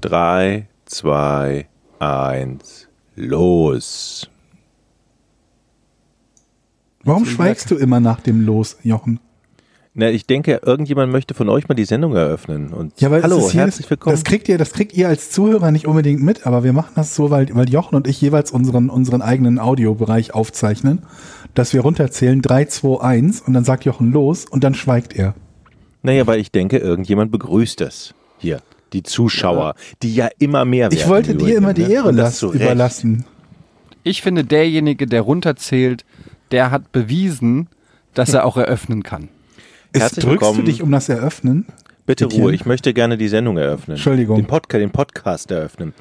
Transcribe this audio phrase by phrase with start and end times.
[0.00, 1.66] 3, 2,
[1.98, 4.30] 1, los.
[7.02, 9.18] Warum schweigst du immer nach dem Los, Jochen?
[9.94, 12.72] Na, ich denke, irgendjemand möchte von euch mal die Sendung eröffnen.
[12.72, 14.14] Und Ja, weil hallo, herzlich willkommen.
[14.14, 17.16] Das kriegt ihr, das kriegt ihr als Zuhörer nicht unbedingt mit, aber wir machen das
[17.16, 21.02] so, weil, weil Jochen und ich jeweils unseren, unseren eigenen Audiobereich aufzeichnen,
[21.54, 25.34] dass wir runterzählen 3, 2, 1 und dann sagt Jochen los und dann schweigt er.
[26.02, 28.14] naja, weil ich denke, irgendjemand begrüßt das.
[28.38, 28.60] Hier,
[28.92, 30.98] die Zuschauer, die ja immer mehr werden.
[30.98, 31.92] Ich wollte dir immer die ne?
[31.92, 32.54] Ehre das Recht.
[32.54, 33.24] überlassen.
[34.02, 36.04] Ich finde, derjenige, der runterzählt,
[36.50, 37.68] der hat bewiesen,
[38.14, 39.28] dass er auch eröffnen kann.
[39.92, 40.64] Ist, Herzlich drückst du willkommen.
[40.64, 41.66] dich um das Eröffnen?
[42.06, 42.44] Bitte Etienne?
[42.44, 43.96] Ruhe, ich möchte gerne die Sendung eröffnen.
[43.96, 44.36] Entschuldigung.
[44.36, 45.92] Den, Podca den Podcast eröffnen.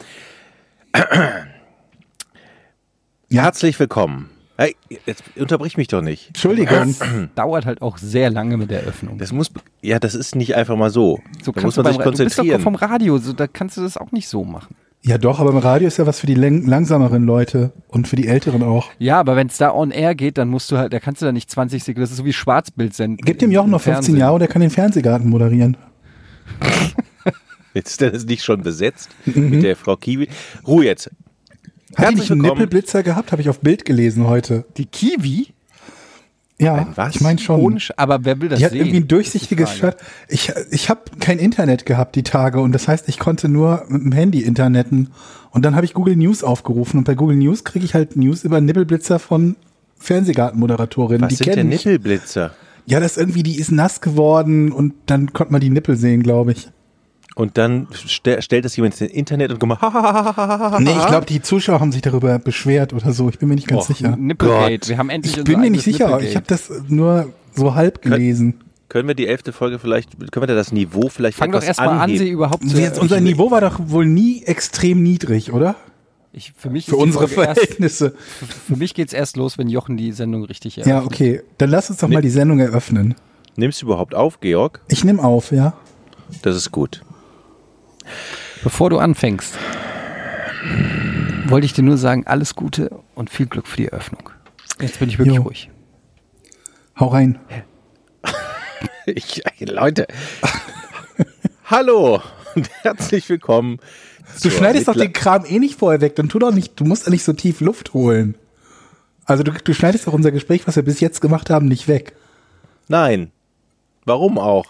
[3.30, 3.44] Ja.
[3.44, 4.30] Herzlich willkommen.
[4.58, 4.76] Hey,
[5.06, 6.30] jetzt unterbrich mich doch nicht.
[6.30, 6.96] Entschuldigung.
[7.36, 9.18] Dauert halt auch sehr lange mit der Eröffnung.
[9.20, 11.20] Das muss, ja, das ist nicht einfach mal so.
[11.44, 12.62] so da muss kannst du, man beim, sich Ra- du bist doch konzentrieren.
[12.62, 14.76] vom Radio, so, da kannst du das auch nicht so machen.
[15.04, 18.28] Ja doch, aber im Radio ist ja was für die langsameren Leute und für die
[18.28, 18.90] Älteren auch.
[18.98, 21.28] Ja, aber wenn es da on air geht, dann musst du halt, da kannst du
[21.28, 23.24] da nicht 20 Sekunden, das ist so wie Schwarzbild senden.
[23.24, 24.18] Gib dem Jochen noch 15 Fernsehen.
[24.18, 25.78] Jahre, der kann den Fernsehgarten moderieren.
[27.74, 30.28] Ist das nicht schon besetzt mit der Frau Kiwi?
[30.66, 31.12] Ruhe jetzt.
[31.98, 32.62] Hat Herzlich nicht einen willkommen.
[32.62, 33.32] Nippelblitzer gehabt?
[33.32, 34.66] Habe ich auf Bild gelesen heute.
[34.78, 35.48] Die Kiwi?
[36.60, 37.16] Ja, was?
[37.16, 37.60] ich meine schon.
[37.60, 38.82] Ohne aber wer will das Die hat sehen?
[38.82, 39.98] irgendwie ein durchsichtiges Shirt.
[40.28, 44.04] Ich, ich habe kein Internet gehabt die Tage und das heißt, ich konnte nur mit
[44.04, 45.10] dem Handy internetten.
[45.52, 48.44] Und dann habe ich Google News aufgerufen und bei Google News kriege ich halt News
[48.44, 49.56] über Nippelblitzer von
[50.00, 51.22] Fernsehgartenmoderatorinnen.
[51.22, 51.70] Was die sind denn.
[51.70, 52.52] Nippelblitzer?
[52.86, 56.54] Ja, das irgendwie, die ist nass geworden und dann konnte man die Nippel sehen, glaube
[56.54, 56.70] ich.
[57.38, 59.80] Und dann ste stellt das jemand ins Internet und gemacht.
[60.80, 63.30] Nee, ich glaube, die Zuschauer haben sich darüber beschwert oder so.
[63.30, 64.16] Ich bin mir nicht ganz Och, sicher.
[64.18, 64.80] Nipplegate.
[64.80, 64.90] Gott.
[64.90, 66.20] Wir haben endlich Ich bin mir nicht sicher.
[66.20, 68.62] Ich habe das nur so halb gelesen.
[68.90, 71.78] Können wir die elfte Folge vielleicht, können wir da das Niveau vielleicht Fang doch etwas
[71.78, 75.76] erstmal an, sie überhaupt zu Jetzt, unser Niveau war doch wohl nie extrem niedrig, oder?
[76.32, 78.16] Ich, für mich ist Für unsere Folge erst, Verhältnisse.
[78.68, 81.14] Für mich geht's erst los, wenn Jochen die Sendung richtig Ja, eröffnet.
[81.14, 81.42] okay.
[81.60, 83.14] Dann lass uns doch mal die Sendung eröffnen.
[83.58, 84.82] Nimmst du überhaupt auf, Georg?
[84.88, 85.74] Ich nehme auf, ja.
[86.42, 87.04] Das ist gut.
[88.64, 89.54] Bevor du anfängst,
[91.48, 94.30] wollte ich dir nur sagen, alles Gute und viel Glück für die Eröffnung.
[94.82, 95.44] Jetzt bin ich wirklich Jo.
[95.44, 95.70] ruhig.
[97.00, 97.40] Hau rein.
[99.06, 100.06] Ich, Leute.
[101.66, 102.22] Hallo
[102.56, 103.80] und herzlich willkommen.
[104.44, 106.16] Du schneidest doch den Kram eh nicht vorher weg.
[106.18, 108.36] Dann tu doch nicht, du musst ja nicht so tief Luft holen.
[109.24, 112.18] Also du, du schneidest doch unser Gespräch, was wir bis jetzt gemacht haben, nicht weg.
[112.90, 113.32] Nein.
[114.06, 114.66] Warum auch?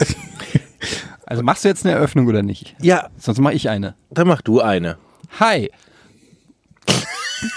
[1.26, 2.74] Also machst du jetzt eine Eröffnung oder nicht?
[2.80, 3.94] Ja, Sonst mache ich eine.
[4.10, 4.98] dann mach du eine.
[5.40, 5.70] Hi.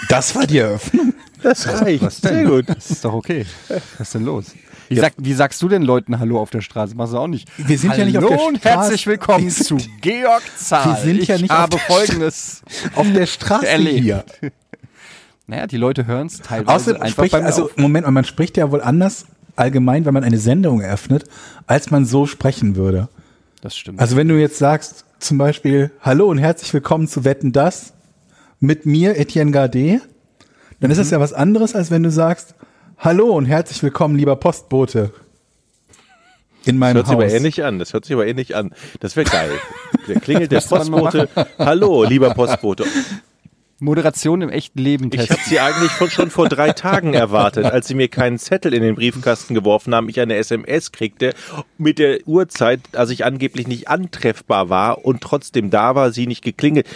[0.08, 1.14] Das war die Eröffnung.
[1.42, 2.02] Das reicht.
[2.02, 2.34] Was denn?
[2.34, 2.68] Sehr gut.
[2.68, 3.44] Das ist doch okay.
[3.68, 4.46] Was ist denn los?
[4.88, 6.94] Wie, sag, wie sagst du den Leuten Hallo auf der Straße?
[6.94, 7.48] Machst du auch nicht.
[7.56, 8.78] Wir sind Hallo ja nicht auf der und Straße.
[8.78, 10.86] herzlich willkommen Wir zu sind- Georg Zahl.
[10.86, 12.62] Wir sind ja ich nicht auf habe der folgendes
[12.94, 14.00] Auf der Straße erlebt.
[14.02, 14.24] hier.
[15.48, 17.70] Naja, die Leute hören es teilweise Außerdem einfach spricht, beim also.
[17.76, 21.22] Moment mal, man spricht ja wohl anders allgemein, wenn man eine Sendung eröffnet,
[21.68, 23.08] als man so sprechen würde.
[23.60, 24.00] Das stimmt.
[24.00, 27.94] Also wenn du jetzt sagst, zum Beispiel, hallo und herzlich willkommen zu Wetten das
[28.60, 30.02] mit mir, Etienne Gardet,
[30.80, 32.54] dann ist das ja was anderes, als wenn du sagst,
[32.98, 35.12] hallo und herzlich willkommen, lieber Postbote.
[36.64, 37.22] In Das meinem hört sich Haus.
[37.24, 37.78] aber ähnlich an.
[37.78, 38.74] Das hört sich aber ähnlich an.
[39.00, 39.50] Das wäre geil.
[40.08, 41.28] Der klingelt der Postbote.
[41.58, 42.84] Hallo, lieber Postbote.
[43.78, 45.44] Moderation im echten Leben Ich habe testen.
[45.48, 48.94] sie eigentlich von, schon vor drei Tagen erwartet, als sie mir keinen Zettel in den
[48.94, 51.34] Briefkasten geworfen haben, ich eine SMS kriegte
[51.76, 56.42] mit der Uhrzeit, als ich angeblich nicht antreffbar war und trotzdem da war, sie nicht
[56.42, 56.86] geklingelt.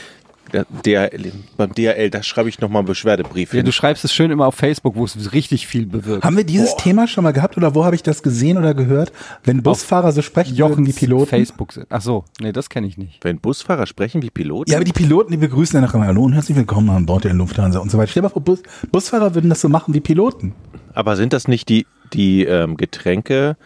[0.53, 1.11] Der,
[1.57, 3.67] beim DHL, da schreibe ich nochmal einen Beschwerdebrief Ja, hin.
[3.67, 6.25] du schreibst es schön immer auf Facebook, wo es richtig viel bewirkt.
[6.25, 9.13] Haben wir dieses Thema schon mal gehabt oder wo habe ich das gesehen oder gehört?
[9.45, 11.27] Wenn Busfahrer so sprechen würden wie Piloten?
[11.27, 11.87] Facebook sind.
[11.91, 13.23] Ach so, nee, das kenne ich nicht.
[13.23, 14.71] Wenn Busfahrer sprechen wie Piloten?
[14.71, 17.35] Ja, aber die Piloten, die begrüßen dann nachher Hallo und herzlich willkommen an Bord der
[17.35, 18.09] Lufthansa und so weiter.
[18.11, 20.55] Stell dir mal vor, Bus, Busfahrer würden das so machen wie Piloten.
[20.95, 23.57] Aber sind das nicht die, die ähm, Getränke,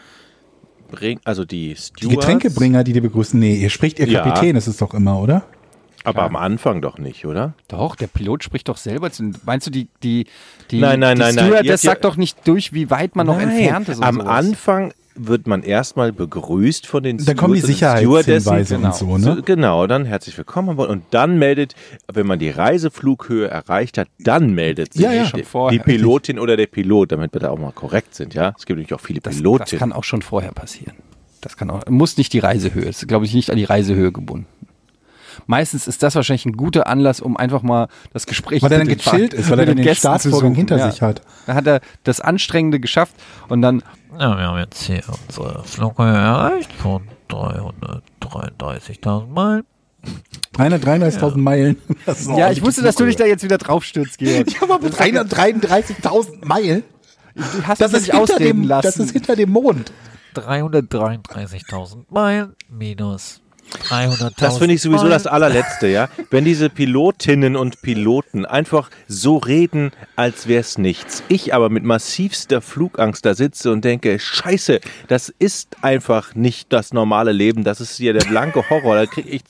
[0.90, 2.08] bring, also die Die?
[2.08, 4.22] Getränkebringer, die die begrüßen, nee, ihr spricht ihr Ja.
[4.22, 5.44] Kapitän, ist es doch immer, oder?
[6.04, 7.54] Aber am Anfang doch nicht, oder?
[7.68, 9.10] Doch, der Pilot spricht doch selber.
[9.10, 10.26] zu- Meinst du, die, die,
[10.70, 11.44] die, Nein, nein, die nein, nein.
[11.46, 13.98] Stewardess ja- sagt doch nicht durch, wie weit man noch entfernt ist.
[13.98, 14.28] und am sowas.
[14.28, 18.88] Anfang wird man erstmal begrüßt von den Dann kommen die Sicherheitshinweise genau.
[18.88, 19.36] und so, ne?
[19.36, 21.76] So, Genau, dann herzlich willkommen und dann meldet,
[22.12, 25.30] wenn man die Reiseflughöhe erreicht hat, dann meldet sich Ja, ja.
[25.32, 28.54] die, die Pilotin oder der Pilot, damit wir da auch mal korrekt sind, ja.
[28.58, 29.78] Es gibt natürlich auch viele das, das Pilotinnen.
[29.78, 30.94] kann auch schon vorher passieren.
[31.40, 34.46] Das kann auch, muss nicht die Reisehöhe, ist, glaube ich, nicht an die Reisehöhe gebunden.
[35.46, 38.88] Meistens ist das wahrscheinlich ein guter Anlass, um einfach mal das Gespräch Weil er mit
[38.88, 40.90] dann den gechillt ist, weil er dann den zu Startvorgang suchen, hinter ja.
[40.90, 41.22] sich hat.
[41.46, 43.14] Da hat er das Anstrengende geschafft
[43.48, 43.82] und dann,
[44.18, 49.64] Ja, wir haben jetzt hier unsere Flughöhe erreicht von 333.000 Meilen.
[50.54, 51.76] 333.000 Meilen.
[52.06, 54.52] Das ist Ja, ich wusste, dass du dich da jetzt wieder draufstürzt, Georg.
[54.52, 56.84] Ja, aber mit 333.000 Meilen?
[57.34, 58.86] Du hast Das ist, nicht hinter ausreden dem, lassen.
[58.86, 59.92] das ist hinter dem Mond.
[60.36, 63.43] 333.000 Meilen minus 300.000.
[64.36, 66.08] Das finde ich sowieso das allerletzte, ja.
[66.30, 71.22] Wenn diese Pilotinnen und Piloten einfach so reden, als wäre es nichts.
[71.28, 76.92] Ich aber mit massivster Flugangst da sitze und denke, scheiße, das ist einfach nicht das
[76.92, 78.94] normale Leben, das ist hier der blanke Horror.
[78.96, 79.42] Da krieg ich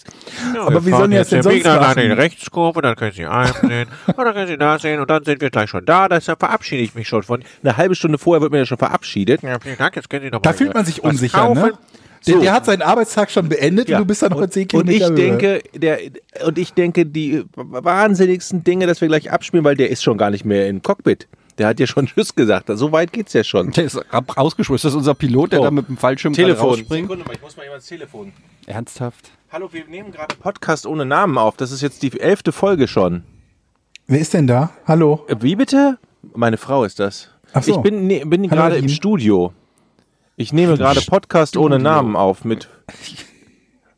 [0.59, 3.89] Aber wie sollen das denn den sonst Weg nach die Rechtskurve, dann können Sie einsehen,
[4.07, 6.09] und dann können Sie da sehen und dann sind wir gleich schon da.
[6.09, 7.43] Deshalb verabschiede ich mich schon von.
[7.63, 9.43] eine halbe Stunde vorher wird mir ja schon verabschiedet.
[9.43, 11.63] Ja, vielen Dank, jetzt können Sie noch Da mal fühlt man sich unsicher, kaufen.
[11.63, 11.73] ne?
[12.27, 12.41] Der, So.
[12.41, 13.99] der hat seinen Arbeitstag schon beendet Ja.
[13.99, 15.15] und du bist dann noch in 10 Und ich Kilometer Höhe.
[15.39, 15.99] denke, der,
[16.47, 20.31] und ich denke, die wahnsinnigsten Dinge, dass wir gleich abspielen, weil der ist schon gar
[20.31, 21.29] nicht mehr im Cockpit.
[21.59, 22.69] Der hat ja schon Tschüss gesagt.
[22.73, 23.71] So weit geht's ja schon.
[23.73, 24.75] Der ist ab- rausgeschmissen.
[24.89, 25.65] Ist das unser Pilot, der Oh.
[25.65, 26.71] da mit dem Fallschirm Telefon.
[26.71, 27.05] rausspringt?
[27.09, 28.33] Sekunde mal, ich muss mal jemand ins Telefon.
[28.67, 29.31] Ernsthaft?
[29.53, 31.57] Hallo, wir nehmen gerade Podcast ohne Namen auf.
[31.57, 33.23] Das ist jetzt die elfte Folge schon.
[34.09, 34.71] Wer ist denn da?
[34.87, 35.25] Hallo?
[35.29, 35.99] Äh, Wie bitte?
[36.35, 37.29] Meine Frau ist das.
[37.53, 37.77] Ach so.
[37.77, 38.89] Ich bin, ne, bin gerade im.
[38.89, 39.53] Studio.
[40.37, 42.69] Ich nehme gerade Podcast ohne Namen auf mit.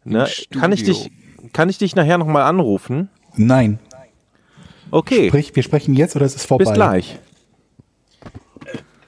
[0.09, 1.11] Ne, kann ich dich,
[1.53, 3.09] kann ich dich nachher nochmal anrufen?
[3.35, 3.81] Nein.
[4.93, 5.27] Okay.
[5.27, 6.63] Sprich, wir sprechen jetzt oder ist es vorbei?
[6.63, 7.19] Bis gleich.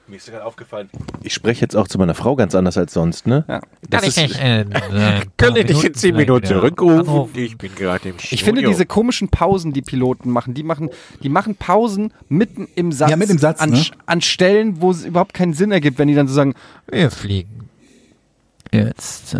[0.09, 0.89] Mir ist gerade aufgefallen.
[1.21, 3.45] Ich spreche jetzt auch zu meiner Frau ganz anders als sonst, ne?
[3.47, 3.61] Ja.
[3.89, 6.99] Das Kann ich ist, nicht in, äh, Kann ich dich in 10 Minuten zurückrufen?
[7.01, 7.37] Anrufen?
[7.37, 8.33] Ich bin gerade im Studio.
[8.33, 10.89] Ich finde diese komischen Pausen, die Piloten machen, die machen,
[11.21, 13.11] die machen Pausen mitten im Satz.
[13.11, 13.83] Ja, mitten im Satz, An, ne?
[14.07, 16.55] an Stellen, wo es überhaupt keinen Sinn ergibt, wenn die dann so sagen,
[16.89, 17.58] Wir fliegen.
[18.71, 19.33] Jetzt.
[19.33, 19.39] Äh,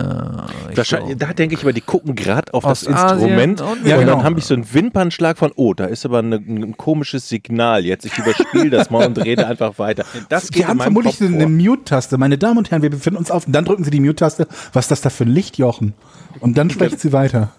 [0.75, 4.15] Wahrscheinlich, da denke ich aber, die gucken gerade auf das Instrument und- und, Ja, genau.
[4.15, 7.85] dann habe ich so einen Wimpernschlag von, oh, da ist aber eine, ein komisches Signal
[7.85, 8.05] jetzt.
[8.05, 10.03] Ich überspiele das mal und rede einfach weiter.
[10.29, 11.47] Das geht Die haben vermutlich Kopf eine.
[11.47, 12.17] Mute-Taste.
[12.17, 13.45] Meine Damen und Herren, wir befinden uns auf.
[13.45, 14.47] Und dann drücken Sie die Mute-Taste.
[14.73, 15.93] Was ist das da für ein Lichtjochen?
[16.39, 17.51] Und dann sprechen Sie weiter.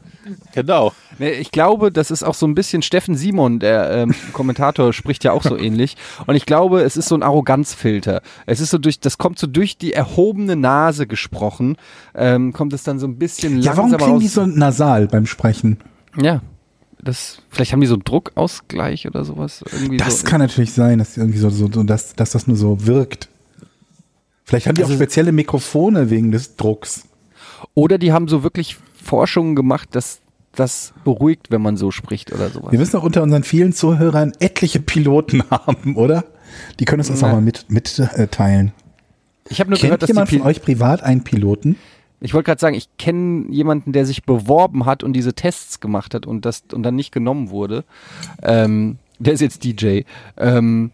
[0.54, 0.92] Genau.
[1.18, 5.32] Ich glaube, das ist auch so ein bisschen Steffen Simon, der ähm, Kommentator, spricht ja
[5.32, 5.96] auch so ähnlich.
[6.26, 8.22] Und ich glaube, es ist so ein Arroganzfilter.
[8.46, 11.76] Es ist so durch, das kommt so durch die erhobene Nase gesprochen,
[12.14, 15.26] ähm, kommt es dann so ein bisschen Ja, warum langsamer klingen die so nasal beim
[15.26, 15.78] Sprechen?
[16.20, 16.40] Ja,
[17.02, 19.64] das, vielleicht haben die so einen Druckausgleich oder sowas.
[19.72, 20.26] Irgendwie Das so.
[20.26, 23.28] kann natürlich sein, dass die irgendwie so, so, so dass, dass das nur so wirkt.
[24.44, 27.04] Vielleicht haben die Also- auch spezielle Mikrofone wegen des Drucks.
[27.74, 28.76] Oder die haben so wirklich
[29.10, 30.20] Forschungen gemacht, dass
[30.54, 32.70] das beruhigt, wenn man so spricht oder sowas.
[32.70, 36.24] Wir wissen auch unter unseren vielen Zuhörern etliche Piloten haben, oder?
[36.78, 37.34] Die können uns das auch Ja.
[37.34, 38.72] mal mit, mitteilen.
[39.48, 41.76] Ich habe nur Kennt gehört, dass jemand von euch privat einen Piloten?
[42.20, 46.14] Ich wollte gerade sagen, ich kenne jemanden, der sich beworben hat und diese Tests gemacht
[46.14, 47.84] hat und das und dann nicht genommen wurde.
[48.42, 50.02] Ähm, der ist jetzt DJ.
[50.36, 50.90] Ähm,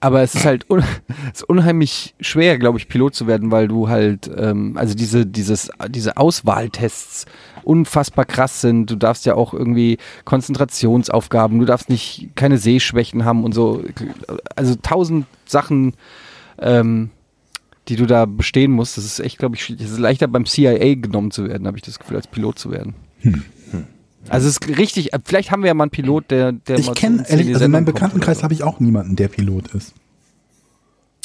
[0.00, 0.80] aber es ist halt un
[1.32, 5.26] es ist unheimlich schwer, glaube ich, Pilot zu werden, weil du halt, ähm, also diese,
[5.26, 7.26] dieses, diese Auswahltests
[7.64, 8.90] unfassbar krass sind.
[8.90, 13.84] Du darfst ja auch irgendwie Konzentrationsaufgaben, du darfst nicht keine Sehschwächen haben und so.
[14.56, 15.94] Also tausend Sachen,
[16.58, 17.10] ähm,
[17.88, 18.96] die du da bestehen musst.
[18.96, 21.82] Das ist echt, glaube ich, es ist leichter beim CIA genommen zu werden, habe ich
[21.82, 22.94] das Gefühl, als Pilot zu werden.
[24.28, 26.92] Also es ist richtig, äh, vielleicht haben wir ja mal einen Pilot, der, der Ich
[26.94, 29.94] kenne, ehrlich, also in meinem Bekanntenkreis habe ich auch niemanden, der Pilot ist.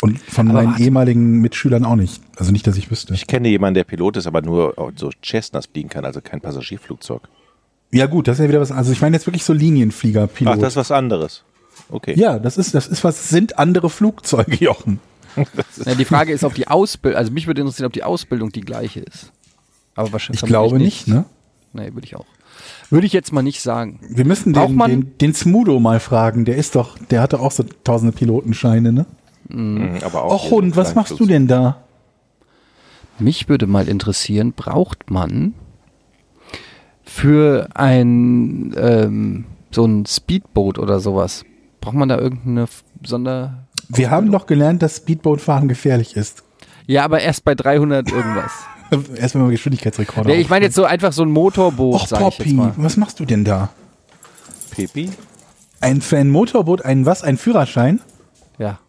[0.02, 0.84] Und von Aber meinen warte.
[0.84, 2.22] ehemaligen Mitschülern auch nicht.
[2.36, 3.14] Also nicht, dass ich wüsste.
[3.14, 7.22] Ich kenne jemanden, der Pilot ist, aber nur so Cessnas fliegen kann, also kein Passagierflugzeug.
[7.92, 8.72] Ja gut, das ist ja wieder was.
[8.72, 10.56] Also ich meine jetzt wirklich so Linienflieger, Pilot.
[10.56, 11.44] Ach, das ist was anderes.
[11.90, 12.14] Okay.
[12.18, 15.00] ja, das ist, das ist was, sind andere Flugzeuge, Jochen.
[15.86, 18.62] Ja, die Frage ist, ob die Ausbildung, also mich würde interessieren, ob die Ausbildung die
[18.62, 19.32] gleiche ist.
[19.96, 21.26] Aber wahrscheinlich Ich glaube nicht, ne?
[21.72, 22.26] Nee, würde ich auch.
[22.94, 24.00] Würde ich jetzt mal nicht sagen.
[24.08, 26.46] Wir müssen den, man- den, den Smudo mal fragen.
[26.46, 29.06] Der ist doch, der hatte auch so tausende Pilotenscheine, ne?
[29.50, 31.84] Mhm, aber auch Och Hund, was machst du denn da?
[33.20, 35.54] Mich würde mal interessieren, braucht man
[37.04, 41.44] für ein ähm, so ein Speedboot oder sowas,
[41.82, 42.68] braucht man da irgendeine
[43.04, 43.66] Sonder...
[43.90, 46.44] Wir haben doch gelernt, dass Speedbootfahren gefährlich ist.
[46.86, 48.52] Ja, aber erst bei 300 irgendwas.
[49.16, 52.54] Erst wenn man Geschwindigkeitsrekorder nee, ich meine jetzt so einfach so ein Motorboot, Och, Poppy,
[52.54, 52.74] mal.
[52.78, 53.70] was machst du denn da?
[54.72, 55.10] Pepi?
[55.82, 57.24] Ein, für ein Motorboot, ein was?
[57.24, 58.00] Ein Führerschein?
[58.58, 58.80] Ja.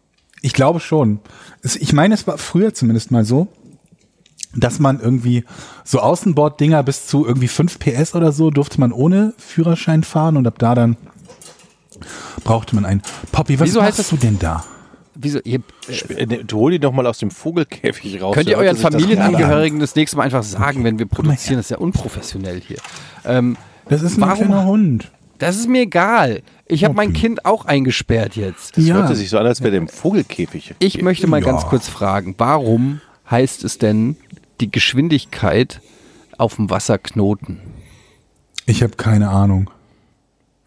[0.41, 1.19] Ich glaube schon.
[1.63, 3.47] Ich meine, es war früher zumindest mal so,
[4.55, 5.43] dass man irgendwie
[5.83, 10.47] so Außenborddinger bis zu irgendwie 5 PS oder so durfte man ohne Führerschein fahren und
[10.47, 10.95] ab da dann
[12.43, 13.01] brauchte man einen.
[13.31, 14.63] Poppy, was Wieso heißt machst das- du denn da?
[15.25, 15.59] Wieso, ihr,
[16.15, 18.35] Äh, ne, Du hol die doch mal aus dem Vogelkäfig raus.
[18.35, 21.57] könnt ihr euren sich das Familienangehörigen das nächste Mal einfach sagen, wenn wir produzieren?
[21.57, 22.77] Das ist ja unprofessionell hier.
[23.25, 23.57] Ähm,
[23.89, 25.11] Das ist ein Warum- kleiner Hund.
[25.39, 26.41] das ist mir egal.
[26.67, 27.19] Ich habe mein Okay.
[27.19, 28.77] Kind auch eingesperrt jetzt.
[28.77, 28.95] Das Ja.
[28.95, 30.73] hörte sich so an, als wäre der im Vogelkäfig.
[30.79, 31.45] Ich möchte mal Ja.
[31.45, 34.15] ganz kurz fragen, warum heißt es denn
[34.61, 35.81] die Geschwindigkeit
[36.37, 37.59] auf dem Wasser knoten?
[38.65, 39.69] Ich habe keine Ahnung.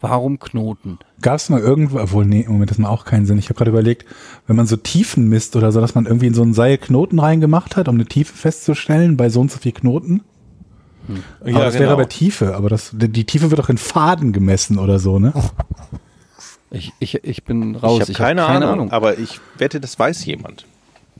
[0.01, 0.99] Warum Knoten?
[1.21, 3.37] Gab es mal irgendwo, obwohl, nee, im Moment, das macht auch keinen Sinn.
[3.37, 4.05] Ich habe gerade überlegt,
[4.47, 7.19] wenn man so Tiefen misst oder so, dass man irgendwie in so ein Seil Knoten
[7.19, 10.21] reingemacht hat, um eine Tiefe festzustellen, bei so und so viel Knoten.
[11.41, 11.83] Aber Ja, das genau.
[11.83, 15.33] wäre aber Tiefe, aber das, die Tiefe wird auch in Faden gemessen oder so, ne?
[16.71, 17.95] Ich, ich, ich bin raus.
[18.09, 20.67] ich habe keine, Ahnung, aber ich wette, das weiß jemand.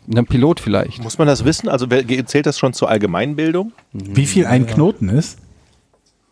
[0.08, 1.04] Ein Pilot vielleicht.
[1.04, 1.70] Muss man das wissen?
[1.70, 3.72] Also zählt das schon zur Allgemeinbildung?
[3.92, 5.40] Wie viel ein Knoten ist?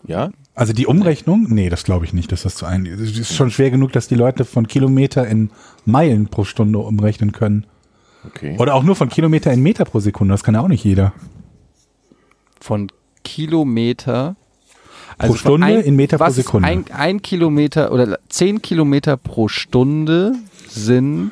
[0.06, 0.30] Ja.
[0.58, 1.46] Also die Umrechnung?
[1.50, 2.88] Nee, das glaube ich nicht, dass das zu ein.
[2.88, 5.52] Es ist schon schwer genug, dass die Leute von Kilometer in
[5.86, 7.68] Meilen pro Stunde umrechnen können.
[8.26, 8.56] Okay.
[8.58, 10.34] Oder auch nur von Kilometer in Meter pro Sekunde.
[10.34, 11.14] Das kann ja auch nicht jeder.
[12.60, 12.88] Von
[13.24, 14.36] Kilometer.
[15.20, 16.68] Also von Stunde in Meter pro Sekunde.
[16.68, 20.34] Ein, ein Kilometer oder zehn Kilometer pro Stunde
[20.68, 21.32] sind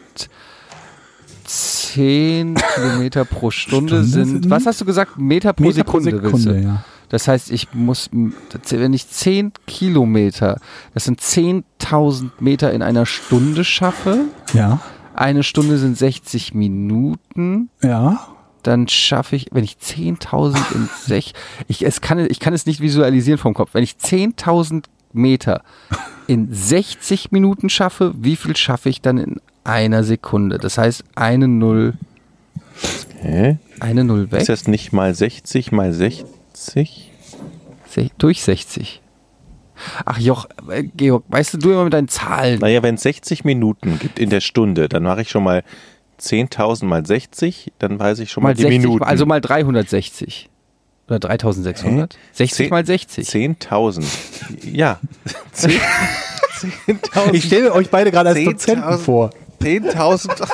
[1.46, 5.18] zehn Kilometer pro Stunde, Stunde sind, sind- was hast du gesagt?
[5.18, 6.38] Meter pro Meter pro Sekunde, du?
[6.38, 6.86] Sekunde, ja.
[7.10, 10.60] Das heißt, ich muss, wenn ich 10 Kilometer,
[10.94, 14.80] das sind 10.000 Meter in einer Stunde schaffe, Ja.
[15.14, 18.28] eine Stunde sind 60 Minuten, Ja.
[18.64, 21.34] dann schaffe ich, wenn ich 10.000 in sech,
[21.68, 25.62] ich, es kann, ich kann es nicht visualisieren vom Kopf, wenn ich 10.000 Meter
[26.28, 30.58] in 60 Minuten schaffe, wie viel schaffe ich dann in einer Sekunde?
[30.58, 31.94] Das heißt, eine Null,
[33.22, 33.58] Hä?
[33.80, 36.26] eine Null weg, Ist das nicht mal 60 mal 60?
[36.58, 39.02] Se- durch 60.
[40.06, 42.60] Ach Joch, äh, Georg, weißt du, du immer mit deinen Zahlen.
[42.60, 45.64] Naja, wenn es 60 Minuten gibt in der Stunde, dann mache ich schon mal
[46.22, 49.04] 10.000 mal 60, dann weiß ich schon mal, mal die 60, Minuten.
[49.04, 50.50] also mal 360.
[51.08, 52.14] Oder 3600?
[52.14, 52.18] Hä?
[52.32, 53.28] 60 Zehn- mal 60.
[53.28, 54.06] 10.000.
[54.72, 55.00] Ja.
[55.52, 55.72] 10
[56.88, 57.34] 10.000.
[57.34, 58.46] Ich stelle euch beide gerade als 10.000.
[58.52, 59.30] Dozenten vor.
[59.62, 60.48] 10.000.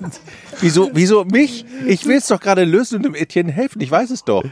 [0.60, 1.64] wieso, wieso mich?
[1.86, 3.80] Ich will es doch gerade lösen und dem Etienne helfen.
[3.80, 4.44] Ich weiß es doch,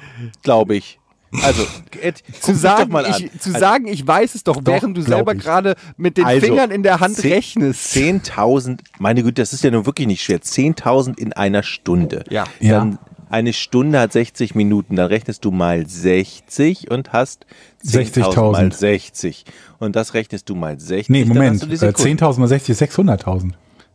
[0.43, 0.99] glaube ich.
[1.43, 1.63] Also,
[2.03, 3.13] Ed, guck Zu sagen, doch mal an.
[3.19, 6.41] ich, zu Also, sagen, ich weiß es doch, während du selber gerade mit den Also,
[6.47, 7.95] Fingern in der Hand zehn- rechnest.
[7.97, 10.43] 10.000, meine Güte, das ist ja nun wirklich nicht schwer.
[10.43, 12.25] 10.000 in einer Stunde.
[12.29, 12.45] Ja.
[12.61, 12.99] Dann
[13.31, 17.47] eine Stunde hat 60 Minuten, dann rechnest du mal 60 und hast
[17.83, 18.53] 10.000 60.000.
[18.53, 19.45] mal 60.
[19.79, 21.09] Und das rechnest du mal 60.
[21.09, 21.55] Nee, Moment.
[21.55, 22.19] hast du die Äh, Sekunden.
[22.19, 23.53] 10.000 mal 60 ist 600.000.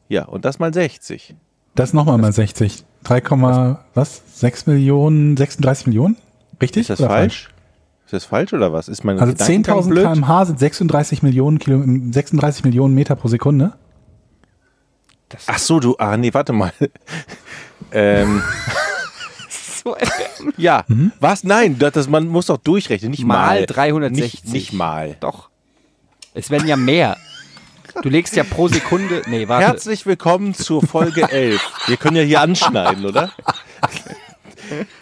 [0.09, 1.35] Ja, und das mal 60.
[1.75, 2.83] Das nochmal mal 60.
[3.03, 3.21] 3,
[3.93, 4.21] was?
[4.35, 6.17] 6 Millionen, 36 Millionen?
[6.61, 6.81] Richtig?
[6.81, 7.49] Ist das oder falsch?
[8.05, 8.87] Ist das falsch oder was?
[8.87, 10.05] Ist mein Also Gedankengang 10.000 blöd?
[10.05, 13.73] kmh sind 36 Millionen, Kilo, 36 Millionen Meter pro Sekunde.
[15.45, 16.71] Ach so, du, ah nee, warte mal.
[17.91, 18.41] ähm,
[19.85, 20.05] äh,
[20.57, 20.85] ja,
[21.19, 21.43] was?
[21.43, 23.59] Nein, das, das, man muss doch durchrechnen, nicht mal.
[23.59, 24.43] mal 360.
[24.43, 25.17] Nicht, nicht mal.
[25.19, 25.49] Doch.
[26.33, 27.17] Es werden ja mehr.
[28.03, 29.21] Du legst ja pro Sekunde.
[29.27, 29.65] Nee, warte.
[29.67, 31.59] Herzlich willkommen zur Folge 11.
[31.87, 33.31] Wir können ja hier anschneiden, oder?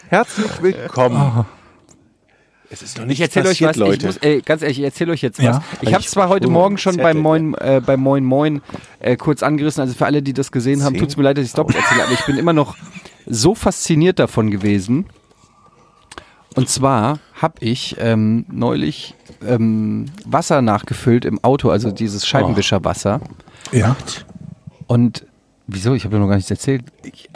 [0.08, 1.44] Herzlich willkommen.
[2.70, 3.96] Es ist doch nicht Ich erzähle euch was, Leute.
[3.98, 5.44] ich muss, ey, ganz ehrlich, ich erzähle euch jetzt was.
[5.44, 5.62] Ja.
[5.82, 8.60] ich habe es zwar heute Oh, Morgen schon beim Moin, äh, beim Moin Moin
[8.98, 11.44] äh, kurz angerissen, also für alle, die das gesehen haben, tut es mir leid, dass
[11.44, 12.76] ich es doppelt erzähle, aber ich bin immer noch
[13.26, 15.06] so fasziniert davon gewesen.
[16.56, 19.14] Und zwar habe ich ähm, neulich
[19.46, 23.20] ähm, Wasser nachgefüllt im Auto, also dieses Scheibenwischerwasser.
[23.72, 23.94] Ja.
[24.86, 25.26] Und
[25.66, 25.94] wieso?
[25.94, 26.82] Ich habe dir noch gar nichts erzählt.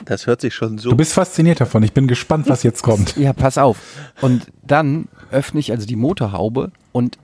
[0.07, 0.89] das hört sich schon so.
[0.91, 1.83] Du bist fasziniert davon.
[1.83, 3.17] Ich bin gespannt, was jetzt kommt.
[3.21, 3.79] Ja, pass auf.
[4.23, 7.19] Und dann öffne ich also die Motorhaube und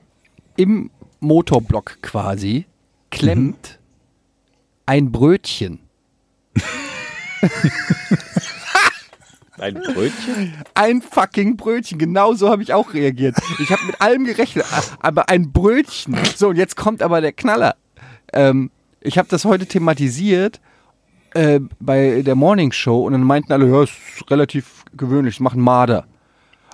[0.57, 2.67] im Motorblock quasi
[3.11, 3.79] klemmt
[4.85, 5.79] ein Brötchen.
[9.59, 10.55] ein Brötchen?
[10.75, 11.99] Ein fucking Brötchen.
[11.99, 13.37] Genau so habe ich auch reagiert.
[13.59, 14.65] Ich habe mit allem gerechnet,
[15.01, 16.17] aber ein Brötchen.
[16.37, 17.77] So, und jetzt kommt aber der Knaller.
[18.33, 18.71] Ähm,
[19.01, 20.61] ich habe das heute thematisiert
[21.35, 23.95] äh, bei der Morning Show und dann meinten alle, ja, ist
[24.31, 26.07] relativ gewöhnlich, das machen Marder.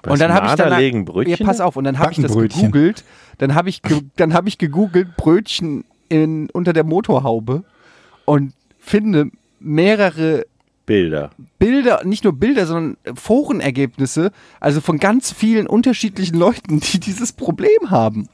[0.02, 1.36] Was, und dann habe ich dann legen Brötchen?
[1.36, 3.04] Ja, pass auf, und dann habe ich das gegoogelt.
[3.38, 7.64] Dann habe ich, ge dann habe ich gegoogelt Brötchen in, unter der Motorhaube
[8.24, 10.44] und finde mehrere
[10.86, 11.30] Bilder.
[11.58, 17.90] Bilder, nicht nur Bilder, sondern Forenergebnisse, also von ganz vielen unterschiedlichen Leuten, die dieses Problem
[17.90, 18.28] haben.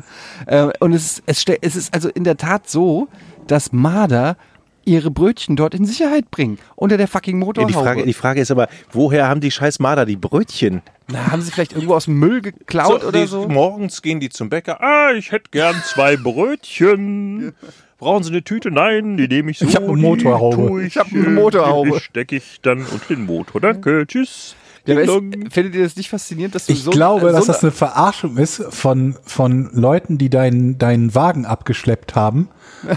[0.46, 3.08] Äh, und es, ist- es, es ist also in der Tat so,
[3.46, 4.36] dass Marder
[4.84, 7.72] ihre Brötchen dort in Sicherheit bringen, unter der fucking Ja, Motorhaube.
[7.72, 10.80] die, Frage, die Frage ist aber, woher haben die scheiß Marder die Brötchen?
[11.10, 13.46] Na, haben sie vielleicht irgendwo aus dem Müll geklaut oder die, so?
[13.48, 14.80] Morgens gehen die zum Bäcker.
[14.82, 17.52] Ah, ich hätte gern zwei Brötchen.
[17.98, 18.70] Brauchen Sie eine Tüte?
[18.70, 19.66] Nein, die nehme ich so.
[19.66, 20.56] Ich hab eine Motorhaube.
[20.56, 21.90] tue Ich hab eine Motorhaube.
[21.90, 23.60] Die stecke ich dann unter den Motor.
[23.60, 24.54] Danke, tschüss.
[24.86, 25.50] Ja, dong.
[25.50, 27.72] findet ihr das nicht faszinierend, dass du Ich so glaube, äh, dass so das eine
[27.72, 32.48] Verarschung ist von, von Leuten, die deinen, deinen Wagen abgeschleppt haben,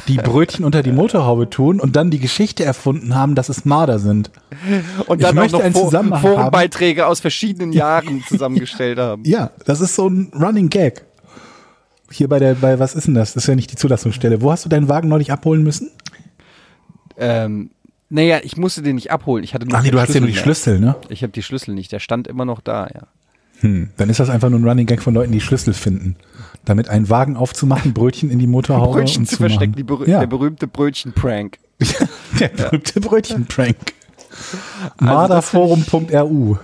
[0.08, 4.00] die Brötchen unter die Motorhaube tun und dann die Geschichte erfunden haben, dass es Marder
[4.00, 4.32] sind.
[5.08, 9.24] und ich dann auch möchte noch Forenbeiträge aus verschiedenen Jahren zusammengestellt haben.
[9.26, 11.04] Ja, das ist so ein Running Gag.
[12.12, 13.34] Hier bei der, bei, was ist denn das?
[13.34, 14.42] Das ist ja nicht die Zulassungsstelle.
[14.42, 15.92] Wo hast du deinen Wagen neulich abholen müssen?
[17.18, 17.72] Ähm,
[18.10, 19.44] naja, ich musste den nicht abholen.
[19.44, 20.36] Ich hatte nur Ach nee, du hast ja nur die.
[20.36, 20.96] Schlüssel, ne?
[21.10, 21.92] Ich habe die Schlüssel nicht.
[21.92, 23.08] Der stand immer noch da, ja.
[23.62, 26.16] Hm, dann ist das einfach nur ein Running Gag von Leuten, die Schlüssel finden.
[26.66, 29.52] Damit einen Wagen aufzumachen, Brötchen in die Motorhaube Brötchen und zu zu machen.
[29.52, 31.58] verstecken, die berüh ja, der berühmte Brötchen-Prank.
[32.40, 33.78] der berühmte Brötchen-Prank.
[34.98, 36.58] Also Marderforum.ru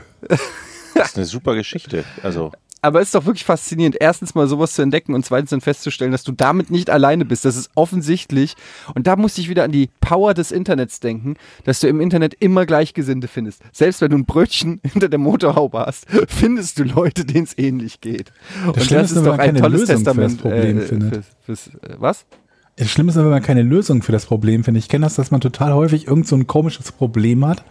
[0.96, 2.04] Das ist eine super Geschichte.
[2.24, 5.62] Also, Aber es ist doch wirklich faszinierend, erstens mal sowas zu entdecken und zweitens dann
[5.62, 7.43] festzustellen, dass du damit nicht alleine bist.
[7.43, 8.55] Das ist offensichtlich.
[8.93, 12.36] Und da musste ich wieder an die Power des Internets denken, dass du im Internet
[12.39, 13.62] immer Gleichgesinnte findest.
[13.72, 18.00] Selbst wenn du ein Brötchen hinter der Motorhaube hast, findest du Leute, denen es ähnlich
[18.01, 18.31] geht.
[18.65, 20.41] und Schlimme das ist ist doch wenn ein man keine tolles Lösung für das Testament.
[20.41, 21.13] Problem äh, findet.
[21.13, 22.25] Fürs, fürs, äh, was?
[22.77, 24.84] Das Schlimme ist, wenn man keine Lösung für das Problem findet.
[24.84, 27.63] Ich kenne das, dass man total häufig irgend so ein komisches Problem hat.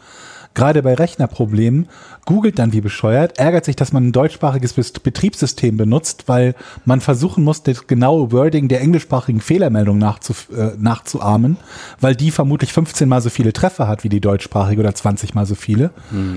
[0.56, 1.86] Gerade bei Rechnerproblemen,
[2.24, 6.54] googelt dann wie bescheuert, ärgert sich, dass man ein deutschsprachiges Betriebssystem benutzt, weil
[6.86, 11.58] man versuchen muss, das genaue Wording der englischsprachigen Fehlermeldung nachzu, äh, nachzuahmen,
[12.00, 15.46] weil die vermutlich 15 mal so viele Treffer hat wie die deutschsprachige oder 20 mal
[15.46, 15.90] so viele.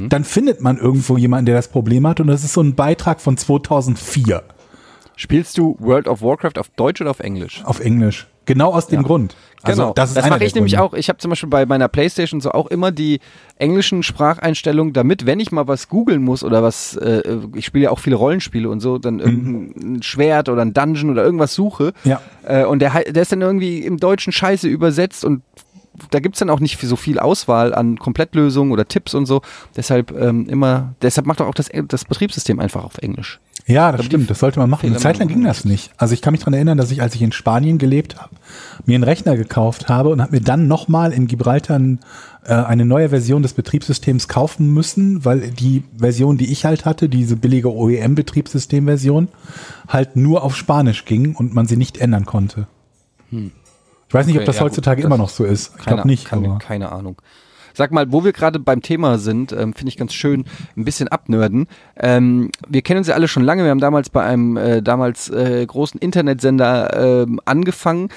[0.10, 3.22] Dann findet man irgendwo jemanden, der das Problem hat und das ist so ein Beitrag
[3.22, 4.44] von 2004
[5.16, 7.62] Spielst du World of Warcraft auf Deutsch oder auf Englisch?
[7.66, 8.28] auf Englisch.
[8.50, 9.36] Genau aus dem Grund.
[9.62, 9.94] Also genau.
[9.94, 10.94] das ist das mache ich nämlich auch.
[10.94, 13.20] Ich habe zum Beispiel bei meiner Playstation so auch immer die
[13.58, 17.22] englischen Spracheinstellungen, damit, wenn ich mal was googeln muss oder was, äh,
[17.54, 21.24] ich spiele ja auch viele Rollenspiele und so, dann irgendein Schwert oder ein Dungeon oder
[21.24, 21.94] irgendwas suche.
[22.06, 22.22] Ja.
[22.44, 25.44] Äh, und der, der ist dann irgendwie im Deutschen scheiße übersetzt und
[26.12, 29.42] da gibt's dann auch nicht so viel Auswahl an Komplettlösungen oder Tipps und so.
[29.76, 33.40] Deshalb ähm, immer, deshalb macht doch auch das, das Betriebssystem einfach auf Englisch.
[33.70, 34.90] Ja, das stimmt, das sollte man machen.
[34.90, 35.92] Eine Zeit lang ging das nicht.
[35.98, 38.36] Also ich kann mich dran erinnern, dass ich, als ich in Spanien gelebt habe,
[38.86, 43.10] mir einen Rechner gekauft habe und habe mir dann nochmal in Gibraltar äh, eine neue
[43.10, 49.28] Version des Betriebssystems kaufen müssen, weil die Version, die ich halt hatte, diese billige OEM-Betriebssystem-Version,
[49.88, 52.68] halt nur auf Spanisch ging und man sie nicht ändern konnte.
[54.10, 55.72] Ich weiß nicht, Okay, ob das ja, gut, heutzutage das- immer noch so ist.
[55.80, 56.26] Ich glaube nicht.
[56.26, 56.58] Keine, aber.
[56.60, 57.16] keine Ahnung.
[57.76, 60.44] Sag mal, wo wir gerade beim Thema sind, ähm, finde ich ganz schön,
[60.76, 61.68] ein bisschen abnörden.
[61.96, 63.64] Ähm, wir kennen uns ja alle schon lange.
[63.64, 68.10] Wir haben damals bei einem äh, damals äh, großen Internetsender ähm, angefangen.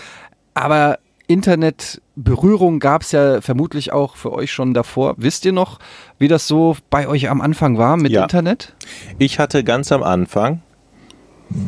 [0.55, 5.15] Aber Internetberührung gab es ja vermutlich auch für euch schon davor.
[5.19, 5.79] Wisst ihr noch,
[6.19, 8.23] wie das so bei euch am Anfang war mit Ja.
[8.23, 8.75] Internet?
[9.19, 10.63] ich hatte ganz am Anfang,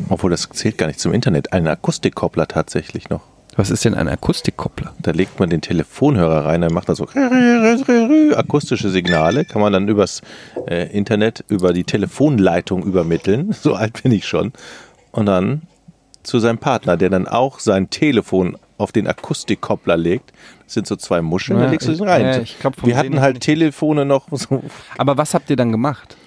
[0.09, 3.21] obwohl das zählt gar nicht zum Internet, einen Akustikkoppler tatsächlich noch.
[3.57, 4.93] Was ist denn ein Akustikkoppler?
[5.01, 7.07] Da legt man den Telefonhörer rein, dann macht er so
[8.35, 10.21] akustische Signale, kann man dann übers
[10.67, 13.53] äh, Internet über die Telefonleitung übermitteln.
[13.61, 14.51] So alt bin ich schon.
[15.11, 15.61] Und dann
[16.23, 20.33] zu seinem Partner, der dann auch sein Telefon auf den Akustikkoppler legt.
[20.65, 22.25] Das sind so zwei Muscheln, Ja, da legst du sie rein.
[22.25, 23.39] ja, ich glaub, Wir hatten halt.
[23.39, 24.63] Telefone noch so,
[24.97, 26.17] Aber was habt ihr dann gemacht?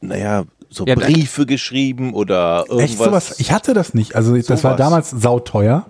[0.00, 2.90] naja, so Briefe geschrieben oder irgendwas.
[2.90, 3.40] Echt sowas?
[3.40, 4.14] Ich hatte das nicht.
[4.14, 4.76] Also das war Sowas.
[4.76, 5.86] damals sauteuer.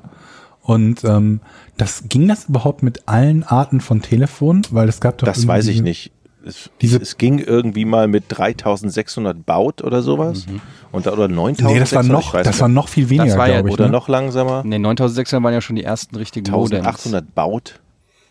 [0.66, 1.40] Und ähm,
[1.76, 4.62] das ging das überhaupt mit allen Arten von Telefon?
[4.70, 6.10] Weil es gab doch Das weiß ich nicht.
[6.44, 10.46] Es, Diese- es ging irgendwie mal mit 3600 Baut oder sowas.
[10.90, 11.72] Und da, oder 9000.
[11.72, 13.74] Nee, das war noch, das war noch viel weniger, war ja- glaube ich.
[13.74, 13.92] Oder ne?
[13.92, 14.64] noch langsamer.
[14.64, 16.84] Ne, 9600 waren ja schon die ersten richtigen Modems.
[16.84, 17.80] 1800 Baut.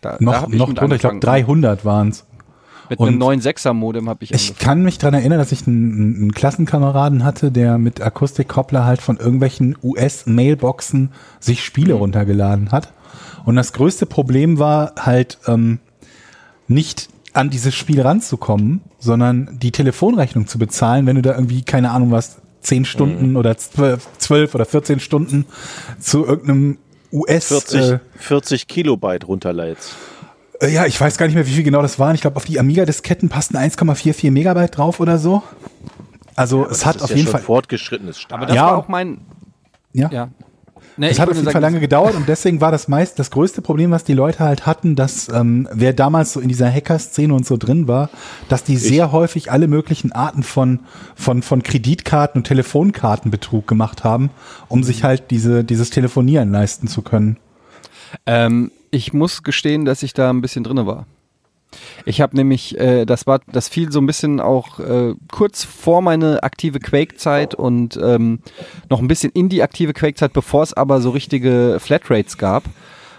[0.02, 1.20] Da, da noch, ich noch drunter, ich glaube angefangen.
[1.46, 2.26] 300 waren es.
[2.88, 4.58] Mit Und einem 9.6er Modem habe ich Ich angefangen.
[4.66, 9.16] kann mich dran erinnern, dass ich einen, einen Klassenkameraden hatte, der mit Akustikkoppler halt von
[9.16, 12.00] irgendwelchen US-Mailboxen sich Spiele Mhm.
[12.00, 12.92] runtergeladen hat.
[13.44, 15.78] Und das größte Problem war halt ähm,
[16.68, 21.90] nicht an dieses Spiel ranzukommen, sondern die Telefonrechnung zu bezahlen, wenn du da irgendwie, keine
[21.90, 23.36] Ahnung was, 10 Stunden Mhm.
[23.36, 25.44] oder 12, 12 oder 14 Stunden
[26.00, 26.78] zu irgendeinem
[27.12, 29.94] US 40, äh, 40 Kilobyte runterlädst.
[30.60, 32.14] Äh, Ja, ich weiß gar nicht mehr, wie viel genau das waren.
[32.14, 35.42] Ich glaube, auf die Amiga-Disketten passten 1,44 Megabyte drauf oder so.
[36.34, 38.38] Also es hat auf ja jeden schon Fall, fortgeschrittenes Stadium.
[38.40, 38.66] Aber das Ja.
[38.66, 39.18] war auch mein.
[39.92, 40.28] ja, Ja.
[40.98, 43.30] Nee, es ich hat auf jeden Fall lange gedauert und deswegen war das meist das
[43.30, 47.34] größte Problem, was die Leute halt hatten, dass ähm, wer damals so in dieser Hacker-Szene
[47.34, 48.08] und so drin war,
[48.48, 50.80] dass die sehr häufig alle möglichen Arten von
[51.14, 54.30] von von Kreditkarten und Telefonkartenbetrug gemacht haben,
[54.68, 57.36] um sich halt diese dieses Telefonieren leisten zu können.
[58.24, 61.06] Ähm, ich muss gestehen, dass ich da ein bisschen drinne war.
[62.04, 66.00] Ich habe nämlich, äh, das war, das fiel so ein bisschen auch äh, kurz vor
[66.00, 68.40] meine aktive Quake-Zeit und ähm,
[68.88, 72.64] noch ein bisschen in die aktive Quake-Zeit, bevor es aber so richtige Flatrates gab.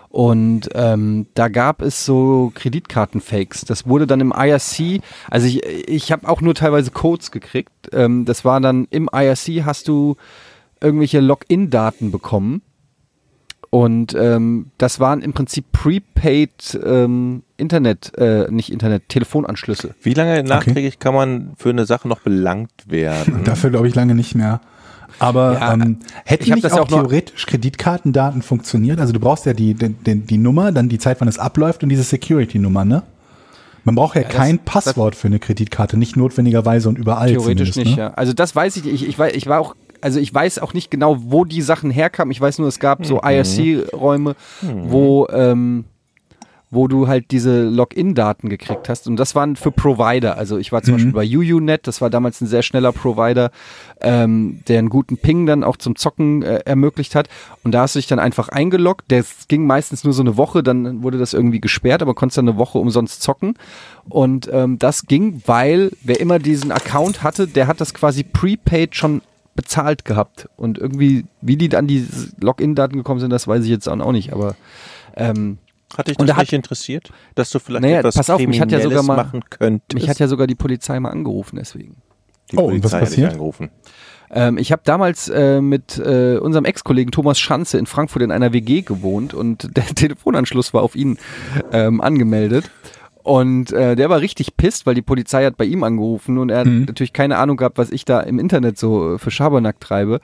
[0.10, 3.66] Und ähm, da gab es so Kreditkarten-Fakes.
[3.66, 7.90] Das wurde dann im IRC, also ich, ich habe auch nur teilweise Codes gekriegt.
[7.92, 10.16] Ähm, das war dann im IRC hast du
[10.82, 12.62] irgendwelche Login-Daten bekommen.
[13.70, 19.94] Und ähm, das waren im Prinzip prepaid ähm, Internet, äh, nicht Internet, Telefonanschlüsse.
[20.02, 23.44] Wie lange nachträglich kann man für eine Sache noch belangt werden?
[23.44, 24.62] Dafür glaube ich lange nicht mehr.
[25.20, 29.00] Aber Ja, ähm, ich hätten nicht das auch, ja auch theoretisch Kreditkartendaten funktioniert?
[29.00, 31.84] Also du brauchst ja die, die, die, die Nummer, dann die Zeit, wann es abläuft
[31.84, 33.04] und diese Security-Nummer, ne?
[33.84, 37.78] Man braucht ja, das- kein Passwort für eine Kreditkarte, nicht notwendigerweise und überall Theoretisch zumindest,
[37.78, 38.04] nicht, ne?
[38.04, 38.14] ja.
[38.16, 38.86] Also das weiß ich.
[38.86, 41.92] Ich, ich, war, ich war auch, also ich weiß auch nicht genau, wo die Sachen
[41.92, 42.32] herkamen.
[42.32, 43.04] Ich weiß nur, es gab Mhm.
[43.06, 45.86] so IRC-Räume, wo, ähm,
[46.70, 49.08] wo du halt diese Login-Daten gekriegt hast.
[49.08, 50.38] Und das waren für Provider.
[50.38, 53.52] Also ich war zum Beispiel bei UUNet, das war damals ein sehr schneller Provider,
[54.02, 57.30] ähm, der einen guten Ping dann auch zum Zocken äh, ermöglicht hat.
[57.64, 59.06] Und da hast du dich dann einfach eingeloggt.
[59.08, 62.50] Das ging meistens nur so eine Woche, dann wurde das irgendwie gesperrt, aber konntest dann
[62.50, 63.54] eine Woche umsonst zocken.
[64.10, 68.94] Und ähm, das ging, weil wer immer diesen Account hatte, der hat das quasi prepaid
[68.94, 69.22] schon
[69.58, 70.48] bezahlt gehabt.
[70.56, 72.08] Und irgendwie, wie die an die
[72.40, 74.32] Login-Daten gekommen sind, das weiß ich jetzt auch nicht.
[74.32, 74.56] Aber
[75.18, 75.58] ähm,
[75.98, 78.62] Hat dich das da hat- nicht interessiert, dass du vielleicht Naja, etwas pass auf, mich
[78.62, 79.94] hat ja sogar mal- machen könntest?
[79.94, 81.98] mich hat ja sogar die Polizei mal angerufen deswegen.
[82.52, 83.32] die Oh, und was Polizei hat dich passiert?
[83.34, 83.70] angerufen.
[84.30, 88.52] Ähm, ich habe damals äh, mit äh, unserem Ex-Kollegen Thomas Schanze in Frankfurt in einer
[88.52, 91.18] WG gewohnt und der Telefonanschluss war auf ihn
[91.72, 92.70] ähm, angemeldet.
[93.28, 96.60] Und äh, der war richtig pisst, weil die Polizei hat bei ihm angerufen und er
[96.60, 100.22] hat natürlich keine Ahnung gehabt, was ich da im Internet so äh, für Schabernack treibe.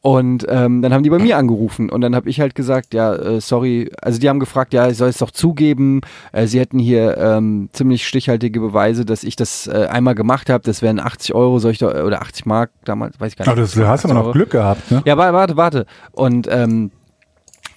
[0.00, 3.14] Und ähm, dann haben die bei mir angerufen und dann habe ich halt gesagt, ja,
[3.14, 6.00] äh, sorry, also die haben gefragt, ja, ich soll es doch zugeben,
[6.32, 10.62] äh, sie hätten hier ähm, ziemlich stichhaltige Beweise, dass ich das äh, einmal gemacht habe,
[10.64, 13.52] das wären 80 Euro, soll ich doch, oder 80 Mark damals, weiß ich gar nicht.
[13.52, 14.32] Aber das, du hast aber 80 noch Euro.
[14.32, 15.02] Glück gehabt, ne?
[15.04, 15.86] Ja, wa- warte, warte.
[16.12, 16.90] Und, ähm,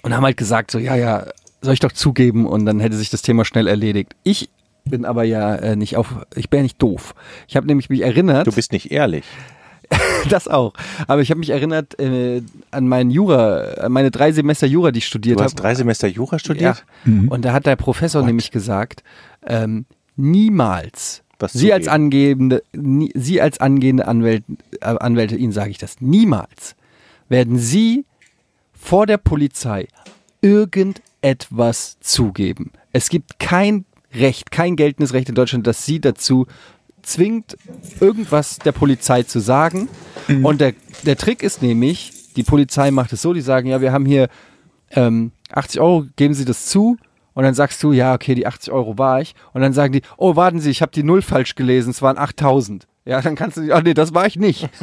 [0.02, 1.26] und haben halt gesagt, so, ja, ja,
[1.62, 4.14] soll ich doch zugeben und dann hätte sich das Thema schnell erledigt.
[4.22, 4.48] Ich
[4.84, 7.14] bin aber ja äh, nicht auf, ich bin ja nicht doof.
[7.48, 9.24] Ich habe nämlich mich erinnert, Du bist nicht ehrlich.
[10.28, 10.72] das auch,
[11.08, 14.98] aber ich habe mich erinnert äh, an meinen Jura, an meine drei Semester Jura, die
[14.98, 15.46] ich studiert Du habe.
[15.46, 16.84] hast drei Semester Jura studiert?
[17.04, 17.12] Ja.
[17.28, 19.02] Und da hat der Professor nämlich gesagt,
[19.46, 21.94] ähm, niemals, Was Sie als zugeben.
[22.04, 24.44] angehende, nie, Sie als angehende Anwält,
[24.80, 26.76] äh, Anwälte, Ihnen sage ich das, niemals
[27.28, 28.04] werden Sie
[28.72, 29.88] vor der Polizei
[30.40, 32.72] irgendetwas zugeben.
[32.92, 36.46] Es gibt kein Recht, kein geltendes Recht in Deutschland, das Sie dazu
[37.02, 37.56] zwingt,
[38.00, 39.88] irgendwas der Polizei zu sagen.
[40.42, 43.92] Und der, der Trick ist nämlich, die Polizei macht es so, die sagen, ja, wir
[43.92, 44.28] haben hier
[44.90, 46.96] ähm, 80 Euro, geben Sie das zu.
[47.32, 49.34] Und dann sagst du, ja, okay, die 80 Euro war ich.
[49.52, 52.18] Und dann sagen die, oh, warten Sie, ich habe die Null falsch gelesen, es waren
[52.18, 52.86] 8000.
[53.06, 54.68] Ja, dann kannst du, ach nee, das war ich nicht.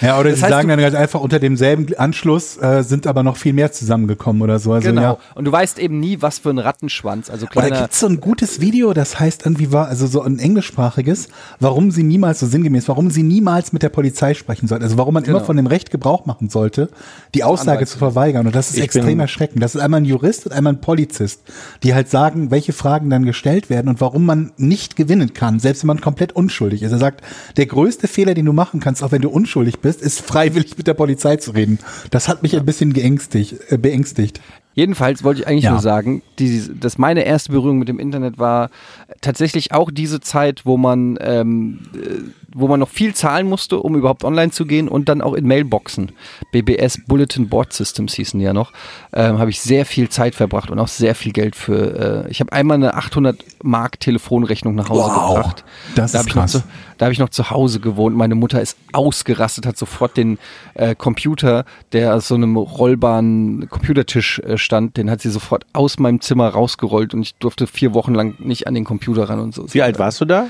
[0.00, 3.22] Ja, oder Das sie heißt, sagen dann halt einfach unter demselben Anschluss äh, sind aber
[3.22, 4.72] noch viel mehr zusammengekommen oder so.
[4.72, 5.02] Also, genau.
[5.02, 5.18] ja.
[5.34, 7.28] Und du weißt eben nie, was für ein Rattenschwanz.
[7.28, 7.80] Also Oder kleiner.
[7.82, 11.28] gibt's so ein gutes Video, das heißt irgendwie war, also so ein englischsprachiges,
[11.58, 14.84] warum sie niemals, so sinngemäß, warum sie niemals mit der Polizei sprechen sollten.
[14.84, 15.44] Also warum man immer Genau.
[15.46, 16.88] von dem Recht Gebrauch machen sollte,
[17.34, 18.46] die Aussage Anwalt zu verweigern.
[18.46, 19.62] Und das ist Ich extrem erschreckend.
[19.62, 21.42] Das ist einmal ein Jurist und einmal ein Polizist,
[21.82, 25.82] die halt sagen, welche Fragen dann gestellt werden und warum man nicht gewinnen kann, selbst
[25.82, 26.92] wenn man komplett unschuldig ist.
[26.92, 27.09] Er sagt,
[27.56, 30.86] der größte Fehler, den du machen kannst, auch wenn du unschuldig bist, ist freiwillig mit
[30.86, 31.78] der Polizei zu reden.
[32.10, 34.40] Das hat mich ein bisschen geängstigt, äh, beängstigt.
[34.72, 35.72] Jedenfalls wollte ich eigentlich Ja.
[35.72, 38.70] nur sagen, die, dass meine erste Berührung mit dem Internet war
[39.20, 41.98] tatsächlich auch diese Zeit, wo man, ähm, äh,
[42.54, 45.46] wo man noch viel zahlen musste, um überhaupt online zu gehen und dann auch in
[45.46, 46.12] Mailboxen.
[46.52, 48.72] BBS Bulletin Board Systems hießen die ja noch.
[49.12, 52.26] Ähm, habe ich sehr viel Zeit verbracht und auch sehr viel Geld für.
[52.26, 55.64] Äh, ich habe einmal eine 800 Mark Telefonrechnung nach Hause Wow, gebracht.
[55.96, 56.52] das da ist noch krass.
[56.52, 56.62] zu,
[57.00, 58.14] da habe ich noch zu Hause gewohnt.
[58.14, 60.38] Meine Mutter ist ausgerastet, hat sofort den
[60.74, 65.98] äh, Computer, der aus so einem rollbaren Computertisch äh, stand, den hat sie sofort aus
[65.98, 69.54] meinem Zimmer rausgerollt und ich durfte vier Wochen lang nicht an den Computer ran und
[69.54, 69.72] so.
[69.72, 70.48] Wie alt warst du da?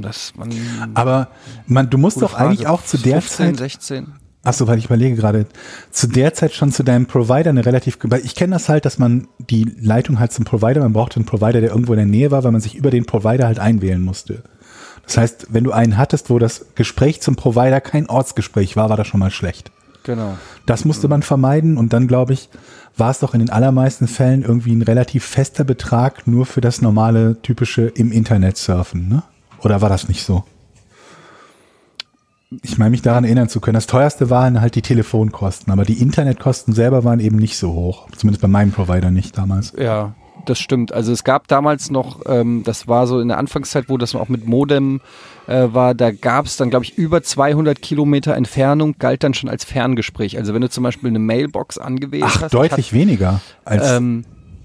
[0.00, 0.50] Das man,
[0.94, 1.28] Aber
[1.68, 2.72] man, du musst doch eigentlich Frage.
[2.72, 4.06] auch zu der 15, Zeit 16.
[4.42, 5.46] Achso, weil ich überlege gerade,
[5.92, 8.98] zu der Zeit schon zu deinem Provider eine relativ, weil ich kenne das halt, dass
[8.98, 12.32] man die Leitung halt zum Provider, man brauchte einen Provider, der irgendwo in der Nähe
[12.32, 14.42] war, weil man sich über den Provider halt einwählen musste.
[15.10, 18.96] Das heißt, wenn du einen hattest, wo das Gespräch zum Provider kein Ortsgespräch war, war
[18.96, 19.72] das schon mal schlecht.
[20.04, 20.38] Genau.
[20.66, 22.48] Das musste man vermeiden und dann, glaube ich,
[22.96, 26.80] war es doch in den allermeisten Fällen irgendwie ein relativ fester Betrag nur für das
[26.80, 29.24] normale, typische im Internet surfen, ne?
[29.64, 30.44] Oder war das nicht so?
[32.62, 33.74] Ich meine mich daran erinnern zu können.
[33.74, 38.06] Das teuerste waren halt die Telefonkosten, aber die Internetkosten selber waren eben nicht so hoch.
[38.16, 39.72] Zumindest bei meinem Provider nicht damals.
[39.76, 40.14] Ja,
[40.46, 40.92] das stimmt.
[40.92, 44.28] Also es gab damals noch, ähm, das war so in der Anfangszeit, wo das auch
[44.28, 45.00] mit Modem
[45.46, 49.50] äh, war, da gab es dann, glaube ich, über 200 Kilometer Entfernung, galt dann schon
[49.50, 50.38] als Ferngespräch.
[50.38, 52.54] Also wenn du zum Beispiel eine Mailbox angewählt Ach, hast.
[52.54, 54.24] deutlich weniger als, Hat, ähm,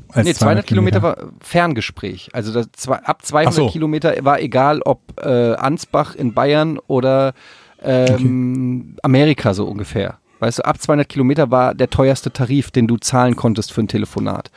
[0.09, 2.29] als nee, 200 Kilometer war Ferngespräch.
[2.33, 3.69] Also das, zwei, ab 200 Ach so.
[3.69, 7.33] Kilometer war egal, ob äh, Ansbach in Bayern oder
[7.83, 10.17] ähm, Amerika so ungefähr.
[10.39, 13.87] Weißt du, ab 200 Kilometer war der teuerste Tarif, den du zahlen konntest für ein
[13.87, 14.51] Telefonat.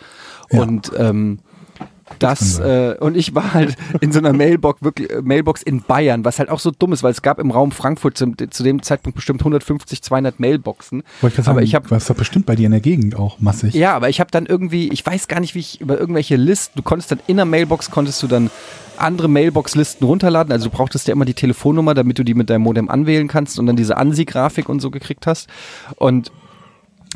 [0.51, 0.63] Ja.
[0.63, 1.39] Und ähm,
[2.19, 6.25] Das, äh, und ich war halt in so einer Mailbox, wirklich, äh, Mailbox in Bayern,
[6.25, 8.83] was halt auch so dumm ist, weil es gab im Raum Frankfurt zu, zu dem
[8.83, 11.03] Zeitpunkt bestimmt 150, 200 Mailboxen.
[11.21, 13.39] Wollte ich aber sagen, ich habe was doch bestimmt bei dir in der Gegend auch
[13.41, 13.75] massig.
[13.75, 16.73] ja, aber ich habe dann irgendwie, ich weiß gar nicht, wie ich über irgendwelche Listen,
[16.77, 18.51] du konntest dann in der Mailbox, konntest du dann
[18.97, 20.53] andere Mailbox-Listen runterladen.
[20.53, 23.59] Also du brauchtest ja immer die Telefonnummer, damit du die mit deinem Modem anwählen kannst
[23.59, 25.49] und dann diese ANSI-Grafik und so gekriegt hast.
[25.97, 26.33] Und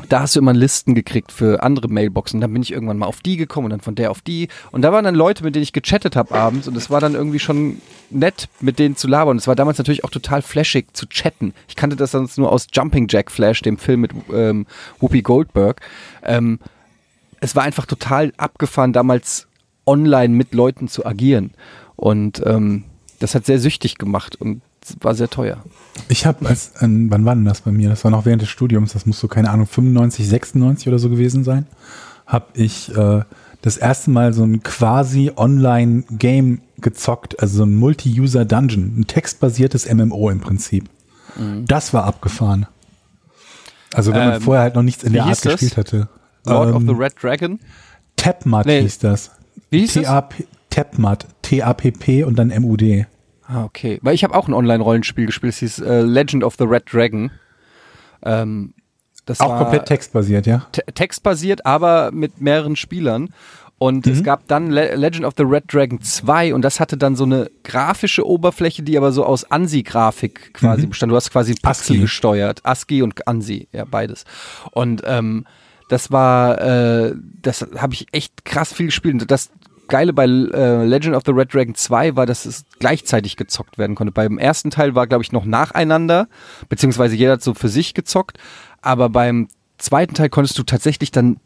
[0.09, 2.41] da hast du immer Listen gekriegt für andere Mailboxen.
[2.41, 4.47] Dann bin ich irgendwann mal auf die gekommen und dann von der auf die.
[4.71, 7.13] Und da waren dann Leute, mit denen ich gechattet habe abends und es war dann
[7.13, 9.37] irgendwie schon nett, mit denen zu labern.
[9.37, 11.53] Es war damals natürlich auch total flashig zu chatten.
[11.67, 14.65] Ich kannte das sonst nur aus Jumping Jack Flash, dem Film mit ähm,
[14.99, 15.81] Whoopi Goldberg.
[16.23, 16.59] Ähm,
[17.39, 19.47] es war einfach total abgefahren, damals
[19.85, 21.51] online mit Leuten zu agieren.
[21.95, 22.85] Und ähm,
[23.19, 24.61] das hat sehr süchtig gemacht und
[25.01, 25.57] war sehr teuer.
[26.09, 27.89] Ich habe als, äh, wann war denn das bei mir?
[27.89, 31.09] Das war noch während des Studiums, das muss so, keine Ahnung, 95, 96 oder so
[31.09, 31.65] gewesen sein.
[32.25, 33.21] Habe ich äh,
[33.61, 40.29] das erste Mal so ein quasi Online-Game gezockt, also so ein Multi-User-Dungeon, ein textbasiertes MMO
[40.29, 40.89] im Prinzip.
[41.65, 42.67] Das war abgefahren.
[43.93, 45.53] Also wenn man Ähm, vorher halt noch nichts in der Art hieß das?
[45.53, 46.09] gespielt hatte.
[46.45, 47.59] Lord of Ähm, the Red Dragon.
[48.17, 48.81] Tapmat Nee.
[48.81, 49.31] hieß das.
[49.69, 50.03] Wie hieß das?
[50.03, 53.05] T-A-P- Tapmat, T-A-P-P und dann M-U-D.
[53.53, 53.99] Ah, okay.
[54.01, 57.29] Weil ich habe auch ein Online-Rollenspiel gespielt, es hieß äh, Legend of the Red Dragon.
[58.23, 58.73] Ähm,
[59.25, 60.65] das Auch war komplett textbasiert, ja?
[60.71, 63.29] te textbasiert, aber mit mehreren Spielern.
[63.77, 67.17] Und es gab dann Le Legend of the Red Dragon 2 und das hatte dann
[67.17, 71.11] so eine grafische Oberfläche, die aber so aus ANSI-Grafik quasi bestand.
[71.11, 71.99] Du hast quasi ein Pixel ASCII.
[71.99, 72.61] gesteuert.
[72.63, 74.23] ASCII und ANSI, ja, beides.
[74.71, 75.45] Und ähm,
[75.89, 79.21] das war, äh, das habe ich echt krass viel gespielt.
[79.21, 79.51] Und das
[79.93, 83.95] Geile bei äh, Legend of the Red Dragon 2 war, dass es gleichzeitig gezockt werden
[83.95, 84.11] konnte.
[84.11, 86.29] Beim ersten Teil war, glaube ich, noch nacheinander,
[86.67, 88.39] beziehungsweise jeder hat so für sich gezockt.
[88.81, 91.37] Aber beim zweiten Teil konntest du tatsächlich dann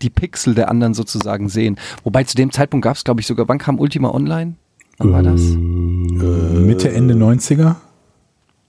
[0.00, 1.78] die Pixel der anderen sozusagen sehen.
[2.02, 4.54] Wobei zu dem Zeitpunkt gab es, glaube ich, sogar, wann kam Ultima Online?
[4.96, 5.42] Wann war das?
[5.42, 7.76] Äh, Mitte, Ende 90er.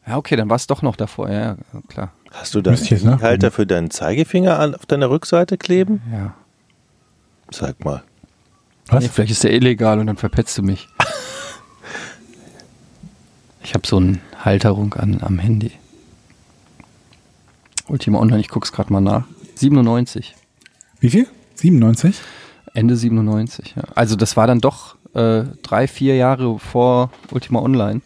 [0.08, 2.12] Ja, okay, dann war es doch noch davor, ja, ja, klar.
[2.32, 3.22] Hast du da Müsste ich jetzt einen.
[3.22, 6.02] Halter für deinen Zeigefinger an, auf deiner Rückseite kleben?
[6.12, 6.34] Ja.
[7.50, 8.04] Sag mal.
[8.92, 9.04] Was?
[9.04, 10.88] Nee, vielleicht ist der illegal und dann verpetzt du mich.
[13.64, 15.72] Ich habe so eine Halterung an, am Handy.
[17.88, 19.26] Ultima Online, ich guck's gerade mal nach.
[19.56, 20.36] 97.
[21.00, 21.28] Wie viel?
[21.56, 22.20] 97?
[22.74, 23.84] Ende 97, ja.
[23.96, 28.02] Also das war dann doch äh, drei, vier Jahre vor Ultima Online.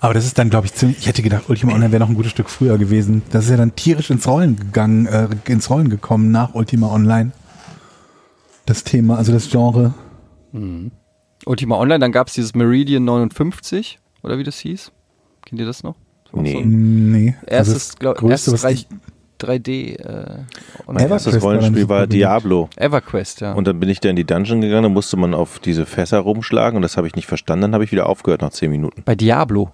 [0.00, 0.98] Aber das ist dann, glaube ich, ziemlich.
[0.98, 3.22] Ich hätte gedacht, Ultima Online wäre noch ein gutes Stück früher gewesen.
[3.30, 7.30] Das ist ja dann tierisch ins Rollen gegangen, äh, ins Rollen gekommen nach Ultima Online.
[8.66, 9.92] Das Thema, also das Genre.
[11.46, 14.92] Ultima Online, dann gab's dieses Meridian 59, oder wie das hieß.
[15.46, 15.96] Kennt ihr das noch?
[16.24, 16.52] Das Nee.
[16.54, 17.34] So Nee.
[17.46, 18.86] erstes, also das glaub, Größte, erstes was ich,
[19.40, 20.44] 3D äh,
[20.86, 22.06] Das Rollenspiel war.
[22.06, 22.68] Diablo.
[22.76, 23.52] EverQuest, ja.
[23.54, 26.20] Und dann bin ich da in die Dungeon gegangen, da musste man auf diese Fässer
[26.20, 27.62] rumschlagen und das habe ich nicht verstanden.
[27.62, 29.02] Dann habe ich wieder aufgehört nach zehn Minuten.
[29.04, 29.70] Bei Diablo.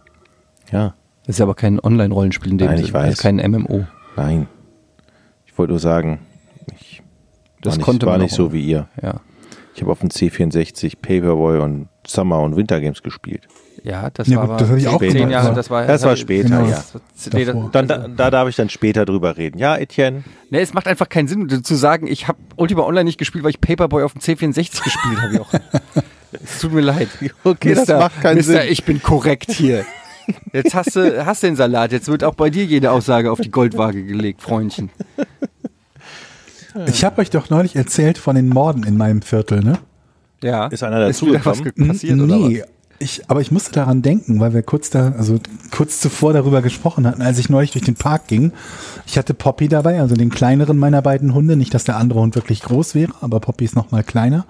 [0.73, 0.95] Ja,
[1.27, 2.95] Das ist aber kein Online-Rollenspiel in dem Nein, ich Sinne.
[2.99, 3.05] weiß.
[3.07, 3.85] Das ist kein MMO.
[4.17, 4.47] nein.
[5.45, 6.21] Ich wollte nur sagen,
[6.79, 7.03] ich
[7.63, 8.37] Das war nicht, konnte war man nicht auch.
[8.37, 8.89] so wie ihr.
[9.03, 9.21] Ja.
[9.75, 13.43] Ich habe auf dem C64 Paperboy und Summer und Winter Games gespielt.
[13.85, 16.03] Ja, das Ja, war gut, aber das hatte ich auch zehn Jahre, das war, Das
[16.03, 16.65] war später, Genau.
[16.67, 16.71] ja.
[16.77, 17.57] Das war- nee, das-.
[17.71, 19.59] Dann, da, da darf ich dann später drüber reden.
[19.59, 20.25] Ja, Etienne?
[20.51, 23.51] Nee, es macht einfach keinen Sinn zu sagen, ich habe Ultima Online nicht gespielt, weil
[23.51, 25.45] ich Paperboy auf dem C64 gespielt habe.
[26.33, 27.09] Es tut mir leid.
[27.45, 28.73] Okay, das Mister- macht keinen Mister, Sinn.
[28.73, 29.85] ich bin korrekt hier.
[30.53, 31.93] Jetzt hast du hast den Salat.
[31.93, 34.91] Jetzt wird auch bei dir jede Aussage auf die Goldwaage gelegt, Freundchen.
[36.87, 39.79] Ich habe euch doch neulich erzählt von den Morden in meinem Viertel, ne?
[40.43, 40.67] Ja.
[40.67, 42.69] Ist einer Ist wieder was passiert oder nee, was?
[43.01, 45.39] ich, aber ich musste daran denken, weil wir kurz da, also
[45.71, 48.53] kurz zuvor darüber gesprochen hatten, als ich neulich durch den Park ging.
[49.07, 51.57] Ich hatte Poppy dabei, also den kleineren meiner beiden Hunde.
[51.57, 54.47] Nicht, dass der andere Hund wirklich groß wäre, aber Poppy ist noch mal kleiner.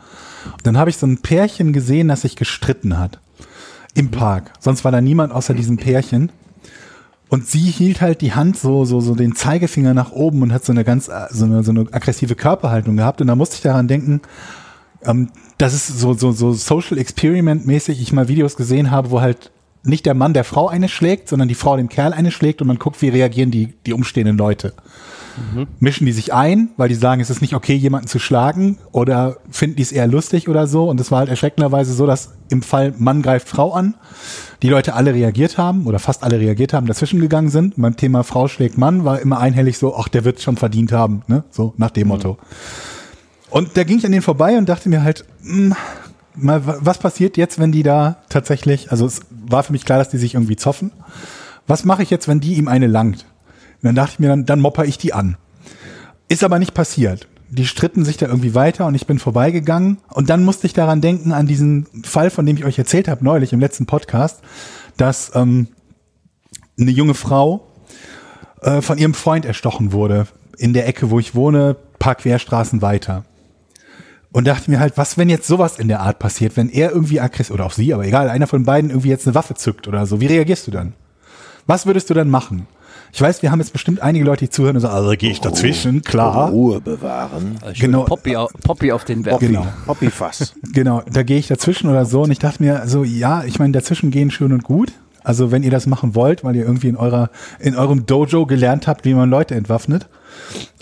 [0.62, 3.19] Dann habe ich so ein Pärchen gesehen, das sich gestritten hat.
[3.95, 4.53] Im Park.
[4.61, 6.31] Sonst war da niemand außer diesem Pärchen.
[7.29, 10.64] Und sie hielt halt die Hand so, so, so den Zeigefinger nach oben und hat
[10.64, 13.21] so eine ganz, äh, so eine, so eine aggressive Körperhaltung gehabt.
[13.21, 14.23] Und da musste ich daran denken,
[15.05, 19.21] ähm, das ist so, so, so Social Experiment mäßig, ich mal Videos gesehen habe, wo
[19.21, 19.51] halt
[19.85, 22.67] nicht der Mann der Frau eine schlägt, sondern die Frau dem Kerl eine schlägt und
[22.67, 24.73] man guckt, wie reagieren die, die umstehenden Leute.
[25.81, 29.37] Mischen die sich ein, weil die sagen, es ist nicht okay, jemanden zu schlagen oder
[29.51, 30.88] finden die es eher lustig oder so.
[30.88, 33.94] Und es war halt erschreckenderweise so, dass im Fall Mann greift Frau an,
[34.62, 37.77] die Leute alle reagiert haben oder fast alle reagiert haben, dazwischen gegangen sind.
[37.77, 40.92] Und beim Thema Frau schlägt Mann war immer einhellig so, ach, der wird schon verdient
[40.92, 41.44] haben, ne?
[41.51, 42.38] So nach dem Motto.
[43.51, 45.74] Und da ging ich an denen vorbei und dachte mir halt, mh,
[46.35, 49.98] mal, wa- was passiert jetzt, wenn die da tatsächlich, also es war für mich klar,
[49.98, 50.90] dass die sich irgendwie zoffen.
[51.66, 53.24] Was mache ich jetzt, wenn die ihm eine langt?
[53.81, 55.37] Und dann dachte ich mir, dann, dann mopper ich die an.
[56.29, 57.27] Ist aber nicht passiert.
[57.51, 59.99] die stritten sich da irgendwie weiter und ich bin vorbeigegangen.
[60.11, 63.25] Und dann musste ich daran denken, an diesen Fall, von dem ich euch erzählt habe
[63.25, 64.41] neulich im letzten Podcast,
[64.97, 65.69] dass ähm,
[66.79, 67.67] eine junge Frau
[68.61, 70.27] äh, von ihrem Freund erstochen wurde
[70.59, 73.25] in der Ecke, wo ich wohne, paar Querstraßen weiter.
[74.31, 77.21] Und dachte mir halt, was, wenn jetzt sowas in der Art passiert, wenn er irgendwie
[77.21, 80.05] aggressiv, oder auch sie, aber egal, einer von beiden irgendwie jetzt eine Waffe zückt oder
[80.05, 80.93] so, wie reagierst du dann?
[81.67, 82.67] Was würdest du dann machen?
[83.12, 85.40] Ich weiß, wir haben jetzt bestimmt einige Leute, die zuhören und sagen, also gehe ich
[85.40, 86.51] dazwischen, klar.
[86.51, 87.59] Ruhe bewahren.
[87.79, 88.05] Genau.
[88.05, 89.38] Poppy, au- Poppy auf den Web.
[89.40, 89.66] Genau.
[89.87, 90.55] Hobbyfass.
[90.73, 93.73] Genau, da gehe ich dazwischen oder so und ich dachte mir, so ja, ich meine,
[93.73, 94.92] dazwischen gehen schön und gut.
[95.25, 98.87] Also wenn ihr das machen wollt, weil ihr irgendwie in eurer in eurem Dojo gelernt
[98.87, 100.09] habt, wie man Leute entwaffnet.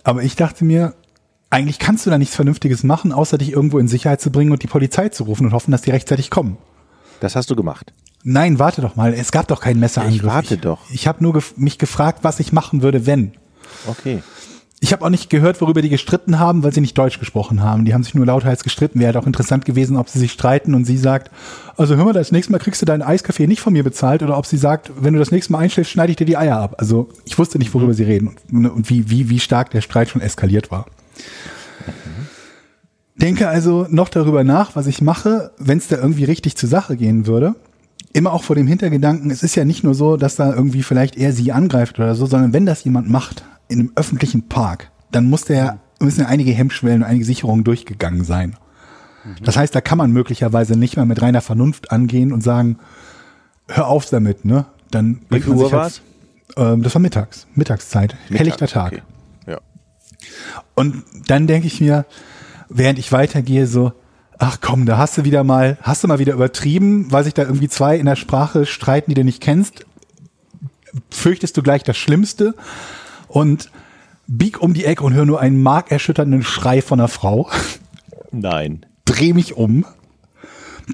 [0.05, 0.95] Aber ich dachte mir,
[1.51, 4.63] eigentlich kannst du da nichts Vernünftiges machen, außer dich irgendwo in Sicherheit zu bringen und
[4.63, 6.59] die Polizei zu rufen und hoffen, dass die rechtzeitig kommen.
[7.21, 7.93] Das hast du gemacht.
[8.29, 10.17] Nein, warte doch mal, es gab doch keinen Messerangriff.
[10.17, 10.81] Ich warte ich, doch.
[10.91, 13.35] Ich habe nur gef mich gefragt, was ich machen würde, wenn.
[13.87, 14.21] Okay.
[14.81, 17.85] Ich habe auch nicht gehört, worüber die gestritten haben, weil sie nicht Deutsch gesprochen haben.
[17.85, 18.99] Die haben sich nur lauthals gestritten.
[18.99, 21.31] Wäre halt auch interessant gewesen, ob sie sich streiten und sie sagt,
[21.77, 24.37] also hör mal, das nächste Mal kriegst du deinen Eiskaffee nicht von mir bezahlt oder
[24.37, 26.75] ob sie sagt, wenn du das nächste Mal einschläfst, schneide ich dir die Eier ab.
[26.79, 30.09] Also ich wusste nicht, worüber sie reden und, und wie, wie, wie stark der Streit
[30.09, 30.87] schon eskaliert war.
[33.15, 36.97] Denke also noch darüber nach, was ich mache, wenn es da irgendwie richtig zur Sache
[36.97, 37.55] gehen würde.
[38.17, 41.17] Immer auch vor dem Hintergedanken, es ist ja nicht nur so, dass da irgendwie vielleicht
[41.17, 45.29] er sie angreift oder so, sondern wenn das jemand macht in einem öffentlichen Park, dann
[45.29, 48.57] muss der, müssen ja einige Hemmschwellen und einige Sicherungen durchgegangen sein.
[49.43, 52.79] Das heißt, da kann man möglicherweise nicht mal mit reiner Vernunft angehen und sagen,
[53.69, 54.65] hör auf damit, ne?
[54.91, 56.01] Dann Wie viel Uhr war's?
[56.57, 58.93] ähm, Das war mittags, Mittagszeit, helllichter Tag.
[58.93, 59.03] Okay.
[59.47, 59.59] Ja.
[60.75, 62.07] Und dann denke ich mir,
[62.69, 63.93] während ich weitergehe, so,
[64.39, 67.43] ach komm, da hast du wieder mal, hast du mal wieder übertrieben, weil sich da
[67.43, 69.87] irgendwie zwei in der Sprache streiten, die du nicht kennst.
[71.11, 72.55] Fürchtest du gleich das Schlimmste
[73.29, 73.71] und
[74.27, 77.51] bieg um die Ecke und hör nur einen markerschütternden Schrei von einer Frau.
[78.33, 78.85] Nein.
[79.05, 79.85] Dreh mich um,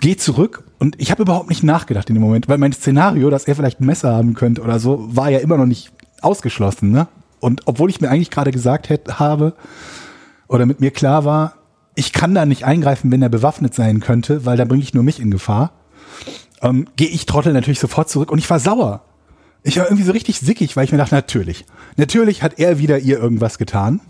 [0.00, 3.44] geh zurück und ich habe überhaupt nicht nachgedacht in dem Moment, weil mein Szenario, dass
[3.44, 6.90] er vielleicht ein Messer haben könnte oder so, war ja immer noch nicht ausgeschlossen.
[6.90, 7.08] Ne?
[7.40, 9.54] Und obwohl ich mir eigentlich gerade gesagt hätte, habe
[10.48, 11.54] oder mit mir klar war,
[11.94, 15.02] ich kann da nicht eingreifen, wenn er bewaffnet sein könnte, weil da bringe ich nur
[15.02, 15.72] mich in Gefahr,
[16.62, 19.04] ähm, gehe ich Trottel natürlich sofort zurück und ich war sauer.
[19.62, 21.64] Ich war irgendwie so richtig sickig, weil ich mir dachte, natürlich,
[21.96, 24.00] natürlich hat er wieder ihr irgendwas getan.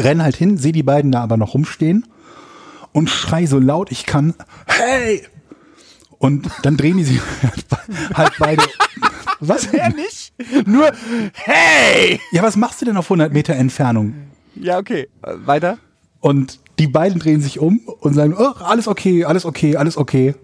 [0.00, 2.06] Renn halt hin, sehe die beiden da aber noch rumstehen
[2.92, 4.34] und schrei so laut ich kann,
[4.66, 5.26] hey!
[6.18, 7.20] Und dann drehen die sich
[8.14, 8.62] halt beide.
[9.40, 9.70] Was?
[9.72, 10.32] Ja, nicht.
[10.66, 10.90] Nur,
[11.34, 12.20] hey!
[12.32, 14.14] Ja, was machst du denn auf 100 Meter Entfernung?
[14.54, 15.08] Ja, okay.
[15.20, 15.78] Weiter?
[16.20, 20.34] Und die beiden drehen sich um und sagen, oh, alles okay, alles okay, alles okay.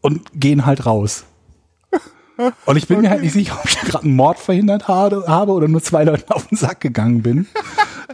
[0.00, 1.24] Und gehen halt raus.
[2.66, 5.68] Und ich bin mir halt nicht sicher, ob ich gerade einen Mord verhindert habe, oder
[5.68, 7.46] nur zwei Leuten auf den Sack gegangen bin.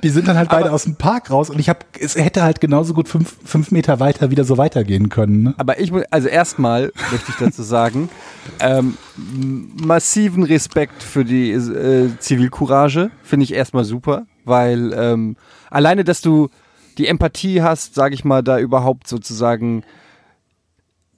[0.02, 2.60] Die sind dann halt beide aus dem Park raus und ich habe, es hätte halt
[2.60, 5.42] genauso gut fünf, fünf Meter weiter wieder so weitergehen können.
[5.42, 5.54] Ne?
[5.56, 8.08] Aber ich also erstmal möchte ich dazu sagen,
[8.60, 15.36] ähm, massiven Respekt für die äh, Zivilcourage, finde ich erstmal super, weil ähm,
[15.70, 16.48] alleine, dass du
[16.98, 19.84] die Empathie hast, sage ich mal, da überhaupt sozusagen,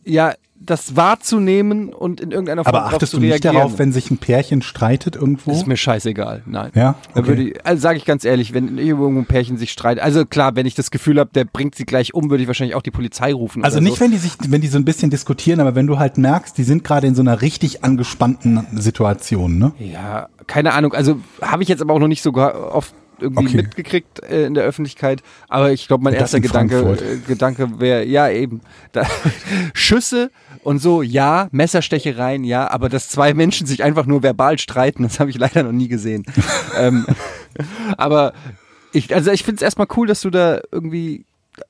[0.04, 4.18] ja, das wahrzunehmen und in irgendeiner Form Aber achtest du nicht darauf, wenn sich ein
[4.18, 5.52] Pärchen streitet irgendwo?
[5.52, 6.70] ist mir scheißegal, nein.
[6.74, 6.96] Ja?
[7.14, 7.26] Okay.
[7.26, 10.56] würde ich, also sage ich ganz ehrlich, wenn irgendwo ein Pärchen sich streitet, also klar,
[10.56, 12.90] wenn ich das Gefühl habe, der bringt sie gleich um, würde ich wahrscheinlich auch die
[12.90, 13.64] Polizei rufen.
[13.64, 14.00] Also nicht, so.
[14.04, 16.64] wenn die sich, wenn die so ein bisschen diskutieren, aber wenn du halt merkst, die
[16.64, 19.72] sind gerade in so einer richtig angespannten Situation, ne?
[19.78, 20.92] Ja, keine Ahnung.
[20.92, 23.56] Also habe ich jetzt aber auch noch nicht so oft irgendwie Okay.
[23.58, 25.22] mitgekriegt äh, in der Öffentlichkeit.
[25.48, 28.60] Aber ich glaube, mein Das erster Gedanke, äh, Gedanke wäre, ja eben,
[28.92, 29.06] da,
[29.74, 30.30] Schüsse
[30.62, 35.20] und so, ja, Messerstechereien, ja, aber dass zwei Menschen sich einfach nur verbal streiten, das
[35.20, 36.24] habe ich leider noch nie gesehen.
[36.78, 37.06] ähm,
[37.96, 38.32] aber
[38.92, 41.24] ich, also ich finde es erstmal cool, dass du da irgendwie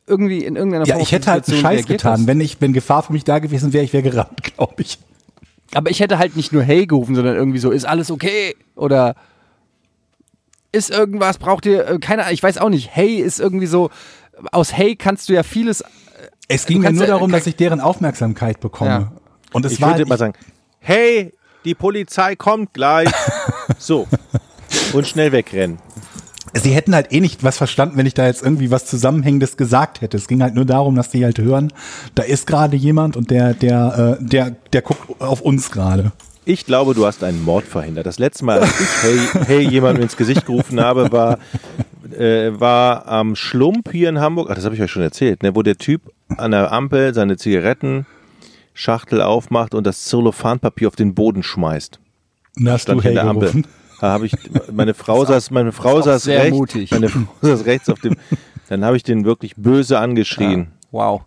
[0.06, 2.12] irgendwie in irgendeiner Ja, Form ich auf die hätte halt einen Scheiß getan.
[2.12, 2.26] hast.
[2.26, 4.98] Wenn ich, wenn Gefahr für mich da gewesen wäre, ich wäre gerannt, glaube ich.
[5.74, 8.54] Aber ich hätte halt nicht nur Hey gerufen, sondern irgendwie so, ist alles okay?
[8.76, 9.14] Oder
[10.72, 12.90] ist irgendwas, braucht ihr, äh, keine Ahnung, ich weiß auch nicht.
[12.92, 13.90] Hey ist irgendwie so,
[14.52, 15.82] aus Hey kannst du ja vieles,
[16.48, 18.90] Es Du ging mir nur ja- darum, dass ich deren Aufmerksamkeit bekomme.
[18.90, 19.12] Ja.
[19.52, 20.34] Und es Ich war würde mal sagen,
[20.78, 21.32] hey,
[21.64, 23.10] die Polizei kommt gleich.
[23.78, 24.06] so.
[24.92, 25.78] Und schnell wegrennen.
[26.54, 30.00] sie hätten halt eh nicht was verstanden, wenn ich da jetzt irgendwie was Zusammenhängendes gesagt
[30.00, 30.16] hätte.
[30.16, 31.72] Es ging halt nur darum, dass die halt hören,
[32.14, 36.12] da ist gerade jemand und der, der, äh, der, der guckt auf uns gerade.
[36.44, 38.06] Ich glaube, du hast einen Mord verhindert.
[38.06, 41.38] Das letzte Mal, als ich hey, hey jemandem ins Gesicht gerufen habe, war,
[42.16, 44.48] äh, war am Schlump hier in Hamburg.
[44.50, 46.02] Ach, das habe ich euch schon erzählt, ne, wo der Typ
[46.36, 52.00] an der Ampel seine Zigarettenschachtel aufmacht und das Zellophanpapier auf den Boden schmeißt.
[52.56, 53.50] Da hast Stand du hey der Ampel.
[53.50, 53.66] gerufen.
[54.00, 54.32] Da habe ich,
[54.72, 56.90] meine Frau saß, meine Frau saß rechts, mutig.
[56.90, 58.16] meine Frau saß rechts auf dem,
[58.70, 60.68] Dann habe ich den wirklich böse angeschrien.
[60.92, 61.22] Wow.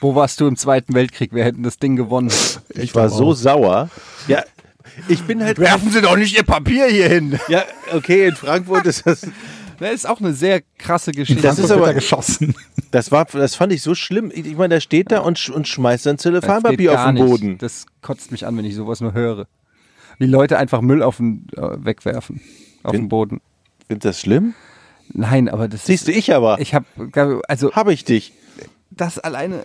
[0.00, 1.32] Wo warst du im Zweiten Weltkrieg?
[1.32, 2.30] Wir hätten das Ding gewonnen.
[2.70, 3.88] Ich war so sauer.
[4.28, 4.42] Ja,
[5.08, 5.58] ich bin halt.
[5.58, 7.38] Werfen Sie doch nicht Ihr Papier hier hin.
[7.48, 9.26] Ja, okay, in Frankfurt ist das.
[9.78, 11.42] Das ist auch eine sehr krasse Geschichte.
[11.42, 12.54] Das ist aber- er geschossen.
[12.92, 14.30] Das war, das fand ich so schlimm.
[14.34, 17.26] Ich ich meine, der steht da und, und schmeißt dann geht Zellophanpapier auf den nicht.
[17.26, 17.58] Boden.
[17.58, 19.46] Das kotzt mich an, wenn ich sowas nur höre.
[20.18, 22.40] Wie Leute einfach Müll auf den, äh, wegwerfen.
[22.84, 23.40] Auf Bin- den Boden.
[23.86, 24.54] Findest du das schlimm?
[25.12, 26.58] Nein, aber das Siehst du, ist, ich aber.
[26.58, 26.86] ich habe,
[27.48, 28.32] also Habe ich dich.
[28.90, 29.64] Das alleine,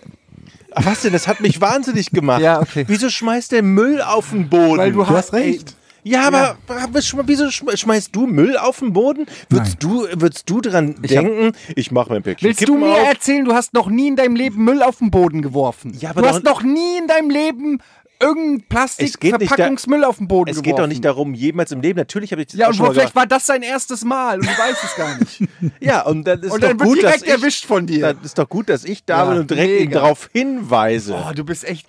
[0.74, 1.11] Ach, was denn?
[1.13, 2.41] Das hat mich wahnsinnig gemacht.
[2.41, 2.86] Ja, okay.
[2.88, 4.78] Wieso schmeißt der Müll auf den Boden?
[4.78, 5.76] weil du, Du hast recht.
[6.03, 9.26] ja, aber sch- wieso schm- schmeißt du Müll auf den Boden?
[9.49, 12.65] Würdest du, würdest du dran Ich hab- denken, ich mache mir ein Päckchen Willst du
[12.65, 13.07] Kippen mir auf?
[13.07, 15.93] erzählen, du hast noch nie in deinem Leben Müll auf den Boden geworfen?
[15.99, 17.80] Ja, aber du hast noch nie in deinem Leben
[18.22, 20.63] irgendein Plastikverpackungsmüll auf den Boden Es geworfen.
[20.76, 21.97] geht doch nicht darum, jemals im Leben.
[21.97, 23.15] Natürlich habe ich das Ja, und wo, vielleicht gemacht.
[23.15, 25.43] war das sein erstes Mal und du weißt es gar nicht.
[25.80, 28.13] Ja, und dann ist Und doch dann wird gut, dass direkt ich, erwischt von dir.
[28.13, 31.15] Das ist doch gut, dass ich da Ja, bin und direkt ihn darauf hinweise.
[31.15, 31.88] Oh, du bist echt.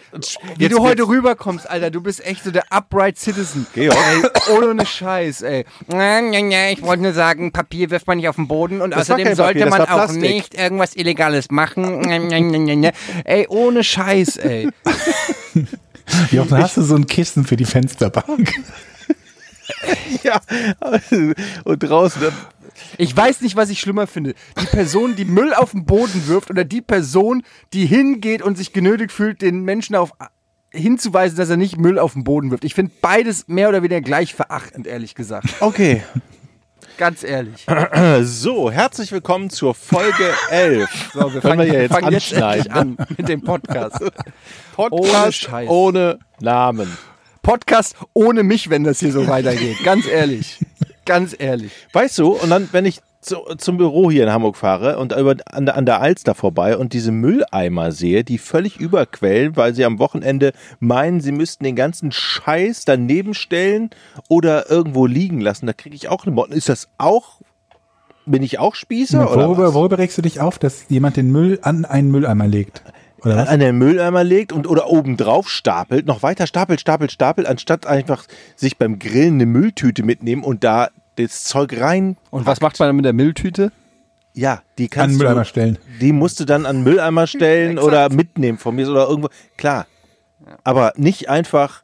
[0.57, 3.67] Wie Jetzt du heute rüberkommst, Alter, du bist echt so der upright Citizen.
[3.75, 3.97] Georg.
[3.97, 5.65] Ey, ohne Scheiß, ey.
[5.89, 9.61] Ich wollte nur sagen, Papier wirft man nicht auf den Boden und Das außerdem sollte
[9.67, 12.05] Papier, man auch nicht irgendwas Illegales machen.
[13.25, 14.69] Ey, ohne Scheiß, ey.
[16.31, 18.53] Jochen, hast du so ein Kissen für die Fensterbank?
[20.23, 20.41] Ja,
[21.65, 22.23] und draußen.
[22.99, 24.35] Ich weiß nicht, was ich schlimmer finde.
[24.61, 27.43] Die Person, die Müll auf den Boden wirft oder die Person,
[27.73, 30.13] die hingeht und sich genötigt fühlt, den Menschen auf
[30.71, 32.65] hinzuweisen, dass er nicht Müll auf den Boden wirft.
[32.65, 35.47] Ich finde beides mehr oder weniger gleich verachtend, ehrlich gesagt.
[35.61, 36.03] Okay.
[36.99, 37.67] Ganz ehrlich.
[38.23, 41.11] So, herzlich willkommen zur Folge 11.
[41.15, 44.01] So, wir fangen, wir ja jetzt fangen jetzt endlich an mit dem Podcast.
[44.77, 45.69] Ohne Podcast Scheiß.
[45.69, 46.97] ohne Namen.
[47.43, 49.83] Podcast ohne mich, wenn das hier so weitergeht.
[49.85, 50.59] Ganz ehrlich.
[51.05, 51.73] Ganz ehrlich.
[51.93, 55.37] Weißt du, und dann, wenn ich zu, zum Büro hier in Hamburg fahre und über,
[55.47, 59.85] an, der- an der Alster vorbei und diese Mülleimer sehe, die völlig überquellen, weil sie
[59.85, 63.91] am Wochenende meinen, sie müssten den ganzen Scheiß daneben stellen
[64.29, 66.53] oder irgendwo liegen lassen, da kriege ich auch eine Motten.
[66.53, 67.41] Ist das auch,
[68.27, 69.31] bin ich auch Spießer?
[69.33, 69.75] oder worüber, was?
[69.75, 72.83] worüber regst du dich auf, dass jemand den Müll an einen Mülleimer legt?
[73.25, 73.49] Oder was?
[73.49, 77.87] an den Mülleimer legt und oder oben drauf stapelt, noch weiter stapelt, stapelt, stapelt, anstatt
[77.87, 78.25] einfach
[78.57, 82.17] sich beim Grillen eine Mülltüte mitnehmen und da das Zeug rein.
[82.31, 83.73] Und was macht man dann mit der Mülltüte?
[84.35, 85.79] Ja, die An kannst den Mülleimer du, stellen.
[86.01, 89.29] die musst du dann an den Mülleimer stellen oder mitnehmen von mir oder irgendwo.
[89.59, 89.87] Klar.
[90.65, 91.83] Aber nicht einfach.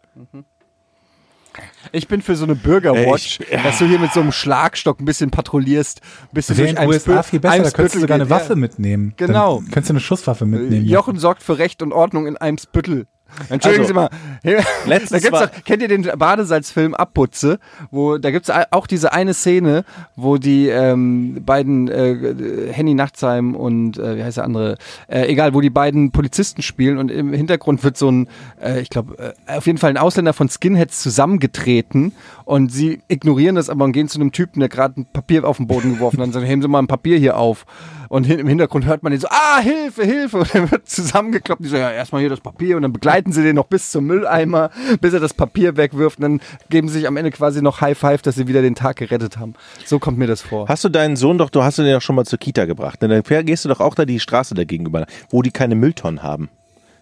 [1.90, 5.30] Ich bin für so eine Bürgerwatch, dass du hier mit so einem Schlagstock ein bisschen
[5.30, 8.30] patrouillierst, ein bisschen wäre in den durch USA viel besser, da könntest du sogar eine.
[8.30, 8.56] Waffe Ja.
[8.56, 9.14] mitnehmen.
[9.16, 9.56] Genau.
[9.60, 10.86] Dann könntest du eine Schusswaffe mitnehmen.
[10.86, 13.06] Jochen sorgt für Recht und Ordnung in Eimsbüttel.
[13.48, 14.10] Entschuldigen Also, Sie mal.
[14.42, 14.50] da
[14.86, 17.58] letztens gibt's doch, kennt ihr den Badesalzfilm Abputze?
[17.90, 19.84] Wo, da gibt es auch diese eine Szene,
[20.16, 24.76] wo die ähm, beiden äh, Henny Nachtsheim und äh, wie heißt der andere,
[25.08, 28.28] äh, egal, wo die beiden Polizisten spielen und im Hintergrund wird so ein,
[28.62, 32.12] äh, ich glaube, äh, auf jeden Fall ein Ausländer von Skinheads zusammengetreten
[32.44, 35.58] und sie ignorieren das aber und gehen zu einem Typen, der gerade ein Papier auf
[35.58, 37.66] den Boden geworfen hat und sagen, heben Sie mal ein Papier hier auf.
[38.08, 40.38] Und hin, im Hintergrund hört man den so, ah, Hilfe, Hilfe.
[40.38, 41.62] Und er wird zusammengekloppt.
[41.64, 42.76] Die so, ja, erstmal hier das Papier.
[42.76, 46.18] Und dann begleiten sie den noch bis zum Mülleimer, bis er das Papier wegwirft.
[46.18, 46.40] Und dann
[46.70, 49.38] geben sie sich am Ende quasi noch High Five, dass sie wieder den Tag gerettet
[49.38, 49.54] haben.
[49.84, 50.68] So kommt mir das vor.
[50.68, 53.02] Hast du deinen Sohn doch, du hast ihn ja schon mal zur Kita gebracht.
[53.02, 56.48] Dann gehst du doch auch da die Straße da gegenüber, wo die keine Mülltonnen haben.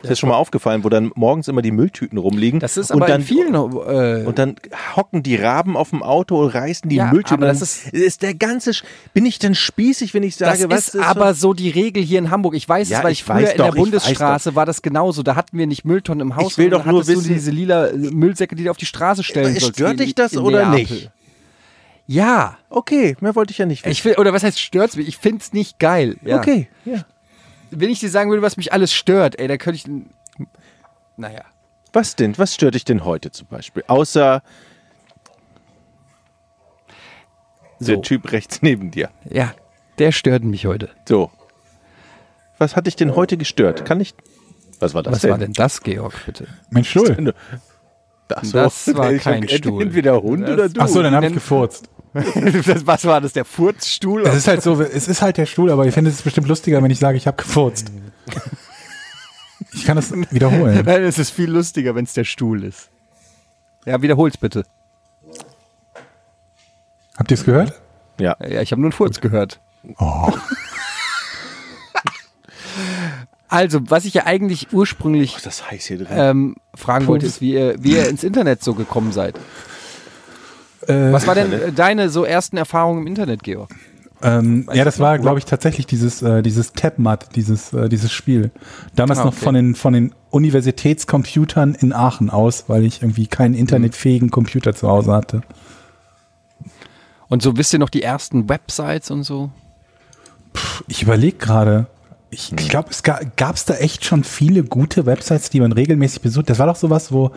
[0.02, 2.60] Ist das schon mal aufgefallen, wo dann morgens immer die Mülltüten rumliegen?
[2.60, 3.54] Das ist und aber dann, in vielen.
[3.54, 4.56] Äh, Und dann
[4.94, 7.38] hocken die Raben auf dem Auto und reißen die Ja, Mülltüten.
[7.38, 8.74] aber das ist- ist der ganze.
[8.74, 8.84] Sch
[9.14, 12.18] bin ich denn spießig, wenn ich das sage, was ist aber so die Regel hier
[12.18, 12.54] in Hamburg.
[12.54, 15.22] Ich weiß Ja, es, weil ich ich früher in doch, der Bundesstraße war das genauso.
[15.22, 16.52] Da hatten wir nicht Mülltonnen im Haus.
[16.52, 19.54] Ich will doch nur wissen- diese lila äh, Müllsäcke, die du auf die Straße stellen
[19.58, 19.76] sollst.
[19.76, 20.78] stört dich das oder Neapel.
[20.96, 21.10] nicht?
[22.06, 22.56] Ja.
[22.70, 23.92] Okay, mehr wollte ich ja nicht wissen.
[23.92, 25.08] Ich will, oder was heißt stört's mich?
[25.08, 26.16] Ich find's nicht geil.
[26.22, 26.36] Ja.
[26.38, 27.04] Okay, ja.
[27.70, 30.46] Wenn ich dir sagen würde, was mich alles stört, ey, da könnte ich.
[31.16, 31.42] Naja.
[31.92, 32.36] Was denn?
[32.38, 33.82] Was stört dich denn heute zum Beispiel?
[33.86, 34.42] Außer
[37.78, 37.92] So.
[37.92, 39.10] der Typ rechts neben dir.
[39.24, 39.54] Ja,
[39.98, 40.90] der stört mich heute.
[41.08, 41.30] So.
[42.58, 43.84] Was hat dich denn heute gestört?
[43.84, 44.14] Kann ich.
[44.78, 45.30] Was war das Was denn?
[45.30, 46.46] war denn das, Georg, bitte?
[46.70, 47.34] Mein Stuhl.
[48.34, 49.82] Ach Das war Ich- kein ent- Stuhl.
[49.82, 50.80] Entweder Hund Das- oder du.
[50.80, 51.88] Ach so, dann habe ich gefurzt.
[52.14, 54.22] das, was war das, der Furzstuhl?
[54.26, 56.82] Es ist halt so, es ist halt der Stuhl, aber ich finde es bestimmt lustiger,
[56.82, 57.92] wenn ich sage, ich habe gefurzt.
[59.74, 60.82] Ich kann das wiederholen.
[60.86, 62.88] Nein, es ist viel lustiger, wenn es der Stuhl ist.
[63.84, 64.64] Ja, wiederhol's bitte.
[67.18, 67.80] Habt ihr es gehört?
[68.18, 68.36] ja.
[68.40, 69.60] Ja, ich habe nur einen Furz gehört.
[69.98, 70.32] Oh.
[73.48, 76.06] Also, was ich ja eigentlich ursprünglich drin.
[76.10, 79.38] ähm, fragen wollte, ist, wie ihr, wie ihr ins Internet so gekommen seid.
[80.86, 83.70] Äh, Was war denn äh, deine so ersten Erfahrungen im Internet, Georg?
[84.22, 88.12] Ähm, ja, das noch, war, glaube ich, tatsächlich dieses, äh, dieses Tabmat, dieses, äh, dieses
[88.12, 88.50] Spiel.
[88.94, 89.44] Damals Ah, noch okay.
[89.44, 94.88] von den, von den Universitätscomputern in Aachen aus, weil ich irgendwie keinen internetfähigen Computer zu
[94.88, 95.42] Hause hatte.
[97.28, 99.50] Und so wisst ihr noch die ersten Websites und so?
[100.88, 101.86] Ich überlege gerade.
[102.30, 105.72] Ich, ich glaube, es ga, gab es da echt schon viele gute Websites, die man
[105.72, 106.50] regelmäßig besucht.
[106.50, 107.30] Das war doch sowas, wo,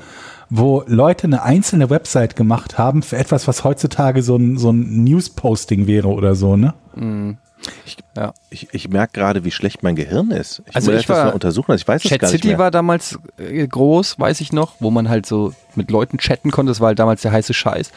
[0.50, 5.04] wo Leute eine einzelne Website gemacht haben für etwas, was heutzutage so ein, so ein
[5.04, 6.74] News-Posting wäre oder so, ne?
[8.16, 8.34] Ja.
[8.50, 10.64] Ich, ich merke gerade, wie schlecht mein Gehirn ist.
[10.70, 11.76] Ich Also muss ich das war- mal untersuchen.
[11.76, 12.58] Ich weiß es Chat gar nicht City mehr.
[12.58, 16.72] war damals äh, groß, weiß ich noch, wo man halt so mit Leuten chatten konnte.
[16.72, 17.92] Das war halt damals der heiße Scheiß.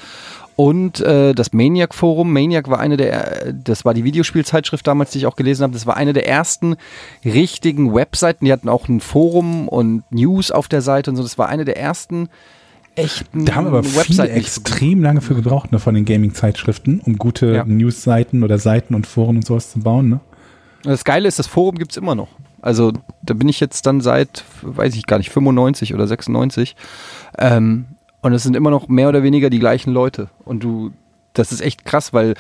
[0.57, 2.33] Und äh, das Maniac Forum.
[2.33, 5.73] Maniac war eine der, äh, das war die Videospielzeitschrift damals, die ich auch gelesen habe.
[5.73, 6.77] Das war eine der ersten
[7.25, 8.45] richtigen Webseiten.
[8.45, 11.23] Die hatten auch ein Forum und News auf der Seite und so.
[11.23, 12.29] Das war eine der ersten
[12.95, 14.35] echten Da haben aber Webseiten.
[14.35, 17.65] die ich- extrem lange für gebraucht, ne, von den Gaming-Zeitschriften, um gute Ja.
[17.65, 20.21] News-Seiten oder Seiten und Foren und sowas zu bauen, ne?
[20.85, 22.29] Das Geile ist, das Forum gibt's immer noch.
[22.61, 22.93] Also
[23.23, 26.77] da bin ich jetzt dann seit, weiß ich gar nicht, 95 oder 96.
[27.39, 27.87] Ähm,
[28.23, 30.31] und es sind immer noch mehr oder weniger die gleichen Leute.
[30.45, 30.93] Und du,
[31.35, 32.35] das ist echt krass, weil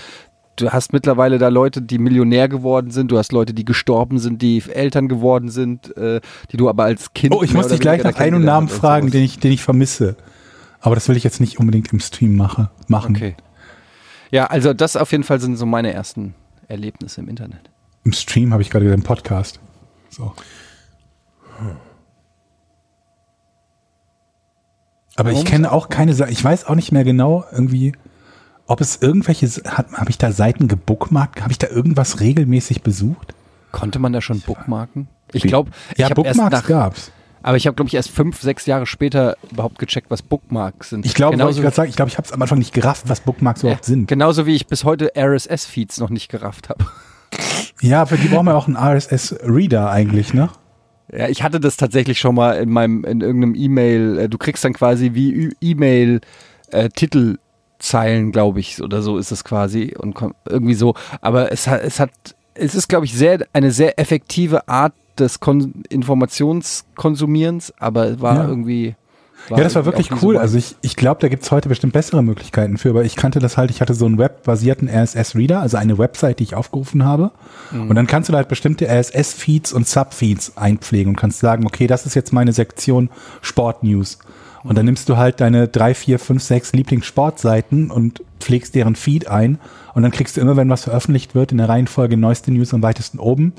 [0.56, 3.10] du hast mittlerweile da Leute, die Millionär geworden sind.
[3.10, 6.20] Du hast Leute, die gestorben sind, die Eltern geworden sind, äh,
[6.50, 7.34] die du aber als Kind.
[7.34, 9.62] Oh, ich muss dich gleich nach Ein- und kennengelernt Namen fragen, den ich, den ich
[9.62, 10.16] vermisse.
[10.80, 13.16] Aber das will ich jetzt nicht unbedingt im Stream mache, machen.
[13.16, 13.36] Okay.
[14.30, 16.34] Ja, also das auf jeden Fall sind so meine ersten
[16.68, 17.70] Erlebnisse im Internet.
[18.04, 19.60] Im Stream habe ich gerade wieder einen Podcast.
[20.10, 20.32] So.
[25.22, 26.12] Aber ich kenne auch keine.
[26.30, 27.92] Ich weiß auch nicht mehr genau irgendwie,
[28.66, 31.42] ob es irgendwelche, habe ich da Seiten gebookmarkt?
[31.42, 33.34] Habe ich da irgendwas regelmäßig besucht?
[33.70, 35.08] Konnte man da schon bookmarken?
[35.32, 37.10] Ich glaube, Ja, ich Bookmarks nach, gab's.
[37.42, 41.04] Aber ich habe, glaube ich, erst fünf, sechs Jahre später überhaupt gecheckt, was Bookmarks sind.
[41.04, 43.20] Ich glaube, ich gerade sagen, ich glaube, ich habe es am Anfang nicht gerafft, was
[43.20, 44.06] Bookmarks überhaupt sind.
[44.06, 46.84] genauso wie ich bis heute RSS-Feeds noch nicht gerafft habe.
[47.80, 50.50] Ja, für die brauchen wir auch einen RSS-Reader eigentlich, ne?
[51.14, 54.18] Ja, ich hatte das tatsächlich schon mal in meinem, in irgendeinem E-Mail.
[54.18, 56.20] äh, Du kriegst dann quasi wie Ü- E-Mail
[56.70, 60.16] äh, Titelzeilen, glaube ich, oder so ist es quasi und
[60.48, 60.94] irgendwie so.
[61.20, 62.10] Aber es hat, es hat,
[62.54, 68.48] es ist, glaube ich, sehr eine sehr effektive Art des Kon Informationskonsumierens, aber war Ja.
[68.48, 68.94] irgendwie.
[69.50, 70.36] Ja, das war wirklich cool.
[70.36, 73.38] so Also ich, ich glaube, da gibt's heute bestimmt bessere Möglichkeiten für, aber ich kannte
[73.38, 77.32] das halt, ich hatte so einen webbasierten RSS-Reader, also eine Website, die ich aufgerufen habe.
[77.70, 77.90] Mhm.
[77.90, 81.86] Und dann kannst du da halt bestimmte RSS-Feeds und Subfeeds einpflegen und kannst sagen, okay,
[81.86, 84.18] das ist jetzt meine Sektion Sportnews.
[84.62, 84.74] Und Mhm.
[84.76, 89.58] dann nimmst du halt deine drei, vier, fünf, sechs Lieblingssportseiten und pflegst deren Feed ein.
[89.94, 92.82] Und dann kriegst du immer, wenn was veröffentlicht wird, in der Reihenfolge neueste News am
[92.82, 93.52] weitesten oben,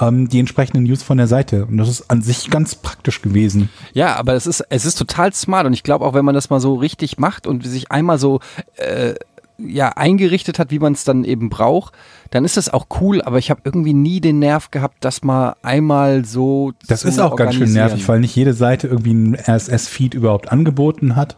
[0.00, 1.66] ähm, die entsprechenden News von der Seite.
[1.66, 3.68] Und das ist an sich ganz praktisch gewesen.
[3.92, 6.50] Ja, aber es ist, es ist total smart und ich glaube auch, wenn man das
[6.50, 8.40] mal so richtig macht und sich einmal so
[8.76, 9.14] äh,
[9.58, 11.92] ja, eingerichtet hat, wie man es dann eben braucht,
[12.30, 15.54] dann ist das auch cool, aber ich habe irgendwie nie den Nerv gehabt, das mal
[15.62, 20.14] einmal so Das ist auch ganz schön nervig, weil nicht jede Seite irgendwie einen RSS-Feed
[20.14, 21.36] überhaupt angeboten hat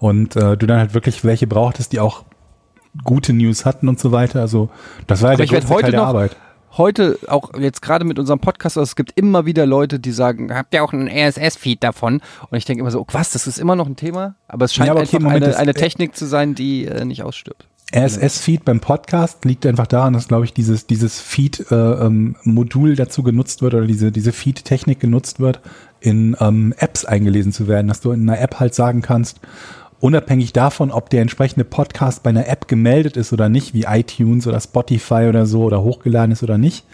[0.00, 2.24] und äh, du dann halt wirklich welche brauchtest, die auch
[3.04, 4.40] gute News hatten und so weiter.
[4.40, 4.68] Also
[5.06, 6.36] das war ja Aber der größte Teil der noch- Arbeit.
[6.76, 10.54] Heute, auch jetzt gerade mit unserem Podcast, also es gibt immer wieder Leute, die sagen,
[10.54, 12.20] habt ihr auch einen RSS-Feed davon?
[12.48, 14.36] Und ich denke immer so, oh, was, das ist immer noch ein Thema?
[14.46, 17.24] Aber es scheint Ja, aber okay, einfach eine, eine Technik zu sein, die äh, nicht
[17.24, 17.66] ausstirbt.
[17.92, 23.74] RSS-Feed beim Podcast liegt einfach daran, dass, glaube ich, dieses, dieses Feed-Modul dazu genutzt wird
[23.74, 25.60] oder diese, diese Feed-Technik genutzt wird,
[25.98, 29.40] in ähm, Apps eingelesen zu werden, dass du in einer App halt sagen kannst,
[30.00, 34.46] unabhängig davon, ob der entsprechende Podcast bei einer App gemeldet ist oder nicht, wie iTunes
[34.46, 36.84] oder Spotify oder so oder hochgeladen ist oder nicht,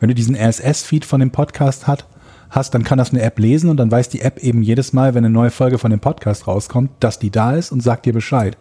[0.00, 2.06] wenn du diesen RSS-Feed von dem Podcast hat,
[2.50, 5.14] hast, dann kann das eine App lesen und dann weiß die App eben jedes Mal,
[5.14, 8.12] wenn eine neue Folge von dem Podcast rauskommt, dass die da ist und sagt dir
[8.12, 8.56] Bescheid.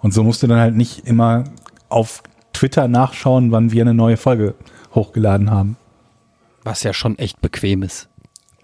[0.00, 1.44] Und so musst du dann halt nicht immer
[1.88, 4.54] auf Twitter nachschauen, wann wir eine neue Folge
[4.94, 5.76] hochgeladen haben.
[6.62, 8.08] Was ja schon echt bequem ist.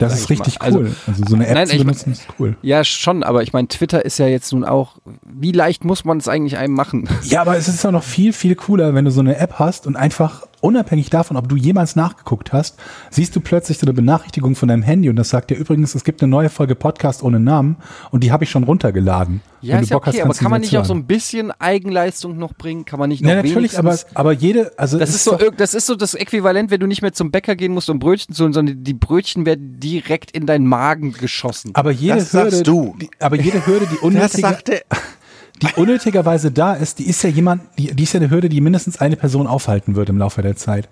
[0.00, 0.66] Das ist ich richtig mal.
[0.66, 0.96] Also- cool.
[1.06, 2.56] Also, so eine App Nein, zu benutzen ist cool.
[2.62, 6.18] Ja, schon, aber ich meine, Twitter ist ja jetzt nun auch, wie leicht muss man
[6.18, 7.08] es eigentlich einem machen?
[7.24, 9.86] Ja, aber es ist auch noch viel, viel cooler, wenn du so eine App hast
[9.86, 12.78] und einfach unabhängig davon, ob du jemals nachgeguckt hast,
[13.10, 16.04] siehst du plötzlich so eine Benachrichtigung von deinem Handy und das sagt dir übrigens, es
[16.04, 17.76] gibt eine neue Folge Podcast ohne Namen
[18.10, 19.40] und die habe ich schon runtergeladen.
[19.62, 21.50] Ja, wenn ist du ja okay, hast, aber kann man nicht auch so ein bisschen
[21.52, 22.84] Eigenleistung noch bringen?
[22.84, 25.86] Kann man nicht noch Ja, natürlich, aber, aber jede, also Das ist, so, das ist
[25.86, 28.52] so das Äquivalent, wenn du nicht mehr zum Bäcker gehen musst, um Brötchen zu holen,
[28.52, 31.72] sondern die Brötchen werden direkt in deinen Magen geschossen.
[31.74, 32.96] aber jede Das Hürde, sagst du.
[33.00, 34.82] Die, aber jede Hürde, die Das unnötige, sagte,
[35.62, 38.60] die unnötigerweise da ist, die ist ja jemand, die, die ist ja eine Hürde, die
[38.60, 40.88] mindestens eine Person aufhalten wird im Laufe der Zeit.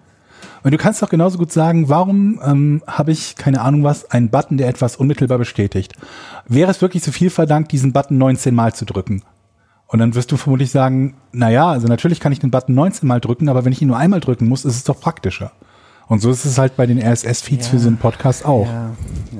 [0.62, 4.30] Und du kannst doch genauso gut sagen, warum ähm, habe ich, keine Ahnung was, einen
[4.30, 5.94] Button, der etwas unmittelbar bestätigt?
[6.46, 9.22] Wäre es wirklich zu viel verdankt, diesen Button 19 Mal zu drücken?
[9.86, 13.08] Und dann wirst du vermutlich sagen, na ja, also natürlich kann ich den Button 19
[13.08, 15.52] mal drücken, aber wenn ich ihn nur einmal drücken muss, ist es doch praktischer.
[16.08, 17.70] Und so ist es halt bei den RSS-Feeds Ja.
[17.72, 18.66] für so einen Podcast auch.
[18.66, 18.90] Ja,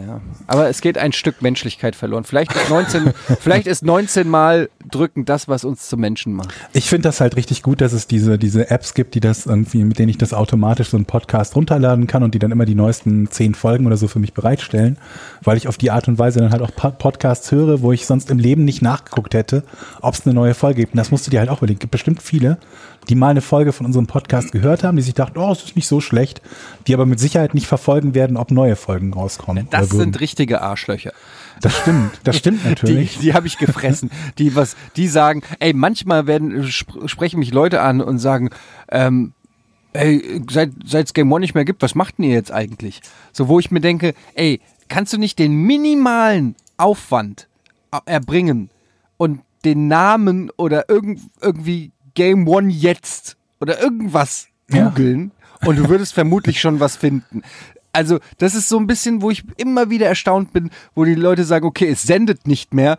[0.07, 0.21] ja.
[0.47, 2.25] Aber es geht ein Stück Menschlichkeit verloren.
[2.25, 6.55] Vielleicht ist 19, vielleicht ist 19 Mal drücken das, was uns zu Menschen macht.
[6.73, 9.85] Ich finde das halt richtig gut, dass es diese, diese Apps gibt, die das irgendwie,
[9.85, 12.75] mit denen ich das automatisch so einen Podcast runterladen kann und die dann immer die
[12.75, 14.99] neuesten zehn Folgen oder so für mich bereitstellen,
[15.43, 18.31] weil ich auf die Art und Weise dann halt auch Podcasts höre, wo ich sonst
[18.31, 19.63] im Leben nicht nachgeguckt hätte,
[20.01, 20.93] ob es eine neue Folge gibt.
[20.95, 21.77] Und das musst du dir halt auch überlegen.
[21.79, 22.59] Es gibt bestimmt viele,
[23.09, 25.77] die mal eine Folge von unserem Podcast gehört haben, die sich dachten, oh, es ist
[25.77, 26.43] nicht so schlecht,
[26.87, 29.67] die aber mit Sicherheit nicht verfolgen werden, ob neue Folgen rauskommen.
[29.71, 31.13] Das sind richtige Arschlöcher.
[31.61, 33.19] das stimmt, das stimmt Die, natürlich.
[33.19, 34.11] die habe ich gefressen.
[34.39, 38.51] Die was, die sagen, ey, manchmal werden sp sprechen mich Leute an und sagen,
[38.91, 39.33] ähm,
[39.95, 43.01] ey, seit es Game One nicht mehr gibt, was macht denn ihr jetzt eigentlich?
[43.33, 47.49] So, wo ich mir denke, ey, kannst du nicht den minimalen Aufwand
[47.91, 48.71] a- erbringen
[49.17, 54.89] und den Namen oder irgend, irgendwie Game One jetzt oder irgendwas Ja.
[54.89, 55.31] googeln
[55.65, 57.43] und du würdest vermutlich schon was finden.
[57.93, 61.45] Also, das ist so ein bisschen, wo ich immer wieder erstaunt bin, wo die Leute
[61.45, 62.99] sagen, okay, es sendet nicht mehr.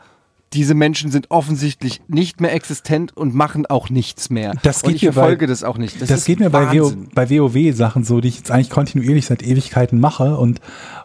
[0.53, 4.53] Diese Menschen sind offensichtlich nicht mehr existent und machen auch nichts mehr.
[4.63, 6.01] Das und geht ich mir bei- das auch nicht.
[6.01, 7.09] Das, Das, geht mir bei, WO, Wahnsinn.
[7.13, 10.59] bei WoW-Sachen so, die ich jetzt eigentlich kontinuierlich seit Ewigkeiten mache und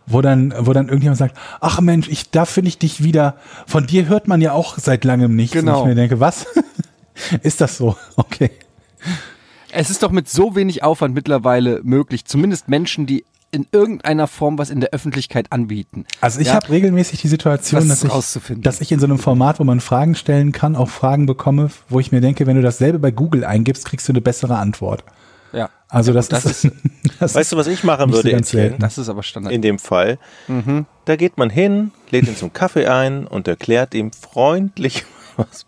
[0.06, 3.36] wo dann, wo dann irgendjemand sagt, ach Mensch, ich, da finde ich dich wieder.
[3.66, 5.52] Von dir hört man ja auch seit langem nichts.
[5.52, 5.82] Genau.
[5.82, 6.46] Und ich mir denke, was?
[7.42, 7.96] Ist das so?
[8.16, 8.50] Okay.
[9.72, 14.56] Es ist doch mit so wenig Aufwand mittlerweile möglich, zumindest Menschen, die in irgendeiner Form
[14.58, 16.06] was in der Öffentlichkeit anbieten.
[16.20, 16.54] Also ich Ja.
[16.54, 18.12] habe regelmäßig die Situation, dass ich,
[18.60, 22.00] dass ich in so einem Format, wo man Fragen stellen kann, auch Fragen bekomme, wo
[22.00, 25.04] ich mir denke, wenn du dasselbe bei Google eingibst, kriegst du eine bessere Antwort.
[25.52, 25.70] Ja.
[25.88, 26.68] Also das, das ist,
[27.20, 28.68] das Weißt du, was ich machen so würde, ganz Etienne?
[28.70, 28.80] selten.
[28.82, 29.52] Das ist aber Standard.
[29.52, 30.18] in dem Fall.
[31.04, 35.04] Da geht man hin, lädt ihn zum Kaffee ein und erklärt ihm freundlich,
[35.36, 35.66] was,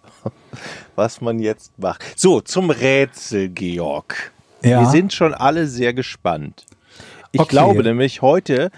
[0.95, 2.03] was man jetzt macht.
[2.17, 4.33] So, zum Rätsel, Georg.
[4.63, 4.81] Ja.
[4.81, 6.65] Wir sind schon alle sehr gespannt.
[7.33, 7.51] Ich Okay.
[7.51, 8.71] glaube nämlich, heute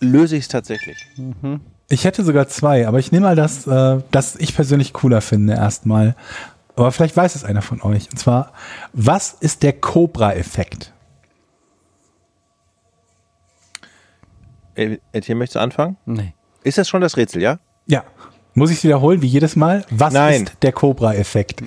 [0.00, 0.96] löse ich es tatsächlich.
[1.88, 5.54] Ich hätte sogar zwei, aber ich nehme mal das, äh, das ich persönlich cooler finde
[5.54, 6.14] erstmal.
[6.76, 8.08] Aber vielleicht weiß es einer von euch.
[8.10, 8.52] Und zwar,
[8.92, 10.92] was ist der Cobra-Effekt?
[14.74, 15.96] Äh, Etienne, möchtest du anfangen?
[16.06, 16.34] nee.
[16.64, 17.58] Ist das schon das Rätsel, ja?
[17.86, 18.02] Ja.
[18.58, 19.84] Muss ich es wiederholen, wie jedes Mal?
[19.90, 20.44] Was Nein.
[20.44, 21.62] ist der Cobra-Effekt?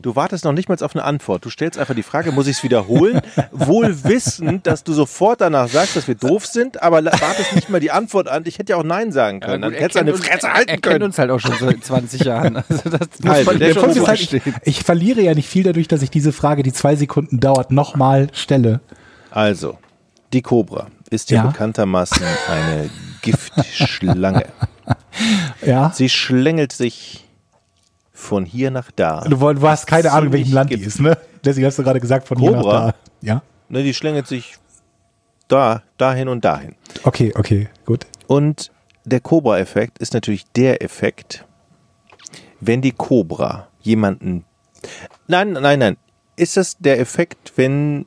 [0.00, 1.44] Du wartest noch nicht mal auf eine Antwort.
[1.44, 3.20] Du stellst einfach die Frage, muss ich es wiederholen?
[3.50, 7.80] Wohl wissend, dass du sofort danach sagst, dass wir doof sind, aber wartest nicht mal
[7.80, 8.44] die Antwort an.
[8.46, 9.62] Ich hätte ja auch Nein sagen können.
[9.62, 11.02] Dann hättest du eine Fresse er halten kennt können.
[11.04, 12.56] uns halt auch schon seit 20 Jahren.
[12.56, 15.64] Also das muss man der ja schon so halt, ich, ich verliere ja nicht viel
[15.64, 18.80] dadurch, dass ich diese Frage, die zwei Sekunden dauert, nochmal stelle.
[19.32, 19.78] Also,
[20.32, 21.50] die Cobra ist ja, Ja.
[21.50, 22.90] bekanntermaßen eine
[23.22, 24.44] Giftschlange.
[25.66, 25.90] Ja.
[25.94, 27.26] Sie schlängelt sich
[28.12, 29.20] von hier nach da.
[29.20, 31.18] Du, du hast keine Ahnung, in welchem Land die ist, ne?
[31.44, 32.86] Deswegen hast du gerade gesagt, von hier nach Cobra?
[32.86, 32.94] da.
[33.20, 33.42] Ja.
[33.68, 34.54] Ne, die schlängelt sich
[35.48, 36.74] da, dahin und dahin.
[37.02, 38.06] Okay, okay, gut.
[38.26, 38.70] Und
[39.04, 41.44] der Cobra-Effekt ist natürlich der Effekt,
[42.60, 44.44] wenn die Cobra jemanden.
[45.26, 45.96] Nein, nein, nein.
[46.36, 48.06] Ist das der Effekt, wenn.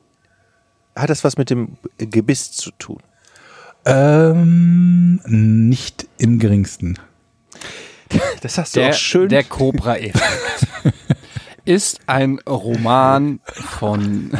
[0.96, 2.98] Hat das was mit dem Gebiss zu tun?
[3.86, 6.98] Ähm, nicht im geringsten.
[8.42, 9.28] Das hast du Der, auch schön.
[9.28, 10.66] der Cobra-Effekt
[11.64, 14.30] ist ein Roman von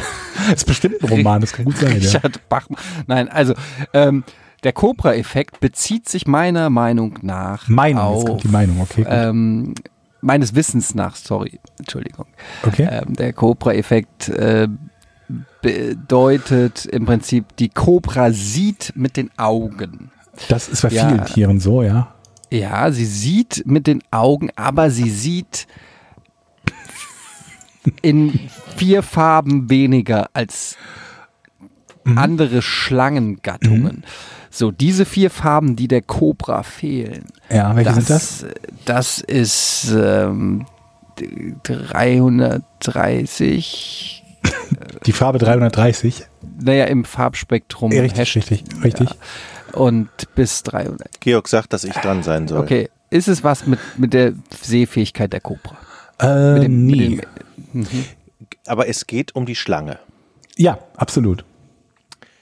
[0.49, 1.97] Das ist bestimmt ein Roman, das kann gut sein, ja.
[1.97, 2.79] Richard Bachmann.
[3.07, 3.53] Nein, also
[3.93, 4.23] ähm,
[4.63, 9.05] der Cobra-Effekt bezieht sich meiner Meinung nach Meinung, auf jetzt kommt die Meinung, okay.
[9.07, 9.73] Ähm,
[10.21, 12.27] meines Wissens nach, sorry, Entschuldigung.
[12.63, 12.87] Okay.
[12.89, 14.67] Ähm, der Cobra-Effekt äh,
[15.61, 20.11] bedeutet im Prinzip, die Cobra sieht mit den Augen.
[20.47, 21.07] Das ist bei ja.
[21.07, 22.13] vielen Tieren so, ja.
[22.51, 25.65] Ja, sie sieht mit den Augen, aber sie sieht
[28.01, 28.39] in
[28.77, 30.77] vier Farben weniger als
[32.03, 32.17] Mhm.
[32.17, 34.03] andere Schlangengattungen.
[34.49, 38.45] So, diese vier Farben, die der Cobra fehlen, Ja, welche sind das?
[38.85, 40.65] das ist ähm,
[41.63, 44.23] 330,
[45.05, 46.23] Die Farbe 330.
[46.59, 47.91] naja, im Farbspektrum.
[47.91, 49.09] Richtig, richtig, richtig.
[49.09, 49.15] Ja,
[49.73, 51.19] und bis 300.
[51.19, 52.59] Georg sagt, dass ich dran sein soll.
[52.61, 55.75] Okay, ist es was mit, mit der Sehfähigkeit der Cobra?
[56.19, 57.21] Äh, Mit dem- mit nee.
[57.73, 57.87] dem-
[58.67, 59.97] Aber es geht um die Schlange.
[60.57, 61.43] ja, absolut.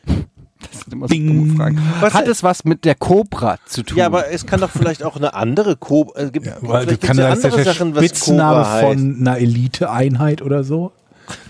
[0.05, 1.27] Das sind immer so Bing.
[1.27, 1.82] dumme Fragen.
[2.01, 3.97] Was Hat es was mit der Cobra zu tun?
[3.97, 6.19] Ja, aber es kann doch vielleicht auch eine andere Cobra.
[6.19, 8.86] Äh, gibt, Weil vielleicht kann ja andere der Sachen, was Spitzname Cobra heißt.
[8.88, 10.91] von einer Elite-Einheit oder so?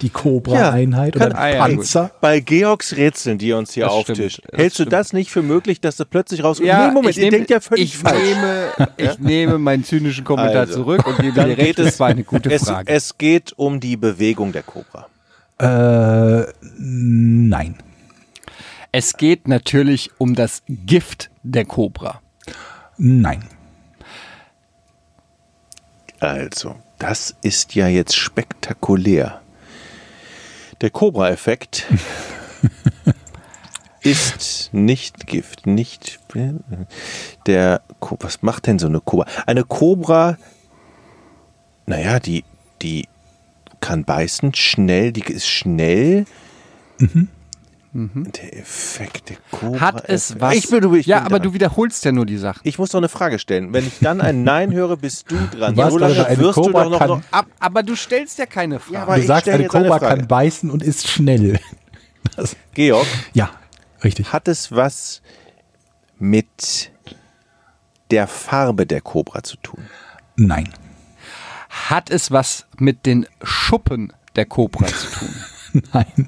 [0.02, 2.12] Die Cobra-Einheit oder kann- Ah, ja, Panzer.
[2.22, 4.94] Bei Georgs Rätseln, die ihr uns hier Das auftischt, stimmt, hältst du stimmt.
[4.94, 6.70] das nicht für möglich, dass das plötzlich rauskommt?
[6.70, 8.22] nee, Moment, ich ihr nehme- denkt ja völlig ich falsch.
[8.22, 8.68] Nehme,
[8.98, 12.08] ich nehme meinen zynischen Kommentar Also, zurück und gebe Dann dir recht, es, das war
[12.10, 12.92] eine gute es, Frage.
[12.92, 15.08] Es geht um die Bewegung der Cobra.
[15.60, 17.76] Äh, nein.
[18.92, 22.22] Es geht natürlich um das Gift der Cobra.
[22.98, 23.44] Nein.
[26.20, 29.42] Also, das ist ja jetzt spektakulär.
[30.82, 31.88] Der Cobra-Effekt
[34.02, 36.20] ist nicht Gift, nicht
[37.46, 37.82] der.
[38.20, 39.26] Was macht denn so eine Cobra?
[39.46, 40.38] Eine Cobra,
[41.86, 42.46] naja, die,
[42.82, 43.08] die
[43.82, 46.26] kann beißen, schnell, die ist schnell.
[47.92, 49.80] Der Effekt der Cobra.
[49.82, 50.54] Hat es was?
[50.56, 51.48] Ich bin, du, ich ja, bin aber dran.
[51.50, 52.62] du wiederholst ja nur die Sachen.
[52.64, 53.74] Ich muss doch eine Frage stellen.
[53.74, 55.74] Wenn ich dann ein Nein höre, bist du dran.
[55.76, 58.38] Du so lange eine wirst du Cobra doch noch, kann- noch Ab, aber du stellst
[58.38, 59.00] ja keine Frage.
[59.00, 60.06] aber du ich sagst, eine eine Cobra Frage.
[60.18, 61.60] kann beißen und ist schnell.
[62.36, 63.50] Das, Georg, ja,
[64.04, 64.34] richtig.
[64.34, 65.22] hat es was
[66.20, 66.92] mit
[68.12, 69.86] der Farbe der Cobra zu tun?
[70.36, 70.70] Nein.
[71.70, 75.84] Hat es was mit den Schuppen der Cobra zu tun?
[75.94, 76.28] Nein.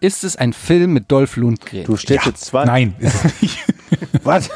[0.00, 1.84] Ist es ein Film mit Dolph Lundgren?
[1.84, 2.64] Du stellst jetzt zwei.
[2.64, 3.58] Nein, ist es nicht.
[4.24, 4.50] Was?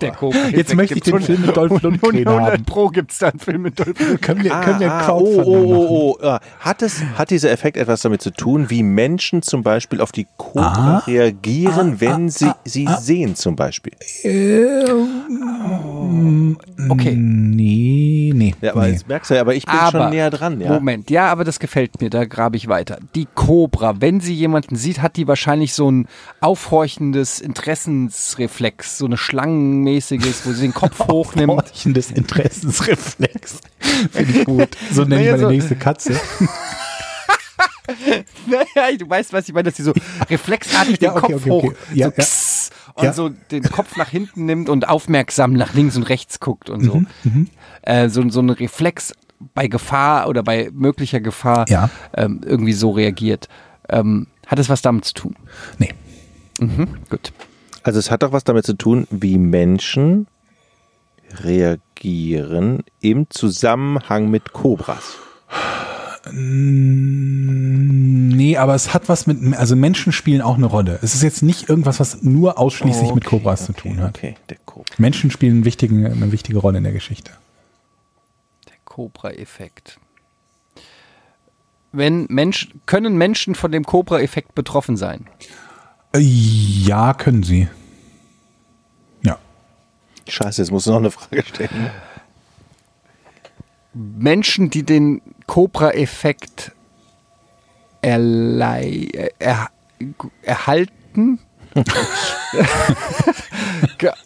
[0.00, 0.48] Der Cobra.
[0.48, 2.64] Jetzt möchte ich den Film mit Dolph Lundgren haben.
[2.64, 4.20] Pro gibt es da einen Film mit Dolph Lundgren.
[4.20, 5.44] Können wir, können wir Ah, ah, oh, machen?
[5.46, 6.26] oh, oh, oh.
[6.26, 10.12] Ah, Hat, es, hat dieser Effekt etwas damit zu tun, wie Menschen zum Beispiel auf
[10.12, 10.98] die Cobra Ah.
[11.06, 13.92] reagieren, wenn sie sie sehen zum Beispiel?
[16.88, 17.14] Okay.
[17.16, 18.54] Nee, nee.
[18.60, 18.92] Ja, aber nee.
[18.92, 20.60] jetzt merkst du ja, aber ich bin aber, schon näher dran.
[20.60, 20.72] Ja.
[20.72, 22.98] Moment, ja, aber das gefällt mir, da grabe ich weiter.
[23.14, 26.08] Die Cobra, wenn sie jemanden sieht, hat die wahrscheinlich so ein
[26.40, 31.52] aufhorchendes Interessensreflex, so eine schlangenmäßiges, wo sie den Kopf hochnimmt.
[31.52, 33.58] Horchendes Interessensreflex.
[34.12, 34.68] Finde ich gut.
[34.92, 36.16] So nenne ich meine so- nächste Katze.
[38.46, 39.92] naja, du weißt, was ich meine, dass sie so
[40.30, 41.68] reflexartig den Ja, okay, Kopf okay, okay.
[41.68, 42.24] hoch Ja, so ja.
[42.94, 43.12] Und Ja.
[43.12, 46.86] so den Kopf nach hinten nimmt und aufmerksam nach links und rechts guckt und Mhm,
[46.86, 47.02] so.
[47.82, 49.12] Äh, so, so ein Reflex
[49.54, 51.90] bei Gefahr oder bei möglicher Gefahr Ja.
[52.16, 53.48] ähm, irgendwie so reagiert.
[53.88, 55.36] Ähm, hat es was damit zu tun?
[55.78, 55.90] Nee.
[56.60, 57.32] Mhm, gut.
[57.82, 60.28] Also es hat doch was damit zu tun, wie Menschen
[61.42, 65.14] reagieren im Zusammenhang mit Cobras.
[66.30, 70.98] Nee, aber es hat was mit, also Menschen spielen auch eine Rolle.
[71.02, 74.16] Es ist jetzt nicht irgendwas, was nur ausschließlich mit Cobras zu tun hat.
[74.16, 74.94] Okay, der Cobra.
[74.98, 77.32] Menschen spielen einen wichtigen, eine wichtige Rolle in der Geschichte.
[78.68, 79.98] Der Cobra-Effekt.
[81.90, 85.26] Wenn Mensch, können Menschen von dem Cobra-Effekt betroffen sein?
[86.14, 87.68] Äh, Ja, können sie.
[89.22, 89.38] Ja.
[90.28, 91.90] Scheiße, jetzt musst du noch eine Frage stellen.
[93.94, 95.20] Menschen, die den
[95.52, 96.72] Cobra-Effekt
[98.00, 99.68] erlei äh, er,
[100.40, 101.40] erhalten,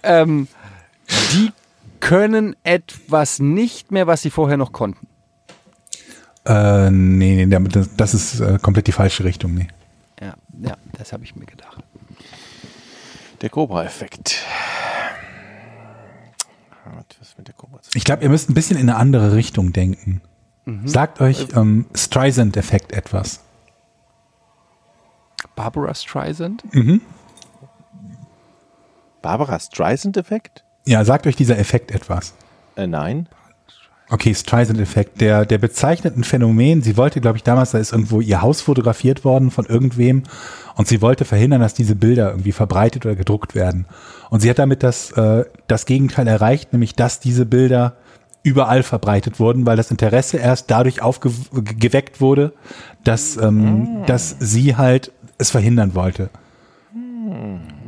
[0.04, 0.46] ähm,
[1.32, 1.50] die
[1.98, 5.08] können etwas nicht mehr, was sie vorher noch konnten.
[6.44, 9.52] Äh, nee, nee, das, das ist äh, komplett die falsche Richtung.
[9.52, 9.66] Nee.
[10.20, 11.82] Ja, ja, das habe ich mir gedacht.
[13.42, 14.44] Der Cobra-Effekt.
[17.94, 20.22] Ich glaube, ihr müsst ein bisschen in eine andere Richtung denken.
[20.84, 23.40] Sagt euch ähm, Streisand-Effekt etwas.
[25.54, 26.64] Barbara Streisand?
[29.22, 30.64] Barbara Streisand-Effekt?
[30.84, 32.34] Ja, sagt euch dieser Effekt etwas.
[32.74, 33.28] Äh, nein.
[34.08, 36.82] Okay, Streisand-Effekt, der, der bezeichnet ein Phänomen.
[36.82, 40.24] Sie wollte, glaube ich, damals, da ist irgendwo ihr Haus fotografiert worden von irgendwem
[40.76, 43.86] und sie wollte verhindern, dass diese Bilder irgendwie verbreitet oder gedruckt werden.
[44.30, 47.96] Und sie hat damit das, äh, das Gegenteil erreicht, nämlich, dass diese Bilder
[48.46, 52.52] überall verbreitet wurden, weil das Interesse erst dadurch aufgeweckt wurde,
[53.02, 56.30] dass, ähm, dass sie halt es verhindern wollte.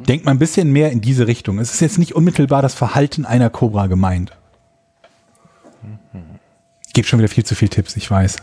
[0.08, 1.60] Denkt mal ein bisschen mehr in diese Richtung.
[1.60, 4.32] Es ist jetzt nicht unmittelbar das Verhalten einer Cobra gemeint.
[6.88, 8.36] Ich gebe schon wieder viel zu viel Tipps, ich weiß.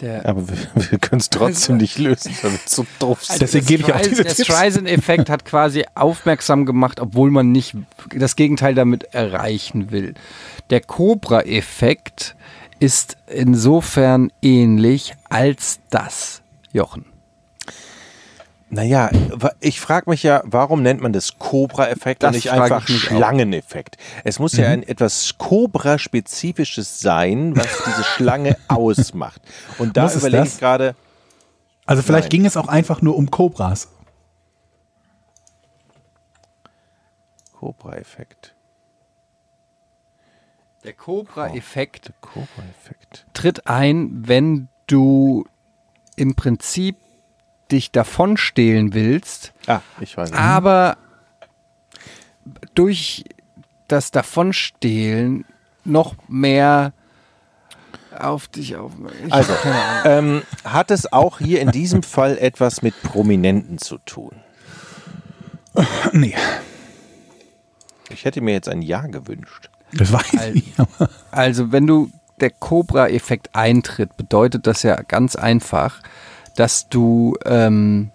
[0.00, 0.56] Der, Aber wir,
[0.90, 3.42] wir können es trotzdem nicht lösen, weil wir so doof sind.
[3.42, 4.34] Deswegen gebe ich auch diese der.
[4.34, 7.76] Streisand-Effekt hat quasi aufmerksam gemacht, obwohl man nicht
[8.14, 10.14] das Gegenteil damit erreichen will.
[10.70, 12.34] Der Cobra-Effekt
[12.78, 16.40] ist insofern ähnlich als das,
[16.72, 17.09] Jochen.
[18.72, 19.10] Naja,
[19.58, 22.86] ich frage mich ja, warum nennt man das Cobra-Effekt und nicht einfach.
[22.86, 23.96] Schlangeneffekt?
[24.22, 29.42] Es muss ja ein etwas Cobra-spezifisches sein, was diese Schlange ausmacht.
[29.78, 30.54] Und da überlege das?
[30.54, 30.94] ich gerade,
[31.84, 32.30] Also vielleicht Nein.
[32.30, 33.88] ging es auch einfach nur um Cobras.
[37.58, 38.54] Cobra-Effekt.
[40.84, 43.26] Der Cobra-Effekt Cobra-Effekt.
[43.34, 45.44] tritt ein, wenn du
[46.16, 46.96] im Prinzip
[47.72, 50.32] dich davonstehlen willst, Ah, ich weiß.
[50.32, 50.96] aber
[52.74, 53.24] durch
[53.88, 55.44] das Davonstehlen
[55.84, 56.92] noch mehr
[58.18, 58.92] auf dich auf.
[59.26, 59.52] Ich Also,
[60.04, 64.32] ähm, hat es auch hier in diesem Fall etwas mit Prominenten zu tun?
[66.12, 66.34] Nee,
[68.12, 69.70] Ich hätte mir jetzt ein Ja gewünscht.
[69.92, 70.80] das weiß ich nicht.
[70.80, 72.10] aber- Also, wenn du
[72.40, 76.00] der Cobra-Effekt eintritt, bedeutet das ja ganz einfach,
[76.56, 78.10] dass du ähm,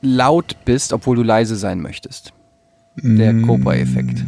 [0.00, 2.32] laut bist, obwohl du leise sein möchtest.
[2.96, 4.24] Der Cobra-Effekt.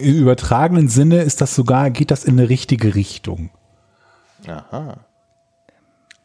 [0.00, 3.50] Im übertragenen Sinne ist das sogar, geht das in eine richtige Richtung.
[4.46, 4.96] Aha.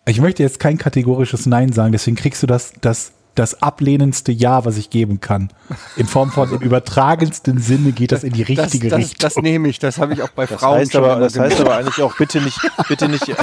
[0.05, 4.63] Ich möchte jetzt kein kategorisches Nein sagen, deswegen kriegst du das, das, das ablehnendste Ja,
[4.63, 5.49] was ich geben kann.
[5.97, 9.17] In Form von im übertragensten Sinne geht das in die Das, richtige das, Richtung.
[9.19, 11.59] das nehme ich, das habe ich auch bei Das Frauen heißt schon aber, das heißt
[11.59, 13.25] aber eigentlich auch bitte nicht, bitte nicht,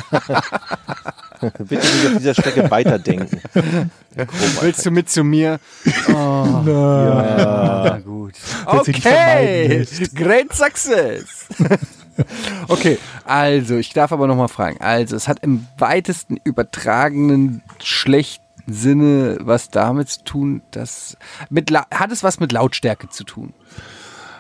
[1.59, 3.41] bitte nicht auf dieser Strecke weiterdenken.
[4.61, 5.59] Willst du mit zu mir?
[6.09, 6.13] Oh,
[6.67, 8.35] ja, gut.
[8.67, 11.47] Okay, great success.
[12.69, 14.81] okay, also ich darf aber nochmal fragen.
[14.81, 21.17] Also es hat im weitesten übertragenen schlechten Sinne was damit zu tun, dass
[21.51, 23.53] mit La hat es was mit Lautstärke zu tun?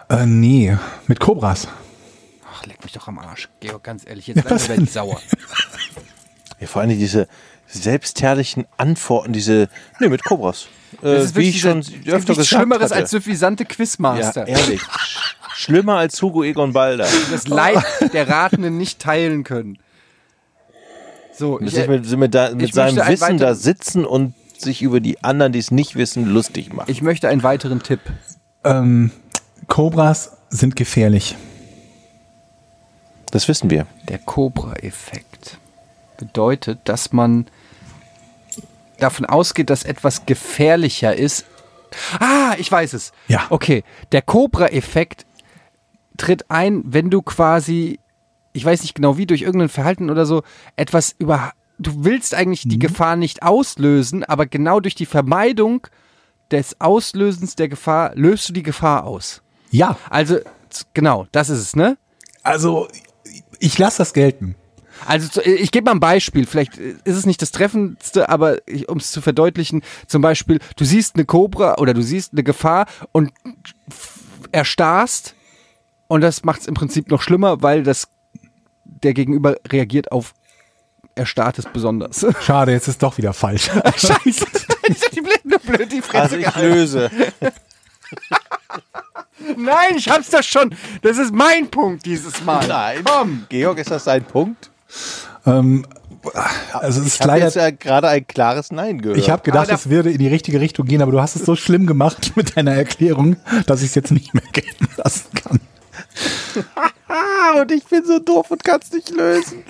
[0.08, 0.76] Äh, nee,
[1.06, 1.66] mit Cobras.
[2.54, 3.48] Ach, leck mich doch am Arsch.
[3.60, 5.20] Georg, ganz ehrlich, jetzt langsam werde ich sauer.
[6.62, 7.26] Ja, vor allem diese
[7.66, 10.66] selbstherrlichen Antworten, diese, nee, mit Cobras.
[11.02, 12.94] Äh, Das ist wie wirklich ich schon dieser- öfter gesagt Schlimmeres hatte.
[12.94, 14.46] als suffisante ja, Quizmaster.
[14.46, 14.80] ehrlich.
[14.80, 17.06] Sch- Schlimmer als Hugo Egon Balder.
[17.32, 17.82] das Leid
[18.12, 19.78] der Ratenden nicht teilen können.
[21.36, 24.34] So, Mit, ich, sich mit, mit, da, mit ich seinem Wissen weiter- da sitzen und
[24.58, 26.88] sich über die anderen, die es nicht wissen, lustig machen.
[26.90, 28.00] ich möchte einen weiteren Tipp.
[28.64, 29.10] Ähm,
[29.66, 31.36] Cobras sind gefährlich.
[33.32, 33.86] Das wissen wir.
[34.08, 35.58] Der Cobra-Effekt
[36.26, 37.46] bedeutet, dass man
[38.98, 41.44] davon ausgeht, dass etwas gefährlicher ist.
[42.20, 43.12] Ah, ich weiß es.
[43.26, 43.46] Ja.
[43.50, 45.26] Okay, der Cobra-Effekt
[46.16, 47.98] tritt ein, wenn du quasi,
[48.52, 50.42] ich weiß nicht genau wie, durch irgendein Verhalten oder so,
[50.76, 51.52] etwas über.
[51.78, 55.88] Du willst eigentlich die Gefahr nicht auslösen, aber genau durch die Vermeidung
[56.52, 59.42] des Auslösens der Gefahr löst du die Gefahr aus.
[59.70, 60.38] Ja, Also,
[60.94, 61.96] genau, das ist es, ne?
[62.44, 62.88] also
[63.58, 64.54] ich lasse das gelten.
[65.06, 69.10] Also ich gebe mal ein Beispiel, vielleicht ist es nicht das Treffendste, aber um es
[69.12, 73.32] zu verdeutlichen, zum Beispiel, du siehst eine Cobra oder du siehst eine Gefahr und
[74.52, 75.34] erstarrst
[76.08, 78.08] und das macht es im Prinzip noch schlimmer, weil das
[78.84, 80.34] der Gegenüber reagiert auf
[81.14, 82.24] Erstarrtes besonders.
[82.42, 83.70] Schade, jetzt ist doch wieder falsch.
[83.96, 84.22] Scheiße,
[84.88, 86.74] ich bin nur blöd die Fresse Also ich gehalten.
[86.74, 87.10] löse.
[89.56, 90.74] Nein, ich hab's doch schon.
[91.02, 92.66] Das ist mein Punkt dieses Mal.
[92.66, 93.02] Nein.
[93.04, 93.46] Komm.
[93.48, 94.70] Georg, ist das dein Punkt?
[95.46, 95.86] Ähm,
[96.72, 97.44] also es ist Ich habe leider.
[97.46, 99.18] jetzt ja gerade ein klares Nein gehört.
[99.18, 101.56] Ich habe gedacht, es würde in die richtige Richtung gehen, aber du hast es so
[101.56, 103.36] schlimm gemacht mit deiner Erklärung,
[103.66, 105.60] dass ich es jetzt nicht mehr gelten lassen kann.
[107.60, 109.62] Und ich bin so doof und kann es nicht lösen.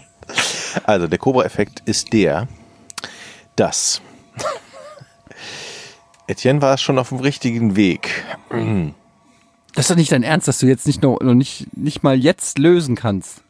[0.85, 2.47] Also, der Cobra-Effekt ist der,
[3.57, 4.01] dass
[6.29, 8.25] Etienne war schon auf dem richtigen Weg.
[9.75, 12.17] Das ist doch nicht dein Ernst, dass du jetzt nicht noch, noch nicht, nicht mal
[12.17, 13.43] jetzt lösen kannst.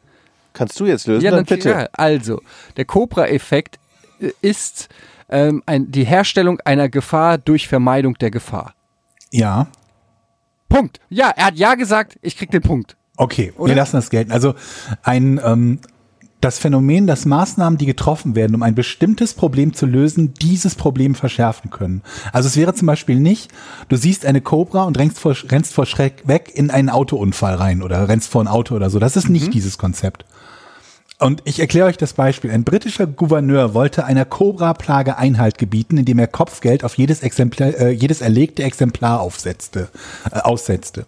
[0.53, 1.25] Kannst du jetzt lösen?
[1.25, 1.71] Ja, Dann bitte.
[1.71, 1.89] Ja.
[1.93, 2.41] Also,
[2.77, 3.79] der Cobra-Effekt
[4.21, 4.89] äh, ist
[5.29, 8.75] ähm, ein, die Herstellung einer Gefahr durch Vermeidung der Gefahr.
[9.31, 9.69] Ja,
[10.73, 11.01] Punkt.
[11.11, 12.97] Ja, er hat ja gesagt, ich krieg den Punkt.
[13.17, 13.71] okay, Oder?
[13.71, 14.33] wir lassen das gelten.
[14.33, 14.55] Also
[15.03, 15.81] ein ähm,
[16.41, 21.15] das Phänomen, dass Maßnahmen, die getroffen werden, um ein bestimmtes Problem zu lösen, dieses Problem
[21.15, 22.03] verschärfen können.
[22.33, 23.53] Also es wäre zum Beispiel nicht,
[23.89, 27.81] du siehst eine Cobra und rennst vor, rennst vor Schreck weg in einen Autounfall rein
[27.81, 28.99] oder rennst vor ein Auto oder so.
[28.99, 30.25] Das ist nicht dieses Konzept.
[31.23, 32.51] Und ich erkläre euch das Beispiel.
[32.51, 37.91] Ein britischer Gouverneur wollte einer Cobra-Plage Einhalt gebieten, indem er Kopfgeld auf jedes, Exemplar, äh,
[37.91, 39.89] jedes erlegte Exemplar aufsetzte,
[40.33, 41.07] äh, aussetzte.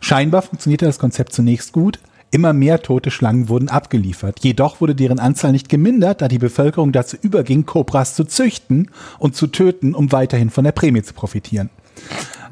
[0.00, 1.98] Scheinbar funktionierte das Konzept zunächst gut.
[2.30, 4.38] Immer mehr tote Schlangen wurden abgeliefert.
[4.44, 9.34] Jedoch wurde deren Anzahl nicht gemindert, da die Bevölkerung dazu überging, Cobras zu züchten und
[9.34, 11.68] zu töten, um weiterhin von der Prämie zu profitieren.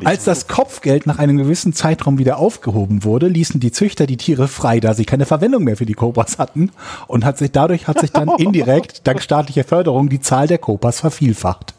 [0.05, 4.49] Als das Kopfgeld nach einem gewissen Zeitraum wieder aufgehoben wurde, ließen die Züchter die Tiere
[4.49, 6.71] frei, da sie keine Verwendung mehr für die Kobras hatten
[7.07, 11.01] und hat sich dadurch hat sich dann indirekt dank staatlicher Förderung die Zahl der Kobras
[11.01, 11.75] vervielfacht.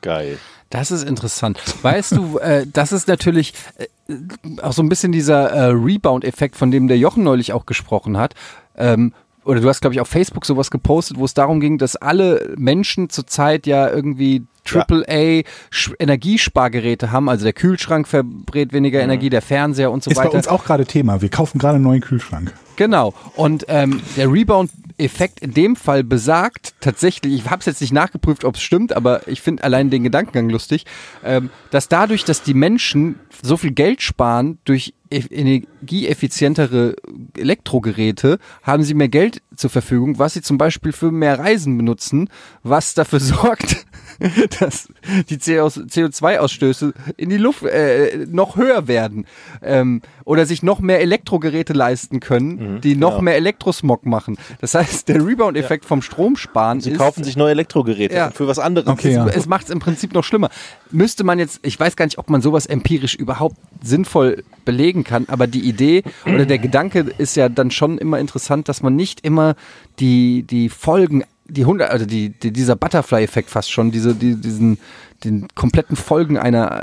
[0.00, 0.38] Geil.
[0.70, 1.60] Das ist interessant.
[1.82, 4.14] Weißt du, äh, das ist natürlich äh,
[4.62, 8.34] auch so ein bisschen dieser äh, Rebound-Effekt, von dem der Jochen neulich auch gesprochen hat.
[8.76, 9.12] Ähm,
[9.44, 12.54] oder du hast, glaube ich, auf Facebook sowas gepostet, wo es darum ging, dass alle
[12.56, 15.42] Menschen zurzeit ja irgendwie AAA
[15.72, 17.28] Sch- Energiespargeräte haben.
[17.28, 20.34] Also der Kühlschrank verbrät weniger Energie, der Fernseher und so Ist bei weiter.
[20.34, 21.22] uns auch gerade Thema.
[21.22, 22.52] Wir kaufen gerade einen neuen Kühlschrank.
[22.76, 23.12] Genau.
[23.36, 28.44] Und ähm, der Rebound-Effekt in dem Fall besagt tatsächlich, ich habe es jetzt nicht nachgeprüft,
[28.44, 30.86] ob es stimmt, aber ich finde allein den Gedankengang lustig,
[31.22, 36.96] ähm, dass dadurch, dass die Menschen so viel Geld sparen durch e- energieeffizientere
[37.36, 42.28] Elektrogeräte, haben sie mehr Geld zur Verfügung, was sie zum Beispiel für mehr Reisen benutzen,
[42.62, 43.84] was dafür sorgt,
[44.60, 44.88] dass
[45.28, 49.26] die CO2-Ausstöße in die Luft äh, noch höher werden
[49.62, 53.22] ähm, oder sich noch mehr Elektrogeräte leisten können, die noch genau.
[53.22, 54.36] mehr Elektrosmog machen.
[54.60, 58.30] Das heißt, der Rebound-Effekt vom Stromsparen Sie ist kaufen sich neue Elektrogeräte Ja.
[58.30, 58.88] für was anderes.
[58.88, 59.26] Okay, ja.
[59.26, 60.50] es macht es im Prinzip noch schlimmer.
[60.90, 65.24] Müsste man jetzt, ich weiß gar nicht, ob man sowas empirisch überhaupt sinnvoll belegen kann,
[65.28, 69.24] aber die Idee oder der Gedanke ist ja dann schon immer interessant, dass man nicht
[69.24, 69.54] immer
[69.98, 74.78] die, die Folgen, die hundert, also die, die, dieser Butterfly-Effekt fast schon, diese, die, diesen,
[75.24, 76.82] den kompletten Folgen einer äh,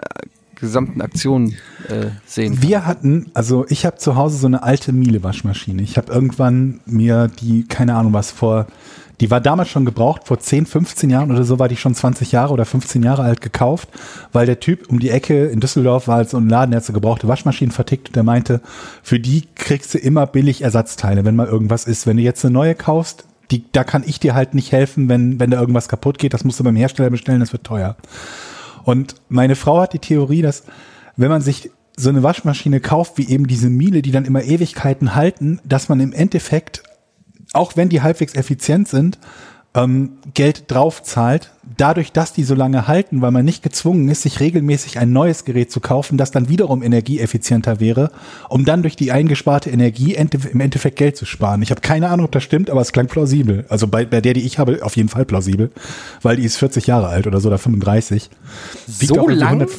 [0.59, 1.53] gesamten Aktion
[1.87, 2.61] äh, sehen.
[2.61, 5.81] Wir hatten, also ich habe zu Hause so eine alte Miele-Waschmaschine.
[5.81, 8.67] Ich habe irgendwann mir die, keine Ahnung was, vor,
[9.19, 12.31] die war damals schon gebraucht, vor 10, 15 Jahren oder so war die schon 20
[12.31, 13.89] Jahre oder 15 Jahre alt gekauft,
[14.31, 16.85] weil der Typ um die Ecke in Düsseldorf war halt so ein Laden, der hat
[16.85, 18.61] so gebrauchte Waschmaschinen vertickt und der meinte,
[19.01, 22.05] für die kriegst du immer billig Ersatzteile, wenn mal irgendwas ist.
[22.05, 25.39] Wenn du jetzt eine neue kaufst, die, da kann ich dir halt nicht helfen, wenn,
[25.39, 27.95] wenn da irgendwas kaputt geht, das musst du beim Hersteller bestellen, das wird teuer.
[28.83, 30.63] Und meine Frau hat die Theorie, dass
[31.15, 35.15] wenn man sich so eine Waschmaschine kauft, wie eben diese Miele, die dann immer Ewigkeiten
[35.15, 36.83] halten, dass man im Endeffekt,
[37.53, 39.17] auch wenn die halbwegs effizient sind,
[39.77, 44.23] ähm, Geld drauf zahlt, dadurch, dass die so lange halten, weil man nicht gezwungen ist,
[44.23, 48.11] sich regelmäßig ein neues Gerät zu kaufen, das dann wiederum energieeffizienter wäre,
[48.49, 51.61] um dann durch die eingesparte Energie im Endeffekt Geld zu sparen.
[51.61, 53.65] Ich habe keine Ahnung, ob das stimmt, aber es klang plausibel.
[53.69, 55.71] Also bei, bei der, die ich habe, auf jeden Fall plausibel,
[56.23, 58.29] weil die ist 40 Jahre alt oder so oder 35.
[58.87, 59.61] Wiegt So lang?
[59.61, 59.69] 100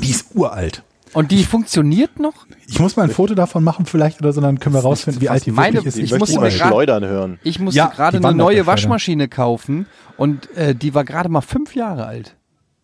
[0.00, 0.84] Die ist uralt.
[1.14, 2.46] Und die funktioniert noch?
[2.66, 5.20] Ich muss mal ein Foto davon machen vielleicht oder so, dann können wir Das rausfinden,
[5.20, 5.98] wie alt die meine- wirklich ist.
[5.98, 7.38] ich Ich musste mal schleudern hören.
[7.42, 8.66] Ich musste Ja, gerade eine neue.
[8.66, 9.86] Waschmaschine kaufen
[10.16, 12.34] und äh, die war gerade mal fünf Jahre alt.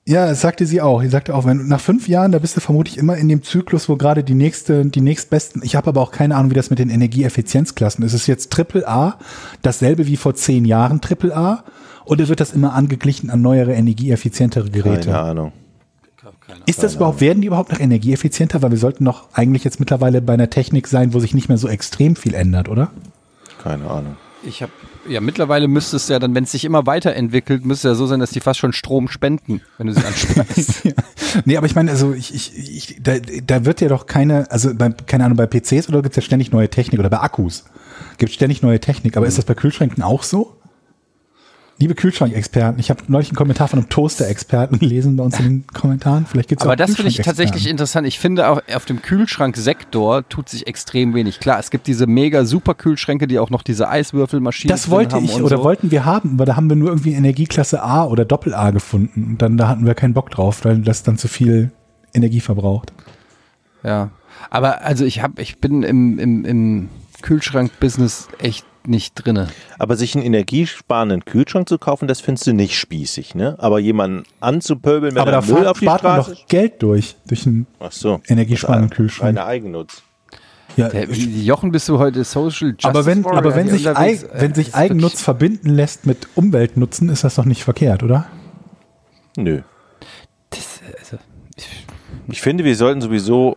[0.06, 1.02] Ja, das sagte sie auch.
[1.02, 3.90] Sie sagte auch, wenn nach fünf Jahren, da bist du vermutlich immer in dem Zyklus,
[3.90, 5.62] wo gerade die nächste, die nächstbesten.
[5.62, 8.14] Ich habe aber auch keine Ahnung, wie das mit den Energieeffizienzklassen ist.
[8.14, 9.18] Ist es jetzt Triple A,
[9.60, 11.62] dasselbe wie vor zehn Jahren Triple A,
[12.06, 15.10] oder wird das immer angeglichen an neuere, energieeffizientere Geräte?
[15.10, 15.52] Keine Ahnung.
[16.68, 18.62] Ist das überhaupt, werden die überhaupt noch energieeffizienter?
[18.62, 21.58] Weil wir sollten doch eigentlich jetzt mittlerweile bei einer Technik sein, wo sich nicht mehr
[21.58, 22.90] so extrem viel ändert, oder?
[23.62, 24.16] Keine Ahnung.
[24.44, 24.70] Ich habe
[25.08, 28.06] ja mittlerweile müsste es ja dann, wenn es sich immer weiterentwickelt, müsste es ja so
[28.06, 30.84] sein, dass die fast schon Strom spenden, wenn du sie anspeist.
[30.84, 30.92] Ja.
[31.44, 34.74] Nee, aber ich meine, also ich, ich, ich da, da wird ja doch keine, also
[34.74, 37.64] bei, keine Ahnung, bei PCs oder gibt's ja ständig neue Technik oder bei Akkus
[38.18, 40.56] gibt ständig neue Technik, aber ist das bei Kühlschränken auch so?
[41.80, 45.66] Liebe Kühlschrankexperten, ich habe neulich einen Kommentar von einem Toaster-Experten gelesen bei uns in den
[45.68, 46.26] Kommentaren.
[46.26, 48.04] Vielleicht gibt's Aber auch das finde ich tatsächlich interessant.
[48.08, 51.38] Ich finde auch auf dem Kühlschranksektor tut sich extrem wenig.
[51.38, 55.24] Klar, es gibt diese mega super Kühlschränke, die auch noch diese Eiswürfelmaschinen Das wollte haben
[55.24, 55.64] ich oder so.
[55.64, 59.24] wollten wir haben, aber da haben wir nur irgendwie Energieklasse A oder Doppel A gefunden
[59.30, 61.70] und dann da hatten wir keinen Bock drauf, weil das dann zu viel
[62.12, 62.92] Energie verbraucht.
[63.84, 64.10] Ja,
[64.50, 66.88] aber also ich habe, ich bin im, im, im
[67.22, 69.48] Kühlschrank-Business echt nicht drinne.
[69.78, 73.56] Aber sich einen energiesparenden Kühlschrank zu kaufen, das findest du nicht spießig, ne?
[73.58, 76.34] Aber jemanden anzupöbeln, wenn aber er da Müll spart, auf die spart man Straße...
[76.34, 78.20] doch Geld durch, durch einen Ach so.
[78.28, 79.28] energiesparenden Das ist Kühlschrank.
[79.30, 80.02] Eine Eigennutz.
[80.76, 83.88] Ja, Der, Jochen, bist du heute Social Justice aber wenn, Warrior aber wenn sich?
[83.88, 88.02] Eig, wenn Äh, sich ist Eigennutz verbinden lässt mit Umweltnutzen, ist das doch nicht verkehrt,
[88.02, 88.26] oder?
[89.36, 89.62] Nö.
[90.50, 91.18] Das, also,
[92.28, 93.56] Ich finde, wir sollten sowieso...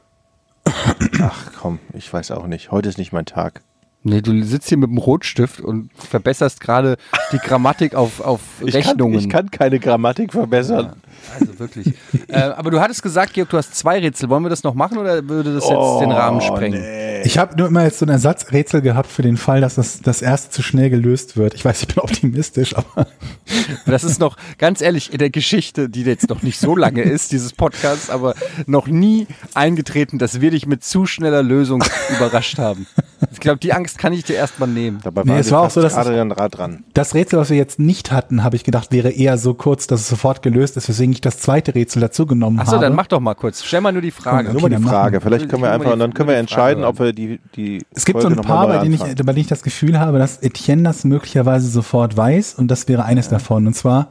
[1.22, 2.72] Ach komm, ich weiß auch nicht.
[2.72, 3.62] Heute ist nicht mein Tag.
[4.04, 6.98] Nee, du sitzt hier mit dem Rotstift und verbesserst gerade
[7.32, 9.14] die Grammatik auf, auf Ich Rechnungen.
[9.14, 10.96] Kann, ich kann keine Grammatik verbessern.
[11.40, 11.94] Also wirklich.
[12.28, 14.30] äh, aber du hattest gesagt, Georg, du hast zwei Rätsel.
[14.30, 16.84] Wollen wir das noch machen oder würde das jetzt Oh, den Rahmen sprengen?
[17.24, 20.22] Ich habe nur immer jetzt so ein Ersatzrätsel gehabt für den Fall, dass das, das
[20.22, 21.54] erste zu schnell gelöst wird.
[21.54, 23.08] Ich weiß, ich bin optimistisch, aber
[23.86, 27.32] Das ist noch, ganz ehrlich, in der Geschichte, die jetzt noch nicht so lange ist,
[27.32, 28.34] dieses Podcasts, aber
[28.66, 31.84] noch nie eingetreten, dass wir dich mit zu schneller Lösung
[32.16, 32.88] überrascht haben.
[33.32, 35.00] Ich glaube, die Angst kann ich dir erstmal nehmen.
[35.04, 36.84] Dabei Nee, waren es war auch so, dass gerade dann Rad dran.
[36.94, 40.02] das Rätsel, was wir jetzt nicht hatten, habe ich gedacht, wäre eher so kurz, dass
[40.02, 42.86] es sofort gelöst ist, weswegen ich das zweite Rätsel dazu genommen Achso, habe.
[42.86, 43.64] dann mach doch mal kurz.
[43.64, 44.50] Stell mal nur die Frage.
[44.50, 45.14] Okay, Nur mal die machen Frage.
[45.18, 45.22] wir.
[45.22, 47.40] Vielleicht können wir Ich einfach, und dann die- können wir die entscheiden, ob wir die,
[47.56, 49.48] die Es gibt so Folge ein noch mal paar, bei denen, ich, bei denen ich
[49.48, 53.68] das Gefühl habe, dass Etienne das möglicherweise sofort weiß und das wäre eines davon.
[53.68, 54.08] Und zwar,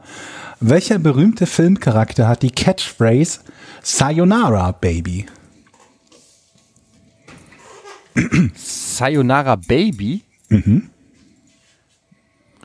[0.59, 3.39] welcher berühmte Filmcharakter hat die Catchphrase
[3.81, 5.25] Sayonara, Baby?
[8.55, 10.21] Sayonara Baby?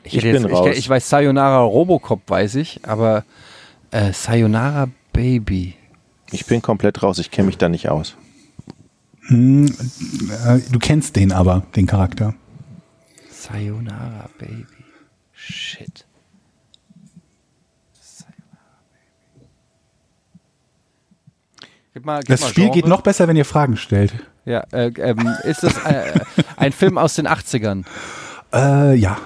[0.03, 0.67] Ich, Ich bin jetzt, raus.
[0.71, 3.23] Ich, ich weiß Sayonara Robocop, weiß ich, aber
[3.91, 5.75] äh, Sayonara Baby.
[6.31, 8.15] Ich bin komplett raus, ich kenne mich da nicht aus.
[9.29, 9.65] Äh,
[10.71, 12.33] du kennst den aber, den Charakter.
[13.29, 14.65] Sayonara Baby.
[15.33, 16.05] Shit.
[21.93, 22.75] Gib mal, gib Das mal Spiel Genre.
[22.75, 24.13] geht noch besser, wenn ihr Fragen stellt.
[24.45, 26.19] Ja, äh, ähm, ist das äh,
[26.55, 27.85] ein Film aus den 80ern?
[28.53, 29.17] Äh, ja.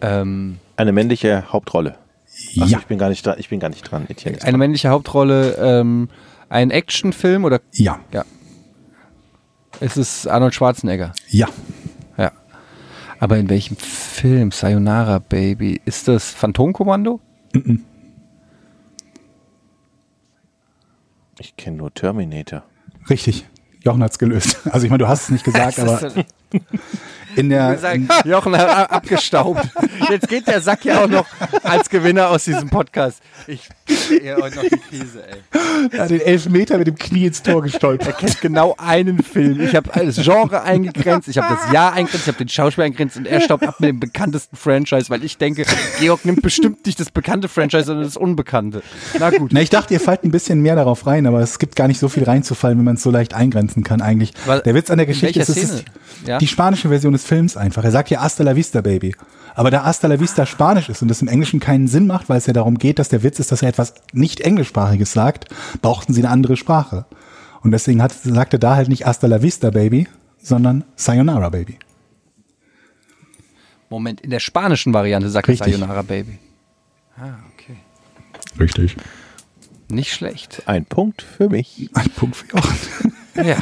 [0.00, 1.96] Ähm, Eine männliche Hauptrolle.
[2.26, 2.78] Achso, Ja.
[2.78, 4.06] ich bin gar nicht dran, ich bin gar nicht dran.
[4.08, 4.58] Etienne eine dran.
[4.58, 6.08] männliche Hauptrolle, ähm,
[6.48, 8.00] ein Actionfilm oder Ja.
[8.12, 8.24] ja.
[9.80, 11.12] Es ist Arnold Schwarzenegger.
[11.28, 11.48] Ja.
[12.16, 12.32] Ja.
[13.20, 14.50] Aber in welchem Film?
[14.52, 15.80] Sayonara Baby.
[15.84, 17.20] Ist das Phantomkommando?
[21.38, 22.62] Ich kenne nur Terminator.
[23.10, 23.46] Richtig.
[23.84, 24.58] Jochen hat's gelöst.
[24.70, 26.10] Also ich meine, du hast es nicht gesagt, aber
[27.36, 29.66] in der in, Jochen hat abgestaubt.
[30.10, 31.26] Jetzt geht der Sack ja auch noch
[31.62, 33.20] als Gewinner aus diesem Podcast.
[33.46, 33.60] Ich
[34.22, 35.96] ihr heute noch die Krise, ey.
[35.96, 38.18] ja, den Elfmeter mit dem Knie ins Tor Er gestolpert.
[38.18, 39.60] kennt genau einen Film.
[39.60, 43.16] Ich habe das Genre eingegrenzt, ich habe das Jahr eingegrenzt, ich habe den Schauspieler eingegrenzt
[43.16, 45.64] und er staubt ab mit dem bekanntesten Franchise, weil ich denke,
[46.00, 48.82] Georg nimmt bestimmt nicht das bekannte Franchise, sondern das unbekannte.
[49.18, 49.50] Na gut.
[49.52, 52.00] Na, ich dachte, ihr fallt ein bisschen mehr darauf rein, aber es gibt gar nicht
[52.00, 54.32] so viel reinzufallen, wenn man es so leicht eingrenzen kann eigentlich.
[54.46, 55.84] Weil- der Witz an der Geschichte ist, ist Szene?
[56.26, 56.38] Ja?
[56.38, 57.84] die spanische Version des Films einfach.
[57.84, 59.14] Er sagt ja Hasta la vista, Baby.
[59.54, 62.38] Aber da Hasta la vista Spanisch ist und das im Englischen keinen Sinn macht, weil
[62.38, 65.46] es ja darum geht, dass der Witz ist, dass er etwas nicht englischsprachiges sagt,
[65.80, 67.06] brauchten sie eine andere Sprache.
[67.62, 70.06] Und deswegen hat, sagt er da halt nicht Hasta la vista, Baby,
[70.38, 71.78] sondern Sayonara, Baby.
[73.88, 75.74] Moment, in der spanischen Variante sagt er Richtig.
[75.74, 76.38] Sayonara Baby.
[77.16, 77.76] Ah, okay.
[78.58, 78.96] Richtig.
[79.88, 80.62] Nicht schlecht.
[80.66, 81.90] Ein Punkt für mich.
[81.94, 83.14] Ein Punkt für Jochen.
[83.36, 83.56] Ja.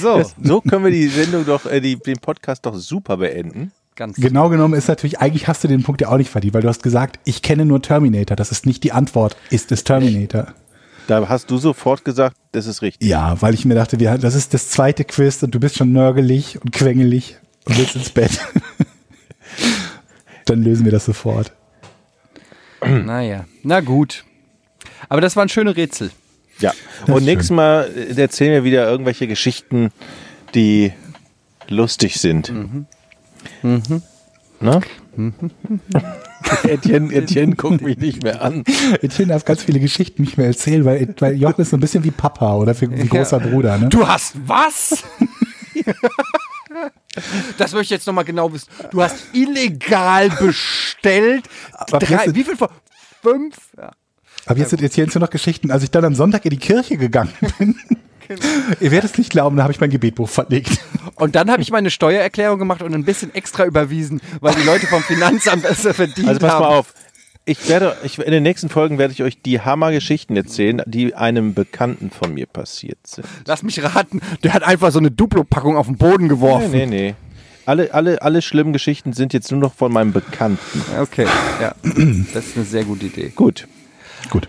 [0.00, 3.72] So, Das, so können wir die Sendung doch, äh, die, den Podcast doch super beenden.
[3.96, 6.62] ganz Genau genommen ist natürlich, eigentlich hast du den Punkt ja auch nicht verdient, weil
[6.62, 8.36] du hast gesagt, ich kenne nur Terminator.
[8.36, 9.36] Das ist nicht die Antwort.
[9.50, 10.48] Ist es Terminator?
[11.06, 13.06] Da hast du sofort gesagt, das ist richtig.
[13.08, 15.92] Ja, weil ich mir dachte, wir, das ist das zweite Quiz und du bist schon
[15.92, 17.36] nörgelig und quengelig
[17.66, 18.40] und willst ins Bett.
[20.46, 21.52] Dann lösen wir das sofort.
[22.86, 24.24] Naja, na gut.
[25.08, 26.10] Aber das waren schöne Rätsel.
[26.60, 26.70] Ja.
[26.70, 29.90] ist Und nächstes Mal äh, erzählen wir wieder irgendwelche Geschichten,
[30.54, 30.92] die
[31.68, 32.52] lustig sind.
[34.60, 34.80] Ne?
[36.64, 38.64] Etienne, Etienne guckt mich nicht mehr an.
[39.02, 42.04] Etienne darf ganz viele Geschichten nicht mehr erzählen, weil, weil Jochen ist so ein bisschen
[42.04, 43.78] wie Papa oder wie, wie großer Bruder.
[43.78, 43.88] Ne?
[43.88, 45.02] Du hast was?
[47.58, 48.68] Das möchte ich jetzt nochmal genau wissen.
[48.90, 51.44] Du hast illegal bestellt.
[51.88, 52.70] Drei, wie viel vor?
[53.22, 53.56] Fünf?
[53.76, 53.92] Ja.
[54.46, 55.70] Aber jetzt sind Etienne's nur noch Geschichten.
[55.70, 57.76] Als ich dann am Sonntag in die Kirche gegangen bin,
[58.80, 60.78] ihr werdet es nicht glauben, da habe ich mein Gebetbuch verlegt.
[61.16, 64.86] Und dann habe ich meine Steuererklärung gemacht und ein bisschen extra überwiesen, weil die Leute
[64.86, 66.62] vom Finanzamt besser verdient Also pass haben.
[66.62, 66.94] mal auf.
[67.46, 71.52] Ich werde, ich, in den nächsten Folgen werde ich euch die Hammergeschichten erzählen, die einem
[71.52, 73.26] Bekannten von mir passiert sind.
[73.46, 76.70] Lass mich raten, der hat einfach so eine Duplo-Packung auf den Boden geworfen.
[76.70, 77.14] Nee, nee, nee.
[77.66, 80.82] Alle, alle, alle schlimmen Geschichten sind jetzt nur noch von meinem Bekannten.
[80.98, 81.26] Okay,
[81.60, 81.74] ja.
[82.32, 83.32] Das ist eine sehr gute Idee.
[83.34, 83.66] Gut.
[84.30, 84.48] Gut.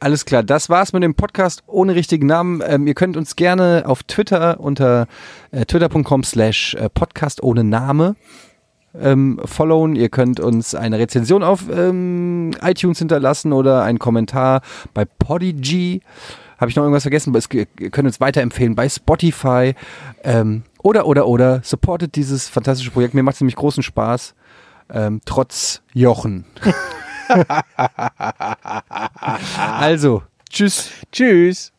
[0.00, 2.62] Alles klar, das war's mit dem Podcast ohne richtigen Namen.
[2.66, 5.06] Ähm, ihr könnt uns gerne auf Twitter unter
[5.50, 8.14] äh, twitter.com slash äh, podcast ohne Name
[9.00, 9.96] ähm, followen.
[9.96, 14.60] Ihr könnt uns eine Rezension auf ähm, iTunes hinterlassen oder einen Kommentar
[14.92, 16.02] bei Podigy.
[16.58, 17.34] Habe ich noch irgendwas vergessen?
[17.34, 19.74] Es- Ihr könnt uns weiterempfehlen bei Spotify.
[20.22, 21.60] Ähm, oder, oder, oder.
[21.64, 23.14] Supportet dieses fantastische Projekt.
[23.14, 24.34] Mir macht es nämlich großen Spaß.
[24.92, 26.44] Ähm, trotz Jochen.
[29.80, 30.90] also, tschüss.
[31.12, 31.73] Tschüss.